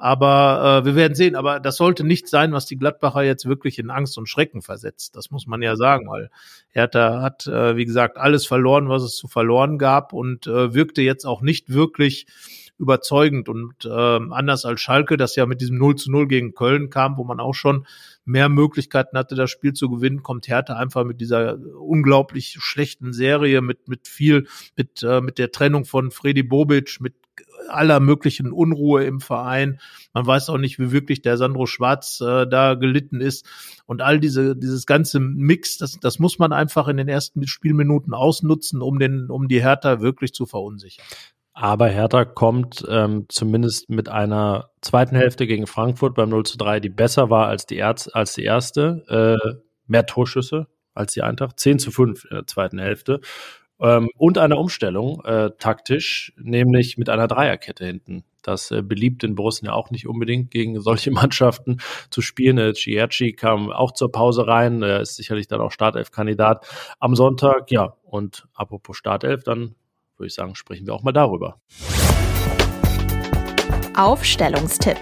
Aber 0.00 0.80
äh, 0.82 0.86
wir 0.86 0.96
werden 0.96 1.14
sehen. 1.14 1.36
Aber 1.36 1.60
das 1.60 1.76
sollte 1.76 2.04
nicht 2.04 2.26
sein, 2.26 2.52
was 2.52 2.64
die 2.64 2.78
Gladbacher 2.78 3.22
jetzt 3.22 3.44
wirklich 3.44 3.78
in 3.78 3.90
Angst 3.90 4.16
und 4.16 4.28
Schrecken 4.28 4.62
versetzt. 4.62 5.14
Das 5.14 5.30
muss 5.30 5.46
man 5.46 5.60
ja 5.60 5.76
sagen, 5.76 6.08
weil 6.08 6.30
Hertha 6.70 7.20
hat, 7.20 7.46
äh, 7.46 7.76
wie 7.76 7.84
gesagt, 7.84 8.16
alles 8.16 8.46
verloren, 8.46 8.88
was 8.88 9.02
es 9.02 9.16
zu 9.16 9.28
verloren 9.28 9.76
gab 9.76 10.14
und 10.14 10.46
äh, 10.46 10.72
wirkte 10.72 11.02
jetzt 11.02 11.26
auch 11.26 11.42
nicht 11.42 11.68
wirklich 11.72 12.26
überzeugend 12.80 13.48
und 13.48 13.84
äh, 13.84 13.88
anders 13.88 14.64
als 14.64 14.80
Schalke, 14.80 15.16
das 15.16 15.36
ja 15.36 15.46
mit 15.46 15.60
diesem 15.60 15.76
0 15.78 15.96
zu 15.96 16.10
0 16.10 16.26
gegen 16.26 16.54
Köln 16.54 16.88
kam, 16.90 17.18
wo 17.18 17.24
man 17.24 17.38
auch 17.38 17.54
schon 17.54 17.86
mehr 18.24 18.48
Möglichkeiten 18.48 19.18
hatte, 19.18 19.34
das 19.34 19.50
Spiel 19.50 19.74
zu 19.74 19.90
gewinnen, 19.90 20.22
kommt 20.22 20.48
Hertha 20.48 20.76
einfach 20.76 21.04
mit 21.04 21.20
dieser 21.20 21.58
unglaublich 21.78 22.56
schlechten 22.58 23.12
Serie, 23.12 23.60
mit, 23.60 23.88
mit 23.88 24.08
viel, 24.08 24.46
mit, 24.76 25.02
äh, 25.02 25.20
mit 25.20 25.38
der 25.38 25.52
Trennung 25.52 25.84
von 25.84 26.10
Freddy 26.10 26.42
Bobic, 26.42 27.00
mit 27.00 27.14
aller 27.68 28.00
möglichen 28.00 28.52
Unruhe 28.52 29.04
im 29.04 29.20
Verein. 29.20 29.78
Man 30.12 30.26
weiß 30.26 30.48
auch 30.48 30.58
nicht, 30.58 30.78
wie 30.78 30.92
wirklich 30.92 31.22
der 31.22 31.36
Sandro 31.36 31.66
Schwarz 31.66 32.20
äh, 32.20 32.46
da 32.46 32.74
gelitten 32.74 33.20
ist. 33.20 33.46
Und 33.86 34.02
all 34.02 34.20
diese, 34.20 34.56
dieses 34.56 34.86
ganze 34.86 35.20
Mix, 35.20 35.78
das, 35.78 35.98
das 36.00 36.18
muss 36.18 36.38
man 36.38 36.52
einfach 36.52 36.88
in 36.88 36.96
den 36.96 37.08
ersten 37.08 37.46
Spielminuten 37.46 38.14
ausnutzen, 38.14 38.82
um 38.82 38.98
den, 38.98 39.30
um 39.30 39.48
die 39.48 39.62
Hertha 39.62 40.00
wirklich 40.00 40.32
zu 40.32 40.46
verunsichern. 40.46 41.04
Aber 41.52 41.88
Hertha 41.88 42.24
kommt 42.24 42.84
ähm, 42.88 43.26
zumindest 43.28 43.90
mit 43.90 44.08
einer 44.08 44.70
zweiten 44.80 45.16
Hälfte 45.16 45.46
gegen 45.46 45.66
Frankfurt 45.66 46.14
beim 46.14 46.30
0 46.30 46.44
zu 46.46 46.56
3, 46.58 46.80
die 46.80 46.88
besser 46.88 47.28
war 47.28 47.48
als 47.48 47.66
die, 47.66 47.76
Erz 47.76 48.08
als 48.12 48.34
die 48.34 48.44
erste. 48.44 49.04
Äh, 49.08 49.60
mehr 49.86 50.06
Torschüsse 50.06 50.68
als 50.94 51.12
die 51.12 51.22
Eintracht. 51.22 51.58
10 51.58 51.78
zu 51.78 51.90
5 51.90 52.24
in 52.24 52.36
der 52.36 52.46
zweiten 52.46 52.78
Hälfte. 52.78 53.20
Ähm, 53.80 54.10
und 54.16 54.38
einer 54.38 54.58
Umstellung 54.58 55.24
äh, 55.24 55.50
taktisch, 55.58 56.32
nämlich 56.36 56.98
mit 56.98 57.08
einer 57.08 57.26
Dreierkette 57.28 57.84
hinten. 57.84 58.24
Das 58.42 58.70
äh, 58.70 58.82
beliebt 58.82 59.24
in 59.24 59.36
ja 59.62 59.72
auch 59.72 59.90
nicht 59.90 60.06
unbedingt 60.06 60.50
gegen 60.50 60.80
solche 60.80 61.10
Mannschaften 61.10 61.78
zu 62.10 62.20
spielen. 62.22 62.58
Äh, 62.58 62.74
Cierci 62.74 63.32
kam 63.32 63.70
auch 63.70 63.92
zur 63.92 64.12
Pause 64.12 64.46
rein, 64.46 64.82
er 64.82 65.00
ist 65.00 65.16
sicherlich 65.16 65.48
dann 65.48 65.60
auch 65.60 65.72
Startelf-Kandidat 65.72 66.66
am 67.00 67.16
Sonntag. 67.16 67.70
Ja, 67.70 67.96
und 68.04 68.46
apropos 68.54 68.96
Startelf, 68.96 69.44
dann 69.44 69.74
würde 70.20 70.28
ich 70.28 70.34
sagen, 70.34 70.54
sprechen 70.54 70.86
wir 70.86 70.94
auch 70.94 71.02
mal 71.02 71.12
darüber. 71.12 71.60
Aufstellungstipp. 73.96 74.98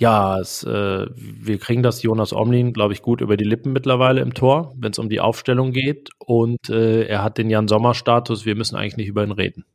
Ja, 0.00 0.38
es, 0.38 0.64
äh, 0.64 1.06
wir 1.14 1.58
kriegen 1.58 1.82
das 1.82 2.02
Jonas 2.02 2.32
Omlin, 2.32 2.72
glaube 2.72 2.94
ich, 2.94 3.02
gut 3.02 3.20
über 3.20 3.36
die 3.36 3.44
Lippen 3.44 3.74
mittlerweile 3.74 4.22
im 4.22 4.32
Tor, 4.32 4.72
wenn 4.78 4.92
es 4.92 4.98
um 4.98 5.10
die 5.10 5.20
Aufstellung 5.20 5.72
geht. 5.72 6.08
Und 6.18 6.70
äh, 6.70 7.04
er 7.04 7.22
hat 7.22 7.36
den 7.36 7.50
Jan-Sommer-Status. 7.50 8.46
Wir 8.46 8.56
müssen 8.56 8.76
eigentlich 8.76 8.96
nicht 8.96 9.08
über 9.08 9.22
ihn 9.22 9.32
reden. 9.32 9.66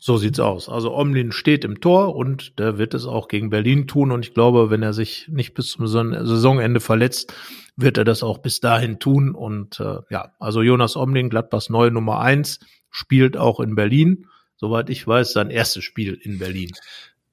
So 0.00 0.16
sieht's 0.16 0.38
aus. 0.38 0.68
Also 0.68 0.94
Omlin 0.94 1.32
steht 1.32 1.64
im 1.64 1.80
Tor 1.80 2.14
und 2.14 2.58
der 2.60 2.78
wird 2.78 2.94
es 2.94 3.04
auch 3.04 3.26
gegen 3.26 3.50
Berlin 3.50 3.88
tun. 3.88 4.12
Und 4.12 4.24
ich 4.24 4.32
glaube, 4.32 4.70
wenn 4.70 4.82
er 4.82 4.92
sich 4.92 5.26
nicht 5.28 5.54
bis 5.54 5.70
zum 5.70 5.88
Saisonende 5.88 6.78
verletzt, 6.78 7.34
wird 7.76 7.98
er 7.98 8.04
das 8.04 8.22
auch 8.22 8.38
bis 8.38 8.60
dahin 8.60 9.00
tun. 9.00 9.34
Und 9.34 9.80
äh, 9.80 9.98
ja, 10.08 10.32
also 10.38 10.62
Jonas 10.62 10.96
Omlin, 10.96 11.30
Gladbachs 11.30 11.68
neue 11.68 11.90
Nummer 11.90 12.20
eins, 12.20 12.60
spielt 12.90 13.36
auch 13.36 13.58
in 13.58 13.74
Berlin. 13.74 14.26
Soweit 14.56 14.88
ich 14.88 15.06
weiß, 15.06 15.32
sein 15.32 15.50
erstes 15.50 15.82
Spiel 15.82 16.14
in 16.14 16.38
Berlin. 16.38 16.70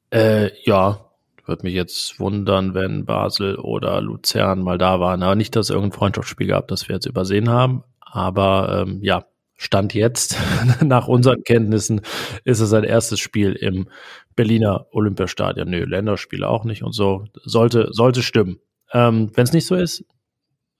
Äh, 0.09 0.49
ja, 0.63 1.05
würde 1.45 1.63
mich 1.63 1.75
jetzt 1.75 2.19
wundern, 2.19 2.73
wenn 2.73 3.05
Basel 3.05 3.57
oder 3.57 4.01
Luzern 4.01 4.61
mal 4.61 4.79
da 4.79 4.99
waren. 4.99 5.21
Aber 5.21 5.35
nicht, 5.35 5.55
dass 5.55 5.67
es 5.67 5.69
irgendein 5.69 5.97
Freundschaftsspiel 5.97 6.47
gab, 6.47 6.67
das 6.67 6.87
wir 6.87 6.95
jetzt 6.95 7.05
übersehen 7.05 7.49
haben. 7.49 7.83
Aber 7.99 8.81
ähm, 8.81 8.99
ja, 9.03 9.25
Stand 9.57 9.93
jetzt, 9.93 10.37
nach 10.81 11.07
unseren 11.07 11.43
Kenntnissen, 11.43 12.01
ist 12.43 12.59
es 12.59 12.69
sein 12.69 12.83
erstes 12.83 13.19
Spiel 13.19 13.53
im 13.53 13.87
Berliner 14.35 14.87
Olympiastadion. 14.91 15.69
Nö, 15.69 15.85
Länderspiele 15.85 16.47
auch 16.47 16.65
nicht 16.65 16.83
und 16.83 16.93
so. 16.93 17.25
Sollte, 17.43 17.87
sollte 17.91 18.21
stimmen. 18.21 18.59
Ähm, 18.91 19.31
wenn 19.33 19.43
es 19.43 19.53
nicht 19.53 19.65
so 19.65 19.75
ist, 19.75 20.03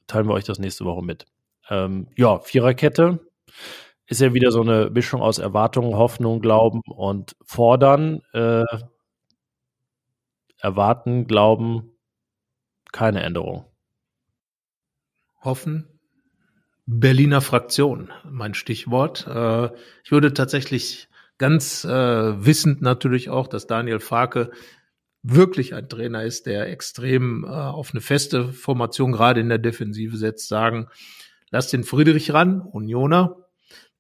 teilen 0.08 0.28
wir 0.28 0.34
euch 0.34 0.44
das 0.44 0.60
nächste 0.60 0.86
Woche 0.86 1.04
mit. 1.04 1.26
Ähm, 1.70 2.08
ja, 2.16 2.40
Viererkette 2.40 3.20
ist 4.08 4.22
ja 4.22 4.34
wieder 4.34 4.52
so 4.52 4.62
eine 4.62 4.90
Mischung 4.90 5.22
aus 5.22 5.40
Erwartungen, 5.40 5.96
Hoffnung, 5.96 6.42
Glauben 6.42 6.82
und 6.86 7.36
Fordern. 7.44 8.22
Äh, 8.34 8.64
erwarten, 10.58 11.28
glauben, 11.28 11.92
keine 12.92 13.24
Änderung. 13.24 13.66
Hoffen, 15.42 15.95
Berliner 16.88 17.42
Fraktion, 17.42 18.12
mein 18.30 18.54
Stichwort. 18.54 19.26
Äh, 19.28 19.70
ich 20.04 20.12
würde 20.12 20.34
tatsächlich 20.34 21.08
ganz 21.38 21.84
äh, 21.84 21.90
wissend 22.46 22.82
natürlich 22.82 23.30
auch, 23.30 23.48
dass 23.48 23.68
Daniel 23.68 24.00
Farke 24.00 24.52
wirklich 25.24 25.74
ein 25.74 25.90
Trainer 25.90 26.24
ist, 26.24 26.46
der 26.46 26.70
extrem 26.70 27.44
äh, 27.44 27.48
auf 27.48 27.92
eine 27.92 28.02
feste 28.02 28.54
Formation 28.54 29.12
gerade 29.12 29.42
in 29.42 29.50
der 29.50 29.58
Defensive 29.58 30.16
setzt, 30.18 30.48
sagen, 30.48 30.88
lass 31.50 31.70
den 31.70 31.84
Friedrich 31.84 32.32
ran, 32.34 32.62
Unioner, 32.62 33.45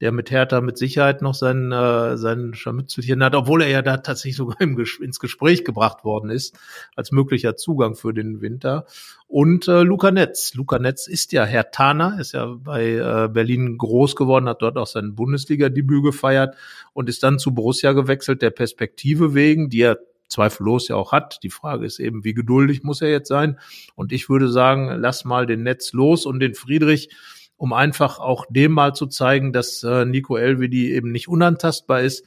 der 0.01 0.11
mit 0.11 0.29
Hertha 0.29 0.59
mit 0.61 0.77
Sicherheit 0.77 1.21
noch 1.21 1.33
sein, 1.33 1.71
äh, 1.71 2.17
sein 2.17 2.53
Scharmützelchen 2.53 3.23
hat, 3.23 3.33
obwohl 3.35 3.61
er 3.61 3.69
ja 3.69 3.81
da 3.81 3.97
tatsächlich 3.97 4.35
sogar 4.35 4.59
im 4.61 4.77
ins 5.01 5.19
Gespräch 5.19 5.63
gebracht 5.63 6.03
worden 6.03 6.29
ist, 6.29 6.57
als 6.95 7.11
möglicher 7.11 7.55
Zugang 7.55 7.95
für 7.95 8.13
den 8.13 8.41
Winter. 8.41 8.85
Und 9.27 9.67
äh, 9.67 9.81
Luca 9.81 10.11
Netz. 10.11 10.53
Luca 10.53 10.79
Netz 10.79 11.07
ist 11.07 11.31
ja 11.31 11.45
Herr 11.45 11.63
Hertaner, 11.63 12.19
ist 12.19 12.33
ja 12.33 12.45
bei 12.45 12.95
äh, 12.95 13.29
Berlin 13.31 13.77
groß 13.77 14.15
geworden, 14.15 14.49
hat 14.49 14.61
dort 14.61 14.77
auch 14.77 14.87
sein 14.87 15.15
Bundesliga-Debüt 15.15 16.03
gefeiert 16.03 16.55
und 16.93 17.09
ist 17.09 17.23
dann 17.23 17.39
zu 17.39 17.53
Borussia 17.53 17.93
gewechselt, 17.93 18.41
der 18.41 18.51
Perspektive 18.51 19.33
wegen, 19.33 19.69
die 19.69 19.81
er 19.81 19.99
zweifellos 20.27 20.87
ja 20.87 20.95
auch 20.95 21.11
hat. 21.11 21.39
Die 21.43 21.49
Frage 21.49 21.85
ist 21.85 21.99
eben, 21.99 22.23
wie 22.23 22.33
geduldig 22.33 22.83
muss 22.83 23.01
er 23.01 23.09
jetzt 23.09 23.29
sein? 23.29 23.59
Und 23.95 24.11
ich 24.11 24.29
würde 24.29 24.49
sagen, 24.49 24.89
lass 24.99 25.23
mal 25.23 25.45
den 25.45 25.63
Netz 25.63 25.93
los 25.93 26.25
und 26.25 26.39
den 26.39 26.55
Friedrich 26.55 27.09
um 27.57 27.73
einfach 27.73 28.19
auch 28.19 28.45
dem 28.49 28.71
mal 28.71 28.93
zu 28.93 29.07
zeigen, 29.07 29.53
dass 29.53 29.83
äh, 29.83 30.05
Nico 30.05 30.35
Elvedi 30.35 30.91
eben 30.93 31.11
nicht 31.11 31.27
unantastbar 31.27 32.01
ist. 32.01 32.25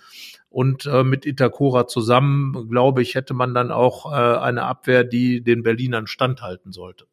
Und 0.51 0.87
äh, 0.87 1.05
mit 1.05 1.27
Itakura 1.27 1.87
zusammen, 1.87 2.69
glaube 2.71 3.03
ich, 3.03 3.15
hätte 3.15 3.35
man 3.35 3.53
dann 3.53 3.71
auch 3.71 4.11
äh, 4.11 4.39
eine 4.39 4.63
Abwehr, 4.63 5.05
die 5.05 5.43
den 5.43 5.63
Berlinern 5.63 6.07
standhalten 6.07 6.73
sollte. 6.73 7.05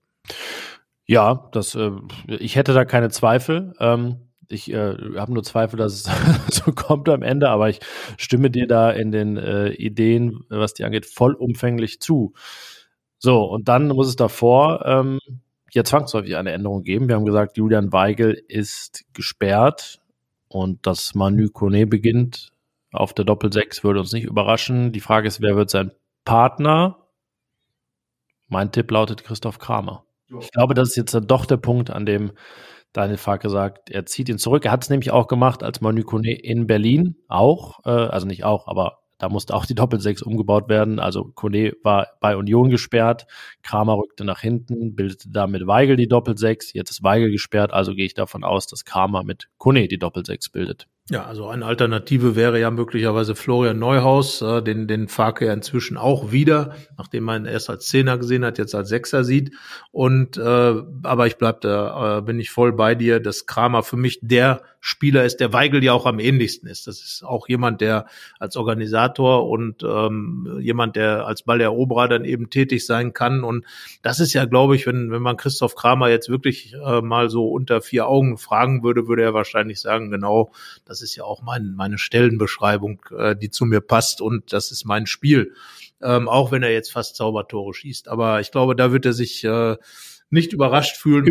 Ja, 1.06 1.50
das, 1.52 1.76
äh, 1.76 1.92
ich 2.28 2.56
hätte 2.56 2.74
da 2.74 2.86
keine 2.86 3.10
Zweifel. 3.10 3.74
Ähm, 3.80 4.22
ich 4.48 4.72
äh, 4.72 4.96
habe 5.18 5.34
nur 5.34 5.44
Zweifel, 5.44 5.78
dass 5.78 5.94
es 5.94 6.04
so 6.64 6.72
kommt 6.72 7.10
am 7.10 7.24
Ende, 7.24 7.50
aber 7.50 7.70
ich 7.70 7.80
stimme 8.18 8.50
dir 8.50 8.68
da 8.68 8.92
in 8.92 9.12
den 9.12 9.38
äh, 9.38 9.70
Ideen, 9.70 10.46
was 10.50 10.74
die 10.74 10.86
angeht, 10.86 11.06
vollumfänglich 11.06 12.00
zu. 12.00 12.34
So, 13.18 13.44
und 13.44 13.68
dann 13.68 13.88
muss 13.88 14.08
es 14.08 14.16
davor 14.16 14.86
ähm, 14.86 15.20
ja 15.76 15.84
zwangsläufig 15.84 16.36
eine 16.36 16.52
Änderung 16.52 16.84
geben. 16.84 17.08
Wir 17.08 17.16
haben 17.16 17.26
gesagt, 17.26 17.58
Julian 17.58 17.92
Weigel 17.92 18.42
ist 18.48 19.06
gesperrt 19.14 20.00
und 20.48 20.86
dass 20.88 21.16
Manu 21.16 21.50
Kone 21.50 21.88
beginnt 21.88 22.52
auf 22.96 23.14
der 23.14 23.26
Doppel-6 23.26 23.84
würde 23.84 24.00
uns 24.00 24.14
nicht 24.14 24.24
überraschen. 24.24 24.92
Die 24.92 25.02
Frage 25.02 25.28
ist, 25.28 25.42
wer 25.42 25.56
wird 25.56 25.70
sein 25.70 25.92
Partner? 26.24 27.10
Mein 28.48 28.72
Tipp 28.72 28.90
lautet 28.90 29.24
Christoph 29.24 29.60
Kramer. 29.60 30.06
Ich 30.40 30.52
glaube, 30.52 30.74
das 30.74 30.90
ist 30.90 30.96
jetzt 30.96 31.14
dann 31.14 31.28
doch 31.28 31.46
der 31.46 31.58
Punkt, 31.58 31.90
an 31.90 32.06
dem 32.06 32.32
Daniel 32.94 33.18
Farke 33.18 33.50
sagt, 33.50 33.90
er 33.90 34.06
zieht 34.06 34.30
ihn 34.30 34.38
zurück. 34.38 34.66
Er 34.66 34.72
hat 34.72 34.84
es 34.84 34.90
nämlich 34.90 35.12
auch 35.12 35.28
gemacht 35.28 35.62
als 35.62 35.82
Manu 35.82 36.04
Kone 36.04 36.34
in 36.34 36.66
Berlin 36.66 37.18
auch, 37.28 37.80
äh, 37.86 37.90
also 37.90 38.26
nicht 38.26 38.46
auch, 38.46 38.68
aber 38.68 39.00
da 39.18 39.30
musste 39.30 39.54
auch 39.54 39.66
die 39.66 39.76
Doppelsechs 39.76 40.22
umgebaut 40.22 40.70
werden. 40.70 41.00
Also 41.00 41.26
Kone 41.36 41.74
war 41.84 42.08
bei 42.20 42.36
Union 42.36 42.70
gesperrt, 42.70 43.26
Kramer 43.64 43.98
rückte 43.98 44.26
nach 44.26 44.40
hinten, 44.40 44.96
bildete 44.96 45.30
da 45.30 45.48
mit 45.48 45.68
Weigel 45.68 45.96
die 45.96 46.08
Doppelsechs. 46.08 46.74
Jetzt 46.74 46.92
ist 46.92 47.04
Weigel 47.04 47.32
gesperrt, 47.32 47.74
also 47.74 47.94
gehe 47.94 48.06
ich 48.06 48.14
davon 48.14 48.44
aus, 48.44 48.68
dass 48.68 48.86
Kramer 48.86 49.24
mit 49.24 49.48
Kone 49.58 49.88
die 49.88 50.00
Doppelsechs 50.00 50.50
bildet. 50.50 50.88
Ja, 51.12 51.26
also 51.26 51.48
eine 51.48 51.68
Alternative 51.68 52.36
wäre 52.36 52.60
ja 52.60 52.72
möglicherweise 52.72 53.36
Florian 53.36 53.78
Neuhaus, 53.78 54.42
äh, 54.42 54.64
den, 54.64 54.88
den 54.88 55.08
Farke 55.08 55.46
ja 55.46 55.54
inzwischen 55.54 55.98
auch 55.98 56.32
wieder, 56.32 56.76
nachdem 56.98 57.26
man 57.26 57.44
ihn 57.44 57.46
erst 57.46 57.70
als 57.70 57.86
Zehner 57.86 58.18
gesehen 58.18 58.44
hat, 58.44 58.58
jetzt 58.58 58.74
als 58.74 58.90
Sechser 58.90 59.24
sieht. 59.24 59.52
Und 59.92 60.38
äh, 60.38 60.42
aber 61.04 61.28
ich 61.28 61.38
bleib 61.38 61.62
da, 61.62 62.18
äh, 62.18 62.22
bin 62.24 62.40
ich 62.40 62.50
voll 62.50 62.74
bei 62.74 62.96
dir, 62.96 63.20
dass 63.20 63.46
Kramer 63.46 63.84
für 63.84 63.98
mich 63.98 64.18
der 64.24 64.64
Spieler 64.88 65.26
ist, 65.26 65.40
der 65.40 65.52
Weigel 65.52 65.84
ja 65.84 65.94
auch 65.94 66.06
am 66.06 66.20
ähnlichsten 66.20 66.70
ist. 66.70 66.86
Das 66.86 67.02
ist 67.02 67.24
auch 67.24 67.50
jemand, 67.50 67.82
der 67.82 68.06
als 68.40 68.56
Organisator 68.56 69.50
und 69.50 69.82
ähm, 69.82 70.60
jemand, 70.62 70.96
der 70.96 71.26
als 71.26 71.42
Balleroberer 71.42 72.08
dann 72.08 72.24
eben 72.24 72.52
tätig 72.52 72.86
sein 72.86 73.12
kann. 73.12 73.44
Und 73.44 73.66
das 74.04 74.20
ist 74.20 74.34
ja, 74.34 74.46
glaube 74.46 74.76
ich, 74.76 74.86
wenn, 74.86 75.10
wenn 75.10 75.24
man 75.24 75.38
Christoph 75.38 75.74
Kramer 75.74 76.10
jetzt 76.10 76.30
wirklich 76.30 76.76
äh, 76.76 77.02
mal 77.02 77.32
so 77.32 77.48
unter 77.48 77.82
vier 77.82 78.08
Augen 78.08 78.38
fragen 78.38 78.84
würde, 78.84 79.08
würde 79.08 79.24
er 79.24 79.34
wahrscheinlich 79.34 79.82
sagen, 79.82 80.12
genau, 80.12 80.52
das 80.86 81.02
ist 81.02 81.16
ja 81.16 81.24
auch 81.24 81.42
mein, 81.42 81.74
meine 81.76 81.98
Stellenbeschreibung, 81.98 83.02
äh, 83.18 83.36
die 83.36 83.50
zu 83.50 83.66
mir 83.66 83.82
passt 83.82 84.22
und 84.22 84.54
das 84.54 84.70
ist 84.70 84.86
mein 84.86 85.08
Spiel. 85.08 85.56
Ähm, 86.00 86.30
auch 86.30 86.52
wenn 86.52 86.62
er 86.62 86.72
jetzt 86.72 86.92
fast 86.92 87.16
Zaubertore 87.16 87.74
schießt. 87.74 88.08
Aber 88.08 88.40
ich 88.40 88.52
glaube, 88.52 88.76
da 88.76 88.92
wird 88.92 89.08
er 89.08 89.14
sich 89.14 89.44
äh, 89.46 89.78
nicht 90.36 90.54
überrascht 90.54 90.98
fühlen. 90.98 91.26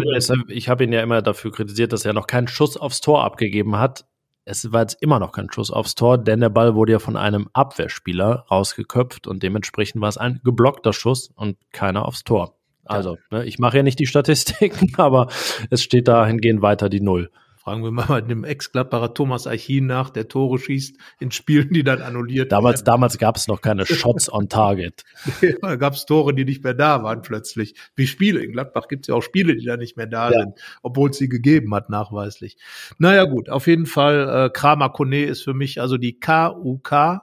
Ich 0.49 0.69
habe 0.69 0.83
ihn 0.83 0.93
ja 0.93 1.01
immer 1.01 1.23
dafür 1.23 1.53
kritisiert, 1.53 1.93
dass 1.93 2.05
er 2.05 2.13
noch 2.13 2.27
keinen 2.27 2.49
Schuss 2.49 2.77
aufs 2.77 3.01
Tor 3.01 3.23
abgegeben 3.23 3.79
hat. 3.79 4.07
Es 4.45 4.73
war 4.73 4.83
jetzt 4.83 5.01
immer 5.01 5.21
noch 5.21 5.33
kein 5.33 5.51
Schuss 5.51 5.71
aufs 5.71 5.95
Tor, 5.95 6.19
denn 6.19 6.41
der 6.41 6.51
Ball 6.51 6.75
wurde 6.75 6.93
ja 6.93 6.99
von 6.99 7.17
einem 7.17 7.49
Abwehrspieler 7.53 8.47
rausgeköpft 8.51 9.27
und 9.27 9.43
dementsprechend 9.43 10.03
war 10.03 10.09
es 10.09 10.19
ein 10.19 10.41
geblockter 10.45 10.93
Schuss 10.93 11.31
und 11.35 11.57
keiner 11.73 12.07
aufs 12.07 12.25
Tor. 12.25 12.57
Also, 12.85 13.17
ne, 13.31 13.45
ich 13.45 13.59
mache 13.59 13.79
ja 13.79 13.83
nicht 13.83 13.99
die 13.99 14.07
Statistiken, 14.07 14.93
aber 14.99 15.29
es 15.71 15.83
steht 15.83 16.09
dahingehend 16.09 16.61
weiter 16.61 16.89
die 16.89 17.01
Null. 17.01 17.31
Fragen 17.65 17.83
wir 17.83 17.93
mal 17.93 18.21
dem 18.21 18.45
Ex-Gladbacher 18.45 19.15
Thomas 19.15 19.47
Archin 19.47 19.87
nach, 19.87 20.11
der 20.11 20.29
Tore 20.29 20.59
schießt 20.59 20.99
in 21.19 21.31
Spielen, 21.31 21.71
die 21.71 21.83
dann 21.83 22.03
annulliert 22.03 22.53
Damals, 22.53 22.81
werden. 22.81 22.85
damals 22.85 23.17
gab 23.17 23.37
es 23.37 23.49
noch 23.49 23.63
keine 23.63 23.87
Shots 23.87 24.31
on 24.31 24.51
Target. 24.51 25.03
da 25.63 25.77
gab 25.77 25.95
es 25.95 26.05
Tore, 26.05 26.35
die 26.35 26.45
nicht 26.45 26.63
mehr 26.63 26.75
da 26.75 27.03
waren 27.03 27.23
plötzlich. 27.23 27.75
Wie 27.97 28.07
Spiele. 28.07 28.45
In 28.45 28.53
Gladbach 28.53 28.87
gibt 28.87 29.05
es 29.05 29.09
ja 29.09 29.15
auch 29.15 29.23
Spiele, 29.23 29.57
die 29.57 29.65
da 29.65 29.79
nicht 29.79 29.97
mehr 29.97 30.07
da 30.07 30.31
ja. 30.31 30.41
sind, 30.41 30.61
obwohl 30.83 31.09
es 31.09 31.17
sie 31.17 31.31
gegeben 31.31 31.75
hat, 31.75 31.89
nachweislich. 31.89 32.59
Naja 32.99 33.25
gut, 33.25 33.49
auf 33.49 33.67
jeden 33.67 33.87
Fall, 33.87 34.29
äh, 34.29 34.51
Kramer 34.51 34.91
Kone 34.91 35.25
ist 35.25 35.43
für 35.43 35.55
mich, 35.55 35.81
also 35.81 35.97
die 35.97 36.21
KUK 36.21 37.23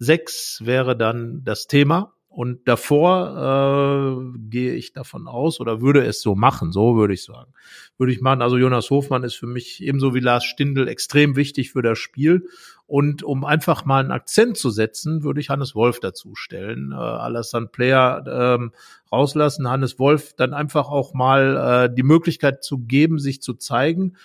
6 0.00 0.66
wäre 0.66 0.98
dann 0.98 1.44
das 1.44 1.66
Thema. 1.66 2.12
Und 2.34 2.66
davor 2.66 4.24
äh, 4.34 4.38
gehe 4.48 4.74
ich 4.74 4.94
davon 4.94 5.28
aus 5.28 5.60
oder 5.60 5.82
würde 5.82 6.04
es 6.06 6.22
so 6.22 6.34
machen, 6.34 6.72
so 6.72 6.96
würde 6.96 7.12
ich 7.12 7.24
sagen. 7.24 7.52
Würde 7.98 8.12
ich 8.12 8.22
machen. 8.22 8.40
Also 8.40 8.56
Jonas 8.56 8.88
Hofmann 8.88 9.22
ist 9.22 9.34
für 9.34 9.46
mich 9.46 9.82
ebenso 9.82 10.14
wie 10.14 10.20
Lars 10.20 10.44
Stindl 10.44 10.88
extrem 10.88 11.36
wichtig 11.36 11.72
für 11.72 11.82
das 11.82 11.98
Spiel. 11.98 12.48
Und 12.86 13.22
um 13.22 13.44
einfach 13.44 13.84
mal 13.84 14.00
einen 14.00 14.12
Akzent 14.12 14.56
zu 14.56 14.70
setzen, 14.70 15.22
würde 15.24 15.40
ich 15.40 15.50
Hannes 15.50 15.74
Wolf 15.74 16.00
dazu 16.00 16.34
stellen. 16.34 16.92
Äh, 16.92 16.94
Alassane 16.94 17.66
Player 17.66 18.24
ähm, 18.26 18.72
rauslassen, 19.10 19.68
Hannes 19.68 19.98
Wolf 19.98 20.32
dann 20.34 20.54
einfach 20.54 20.88
auch 20.88 21.12
mal 21.12 21.90
äh, 21.90 21.94
die 21.94 22.02
Möglichkeit 22.02 22.64
zu 22.64 22.78
geben, 22.78 23.18
sich 23.18 23.42
zu 23.42 23.54
zeigen 23.54 24.16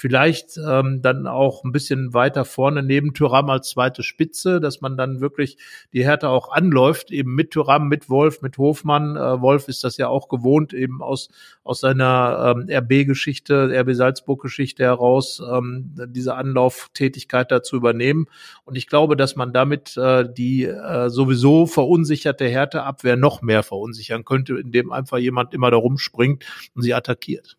vielleicht 0.00 0.56
ähm, 0.56 1.02
dann 1.02 1.26
auch 1.26 1.62
ein 1.62 1.72
bisschen 1.72 2.14
weiter 2.14 2.46
vorne 2.46 2.82
neben 2.82 3.12
Tyram 3.12 3.50
als 3.50 3.68
zweite 3.68 4.02
Spitze, 4.02 4.58
dass 4.58 4.80
man 4.80 4.96
dann 4.96 5.20
wirklich 5.20 5.58
die 5.92 6.04
Härte 6.04 6.30
auch 6.30 6.50
anläuft, 6.50 7.10
eben 7.10 7.34
mit 7.34 7.50
Tyram, 7.50 7.88
mit 7.88 8.08
Wolf, 8.08 8.40
mit 8.40 8.56
Hofmann. 8.56 9.16
Äh, 9.16 9.40
Wolf 9.42 9.68
ist 9.68 9.84
das 9.84 9.98
ja 9.98 10.08
auch 10.08 10.28
gewohnt, 10.28 10.72
eben 10.72 11.02
aus, 11.02 11.28
aus 11.64 11.80
seiner 11.80 12.56
ähm, 12.56 12.66
RB-Geschichte, 12.70 13.70
RB 13.78 13.94
Salzburg-Geschichte 13.94 14.82
heraus, 14.84 15.42
ähm, 15.46 15.94
diese 16.08 16.34
Anlauftätigkeit 16.34 17.52
da 17.52 17.62
zu 17.62 17.76
übernehmen. 17.76 18.26
Und 18.64 18.76
ich 18.76 18.86
glaube, 18.86 19.16
dass 19.16 19.36
man 19.36 19.52
damit 19.52 19.98
äh, 19.98 20.26
die 20.32 20.64
äh, 20.64 21.10
sowieso 21.10 21.66
verunsicherte 21.66 22.48
Härteabwehr 22.48 23.16
noch 23.16 23.42
mehr 23.42 23.62
verunsichern 23.62 24.24
könnte, 24.24 24.54
indem 24.56 24.92
einfach 24.92 25.18
jemand 25.18 25.52
immer 25.52 25.70
da 25.70 25.76
rumspringt 25.76 26.46
und 26.74 26.82
sie 26.82 26.94
attackiert. 26.94 27.58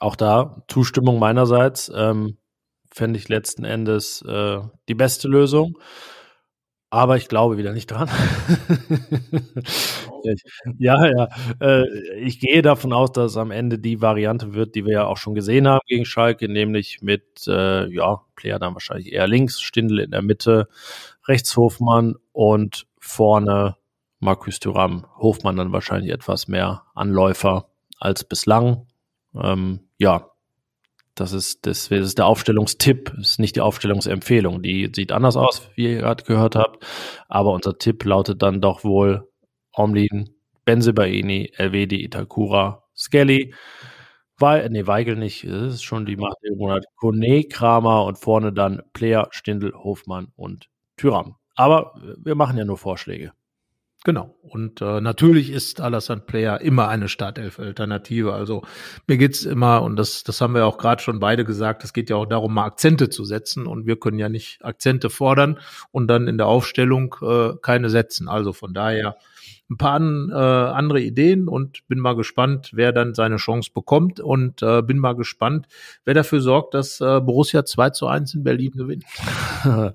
Auch 0.00 0.16
da 0.16 0.62
Zustimmung 0.68 1.18
meinerseits. 1.18 1.90
Ähm, 1.94 2.38
Fände 2.92 3.18
ich 3.18 3.28
letzten 3.28 3.64
Endes 3.64 4.22
äh, 4.22 4.60
die 4.88 4.94
beste 4.94 5.26
Lösung. 5.26 5.76
Aber 6.90 7.16
ich 7.16 7.26
glaube 7.26 7.58
wieder 7.58 7.72
nicht 7.72 7.88
dran. 7.88 8.08
ja, 10.78 11.04
ja. 11.06 11.28
Äh, 11.60 11.88
ich 12.20 12.38
gehe 12.38 12.62
davon 12.62 12.92
aus, 12.92 13.10
dass 13.10 13.32
es 13.32 13.36
am 13.36 13.50
Ende 13.50 13.80
die 13.80 14.00
Variante 14.00 14.54
wird, 14.54 14.76
die 14.76 14.84
wir 14.84 14.92
ja 14.92 15.06
auch 15.06 15.16
schon 15.16 15.34
gesehen 15.34 15.66
haben 15.66 15.80
gegen 15.88 16.04
Schalke, 16.04 16.48
nämlich 16.48 17.02
mit, 17.02 17.48
äh, 17.48 17.92
ja, 17.92 18.20
Player 18.36 18.60
dann 18.60 18.74
wahrscheinlich 18.74 19.12
eher 19.12 19.26
links, 19.26 19.60
Stindel 19.60 19.98
in 19.98 20.12
der 20.12 20.22
Mitte, 20.22 20.68
rechts 21.26 21.56
Hofmann 21.56 22.14
und 22.32 22.86
vorne 23.00 23.76
Markus 24.20 24.60
Thuram. 24.60 25.04
Hofmann 25.18 25.56
dann 25.56 25.72
wahrscheinlich 25.72 26.12
etwas 26.12 26.46
mehr 26.46 26.84
Anläufer 26.94 27.66
als 27.98 28.22
bislang. 28.22 28.86
Ähm, 29.40 29.80
ja, 29.98 30.30
das 31.14 31.32
ist, 31.32 31.66
das 31.66 31.88
ist 31.90 32.18
der 32.18 32.26
Aufstellungstipp, 32.26 33.14
ist 33.18 33.38
nicht 33.38 33.56
die 33.56 33.60
Aufstellungsempfehlung. 33.60 34.62
Die 34.62 34.90
sieht 34.94 35.12
anders 35.12 35.36
aus, 35.36 35.70
wie 35.76 35.92
ihr 35.92 35.98
gerade 35.98 36.24
gehört 36.24 36.56
habt. 36.56 36.84
Aber 37.28 37.52
unser 37.52 37.78
Tipp 37.78 38.04
lautet 38.04 38.42
dann 38.42 38.60
doch 38.60 38.82
wohl 38.84 39.28
Omlin, 39.72 40.30
Benzebaini, 40.64 41.52
Elvedi, 41.56 42.04
Itakura, 42.04 42.84
Skelly, 42.96 43.54
We 44.38 44.68
nee, 44.68 44.86
Weigel 44.86 45.14
nicht, 45.14 45.44
das 45.44 45.74
ist 45.74 45.84
schon 45.84 46.06
die 46.06 46.16
Macht 46.16 46.38
der 46.42 46.56
Monat. 46.56 46.84
Kone, 46.96 47.44
Kramer 47.44 48.04
und 48.04 48.18
vorne 48.18 48.52
dann 48.52 48.82
Player, 48.92 49.28
Stindel, 49.30 49.72
Hofmann 49.74 50.32
und 50.34 50.68
Tyram. 50.96 51.36
Aber 51.54 51.94
wir 52.18 52.34
machen 52.34 52.58
ja 52.58 52.64
nur 52.64 52.76
Vorschläge. 52.76 53.32
Genau. 54.04 54.36
Und 54.42 54.82
äh, 54.82 55.00
natürlich 55.00 55.50
ist 55.50 55.80
Alassane 55.80 56.20
Player 56.20 56.60
immer 56.60 56.88
eine 56.88 57.08
Startelf-Alternative. 57.08 58.34
Also 58.34 58.62
mir 59.06 59.16
geht's 59.16 59.46
immer, 59.46 59.82
und 59.82 59.96
das, 59.96 60.24
das 60.24 60.42
haben 60.42 60.54
wir 60.54 60.66
auch 60.66 60.76
gerade 60.76 61.02
schon 61.02 61.20
beide 61.20 61.46
gesagt, 61.46 61.82
es 61.84 61.94
geht 61.94 62.10
ja 62.10 62.16
auch 62.16 62.26
darum, 62.26 62.52
mal 62.52 62.66
Akzente 62.66 63.08
zu 63.08 63.24
setzen. 63.24 63.66
Und 63.66 63.86
wir 63.86 63.98
können 63.98 64.18
ja 64.18 64.28
nicht 64.28 64.62
Akzente 64.62 65.08
fordern 65.08 65.58
und 65.90 66.06
dann 66.06 66.28
in 66.28 66.36
der 66.36 66.46
Aufstellung 66.48 67.16
äh, 67.22 67.54
keine 67.62 67.88
setzen. 67.88 68.28
Also 68.28 68.52
von 68.52 68.74
daher 68.74 69.16
ein 69.70 69.78
paar 69.78 70.00
äh, 70.00 70.72
andere 70.72 71.00
Ideen 71.00 71.48
und 71.48 71.86
bin 71.88 71.98
mal 71.98 72.14
gespannt, 72.14 72.70
wer 72.74 72.92
dann 72.92 73.14
seine 73.14 73.36
Chance 73.36 73.70
bekommt 73.72 74.20
und 74.20 74.62
äh, 74.62 74.82
bin 74.82 74.98
mal 74.98 75.14
gespannt, 75.14 75.66
wer 76.04 76.14
dafür 76.14 76.40
sorgt, 76.40 76.74
dass 76.74 77.00
äh, 77.00 77.20
Borussia 77.20 77.64
2 77.64 77.90
zu 77.90 78.06
1 78.06 78.34
in 78.34 78.44
Berlin 78.44 78.72
gewinnt. 78.72 79.04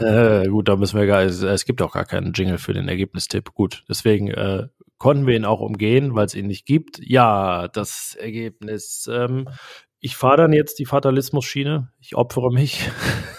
äh, 0.00 0.48
gut, 0.48 0.68
da 0.68 0.76
müssen 0.76 0.98
wir 0.98 1.06
gar, 1.06 1.22
es, 1.22 1.42
es 1.42 1.64
gibt 1.64 1.82
auch 1.82 1.92
gar 1.92 2.04
keinen 2.04 2.32
Jingle 2.32 2.58
für 2.58 2.72
den 2.72 2.88
Ergebnistipp. 2.88 3.54
Gut, 3.54 3.84
deswegen 3.88 4.28
äh, 4.28 4.66
konnten 4.98 5.26
wir 5.26 5.36
ihn 5.36 5.44
auch 5.44 5.60
umgehen, 5.60 6.14
weil 6.14 6.26
es 6.26 6.34
ihn 6.34 6.48
nicht 6.48 6.66
gibt. 6.66 7.00
Ja, 7.02 7.68
das 7.68 8.16
Ergebnis. 8.20 9.08
Ähm, 9.10 9.48
ich 10.00 10.16
fahre 10.16 10.38
dann 10.38 10.52
jetzt 10.52 10.78
die 10.78 10.86
Fatalismus-Schiene. 10.86 11.92
Ich 12.00 12.16
opfere 12.16 12.50
mich 12.52 12.90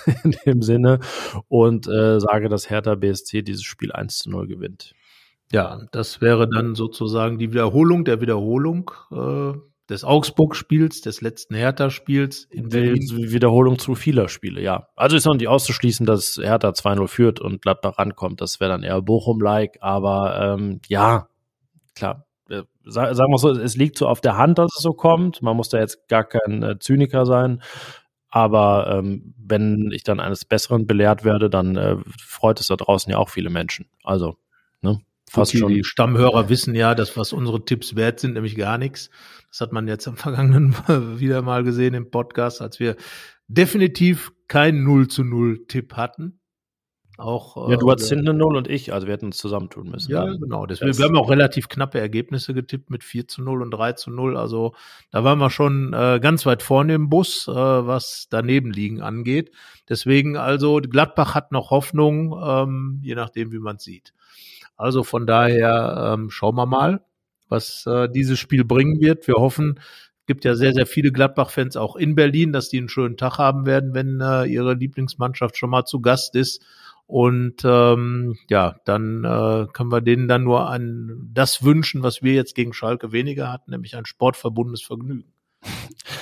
in 0.24 0.36
dem 0.46 0.62
Sinne 0.62 1.00
und 1.48 1.88
äh, 1.88 2.20
sage, 2.20 2.50
dass 2.50 2.70
Hertha 2.70 2.96
BSC 2.96 3.42
dieses 3.42 3.64
Spiel 3.64 3.92
1 3.92 4.20
zu 4.20 4.30
0 4.30 4.48
gewinnt. 4.48 4.94
Ja, 5.52 5.82
das 5.92 6.22
wäre 6.22 6.48
dann 6.50 6.76
sozusagen 6.76 7.38
die 7.38 7.52
Wiederholung 7.52 8.06
der 8.06 8.22
Wiederholung 8.22 8.92
äh, 9.12 9.54
des 9.90 10.06
Augsburg-Spiels, 10.06 11.02
des 11.02 11.20
letzten 11.20 11.54
Hertha-Spiels 11.56 12.46
in 12.50 12.70
Berlin. 12.70 13.02
Wiederholung 13.32 13.78
zu 13.78 13.96
vieler 13.96 14.30
Spiele, 14.30 14.62
ja. 14.62 14.88
Also 14.96 15.18
ist 15.18 15.26
noch 15.26 15.36
nicht 15.36 15.50
auszuschließen, 15.50 16.06
dass 16.06 16.40
Hertha 16.42 16.70
2-0 16.70 17.08
führt 17.08 17.40
und 17.42 17.62
Gladbach 17.62 18.00
rankommt. 18.00 18.40
Das 18.40 18.62
wäre 18.62 18.72
dann 18.72 18.84
eher 18.84 19.02
Bochum-like, 19.02 19.80
aber 19.82 20.56
ähm, 20.58 20.80
ja, 20.88 21.28
klar. 21.94 22.26
Äh, 22.50 22.64
sagen 22.86 23.18
wir 23.18 23.38
so, 23.38 23.50
es 23.50 23.76
liegt 23.76 23.98
so 23.98 24.08
auf 24.08 24.22
der 24.22 24.38
Hand, 24.38 24.58
dass 24.58 24.72
es 24.78 24.82
so 24.82 24.92
kommt. 24.92 25.42
Man 25.42 25.58
muss 25.58 25.68
da 25.68 25.80
jetzt 25.80 26.08
gar 26.08 26.24
kein 26.24 26.64
äh, 26.64 26.80
Zyniker 26.80 27.26
sein. 27.26 27.62
Aber 28.30 28.88
ähm, 28.90 29.34
wenn 29.38 29.92
ich 29.92 30.04
dann 30.04 30.22
eines 30.22 30.46
Besseren 30.46 30.88
belehrt 30.88 31.26
werde, 31.26 31.50
dann 31.50 31.76
äh, 31.76 31.98
freut 32.18 32.62
es 32.62 32.68
da 32.68 32.78
draußen 32.78 33.12
ja 33.12 33.18
auch 33.18 33.28
viele 33.28 33.50
Menschen. 33.50 33.88
Also, 34.06 34.38
ne? 34.82 35.02
Fast 35.32 35.58
schon. 35.58 35.74
Die 35.74 35.86
Stammhörer 35.86 36.50
wissen 36.50 36.76
ja, 36.76 36.94
dass 36.94 37.16
was 37.16 37.32
unsere 37.32 37.64
Tipps 37.64 37.96
wert 37.96 38.20
sind, 38.20 38.34
nämlich 38.34 38.58
gar 38.58 38.78
nichts. 38.78 39.10
Das 39.50 39.62
hat 39.62 39.72
man 39.72 39.88
jetzt 39.88 40.06
am 40.06 40.18
vergangenen 40.18 40.76
wieder 41.20 41.42
mal 41.42 41.64
gesehen 41.64 41.94
im 41.94 42.12
Podcast, 42.12 42.62
als 42.62 42.82
wir 42.82 42.98
definitiv 43.48 44.34
keinen 44.50 44.84
0 44.84 45.08
zu 45.08 45.24
0 45.24 45.68
Tipp 45.68 45.94
hatten. 45.94 46.42
Auch, 47.18 47.70
ja, 47.70 47.78
du 47.78 47.88
äh, 47.88 47.92
hattest 47.92 48.10
hinten 48.10 48.28
eine 48.28 48.38
0 48.40 48.58
und 48.58 48.68
ich, 48.68 48.92
also 48.92 49.08
wir 49.08 49.14
hätten 49.14 49.28
uns 49.28 49.38
zusammentun 49.38 49.90
müssen. 49.90 50.12
Ja, 50.12 50.26
dann. 50.26 50.40
genau. 50.40 50.66
Deswegen, 50.66 50.98
wir 50.98 51.06
haben 51.06 51.16
auch 51.16 51.30
relativ 51.30 51.70
knappe 51.70 52.00
Ergebnisse 52.00 52.54
getippt 52.54 52.90
mit 52.90 53.06
4 53.06 53.28
zu 53.30 53.42
0 53.42 53.62
und 53.62 53.72
3 53.72 53.94
zu 53.94 54.12
0. 54.12 54.36
Also 54.36 54.74
da 55.12 55.24
waren 55.24 55.40
wir 55.40 55.50
schon 55.50 55.94
äh, 55.94 56.20
ganz 56.22 56.46
weit 56.46 56.62
vorne 56.62 56.96
im 56.96 57.10
Bus, 57.10 57.48
äh, 57.48 57.54
was 57.54 58.28
daneben 58.30 58.72
liegen 58.72 59.02
angeht. 59.02 59.52
Deswegen 59.88 60.36
also, 60.36 60.82
Gladbach 60.82 61.36
hat 61.36 61.54
noch 61.54 61.70
Hoffnung, 61.70 62.38
ähm, 62.44 63.00
je 63.02 63.16
nachdem, 63.16 63.54
wie 63.54 63.60
man 63.60 63.78
es 63.78 63.84
sieht. 63.84 64.14
Also 64.82 65.04
von 65.04 65.28
daher 65.28 66.14
ähm, 66.14 66.30
schauen 66.30 66.56
wir 66.56 66.66
mal, 66.66 67.06
was 67.50 67.86
äh, 67.86 68.10
dieses 68.10 68.40
Spiel 68.40 68.64
bringen 68.64 69.00
wird. 69.00 69.28
Wir 69.28 69.36
hoffen, 69.36 69.80
es 70.22 70.26
gibt 70.26 70.44
ja 70.46 70.56
sehr, 70.56 70.74
sehr 70.74 70.86
viele 70.86 71.12
Gladbach-Fans 71.12 71.78
auch 71.78 71.96
in 71.96 72.16
Berlin, 72.16 72.52
dass 72.52 72.70
die 72.70 72.78
einen 72.78 72.90
schönen 72.90 73.18
Tag 73.18 73.38
haben 73.38 73.66
werden, 73.66 73.94
wenn 73.94 74.22
äh, 74.22 74.46
ihre 74.46 74.74
Lieblingsmannschaft 74.74 75.58
schon 75.58 75.70
mal 75.70 75.86
zu 75.86 76.02
Gast 76.02 76.36
ist. 76.36 76.64
Und 77.06 77.64
ähm, 77.66 78.38
ja, 78.50 78.78
dann 78.86 79.26
äh, 79.26 79.68
können 79.74 79.92
wir 79.92 80.02
denen 80.02 80.28
dann 80.28 80.44
nur 80.44 80.70
an 80.70 81.30
das 81.34 81.64
wünschen, 81.64 82.04
was 82.04 82.24
wir 82.24 82.34
jetzt 82.34 82.56
gegen 82.56 82.74
Schalke 82.74 83.12
weniger 83.12 83.52
hatten, 83.52 83.72
nämlich 83.72 83.98
ein 83.98 84.06
sportverbundenes 84.06 84.82
Vergnügen. 84.82 85.34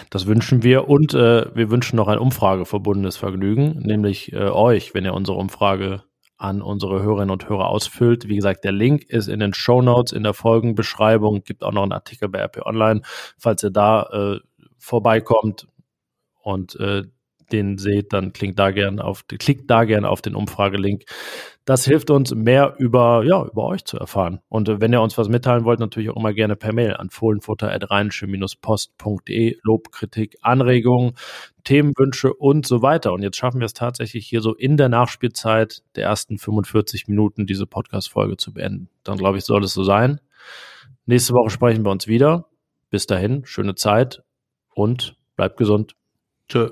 Das 0.10 0.26
wünschen 0.26 0.64
wir 0.64 0.90
und 0.90 1.14
äh, 1.14 1.56
wir 1.56 1.70
wünschen 1.70 1.96
noch 1.96 2.08
ein 2.08 2.18
umfrageverbundenes 2.18 3.16
Vergnügen, 3.16 3.80
nämlich 3.80 4.34
äh, 4.34 4.50
euch, 4.50 4.94
wenn 4.94 5.06
ihr 5.06 5.14
unsere 5.14 5.38
Umfrage 5.38 6.04
an 6.40 6.62
unsere 6.62 7.04
Hörerinnen 7.04 7.32
und 7.32 7.50
Hörer 7.50 7.68
ausfüllt. 7.68 8.28
Wie 8.28 8.38
gesagt, 8.38 8.64
der 8.64 8.72
Link 8.72 9.04
ist 9.04 9.28
in 9.28 9.42
den 9.42 9.54
Show 9.54 9.82
Notes, 9.82 10.14
in 10.14 10.24
der 10.24 10.34
Folgenbeschreibung, 10.34 11.44
gibt 11.44 11.64
auch 11.64 11.74
noch 11.74 11.84
einen 11.84 11.92
Artikel 11.92 12.30
bei 12.30 12.40
RP 12.40 12.66
Online, 12.66 13.02
falls 13.38 13.62
ihr 13.64 13.72
da 13.72 14.04
äh, 14.04 14.40
vorbeikommt 14.78 15.68
und 16.42 16.76
äh, 16.80 17.04
den 17.50 17.78
seht, 17.78 18.14
dann 18.14 18.32
klickt 18.34 18.58
da 18.60 18.72
gern 18.72 19.00
auf, 19.00 19.26
klickt 19.28 19.70
da 19.70 19.84
gern 19.84 20.06
auf 20.06 20.22
den 20.22 20.36
Umfragelink. 20.36 21.04
Das 21.66 21.84
hilft 21.86 22.10
uns, 22.10 22.34
mehr 22.34 22.76
über, 22.80 23.24
ja, 23.24 23.46
über 23.46 23.66
euch 23.66 23.86
zu 23.86 23.98
erfahren. 23.98 24.40
Und 24.50 24.70
äh, 24.70 24.82
wenn 24.82 24.92
ihr 24.92 25.02
uns 25.02 25.20
was 25.20 25.30
mitteilen 25.30 25.66
wollt, 25.66 25.80
natürlich 25.80 26.10
auch 26.10 26.16
immer 26.16 26.34
gerne 26.34 26.56
per 26.56 26.74
Mail 26.74 26.96
an 26.96 27.12
fohlenfutter.rheinische-post.de. 27.12 29.58
Lob, 29.62 29.92
Kritik, 29.92 30.38
Anregungen, 30.42 31.14
Themenwünsche 31.64 32.34
und 32.34 32.66
so 32.66 32.82
weiter. 32.82 33.14
Und 33.14 33.22
jetzt 33.22 33.38
schaffen 33.38 33.60
wir 33.60 33.66
es 33.66 33.74
tatsächlich 33.74 34.26
hier 34.26 34.42
so 34.42 34.56
in 34.56 34.78
der 34.78 34.90
Nachspielzeit 34.90 35.84
der 35.96 36.06
ersten 36.06 36.40
45 36.40 37.08
Minuten 37.08 37.46
diese 37.46 37.68
Podcast-Folge 37.68 38.38
zu 38.38 38.52
beenden. 38.54 38.90
Dann 39.04 39.18
glaube 39.18 39.38
ich, 39.38 39.46
soll 39.46 39.64
es 39.64 39.74
so 39.74 39.84
sein. 39.84 40.20
Nächste 41.06 41.34
Woche 41.34 41.52
sprechen 41.52 41.86
wir 41.86 41.92
uns 41.92 42.08
wieder. 42.08 42.48
Bis 42.90 43.06
dahin, 43.06 43.46
schöne 43.46 43.76
Zeit 43.76 44.24
und 44.74 45.16
bleibt 45.36 45.58
gesund. 45.58 45.96
Tschö. 46.48 46.72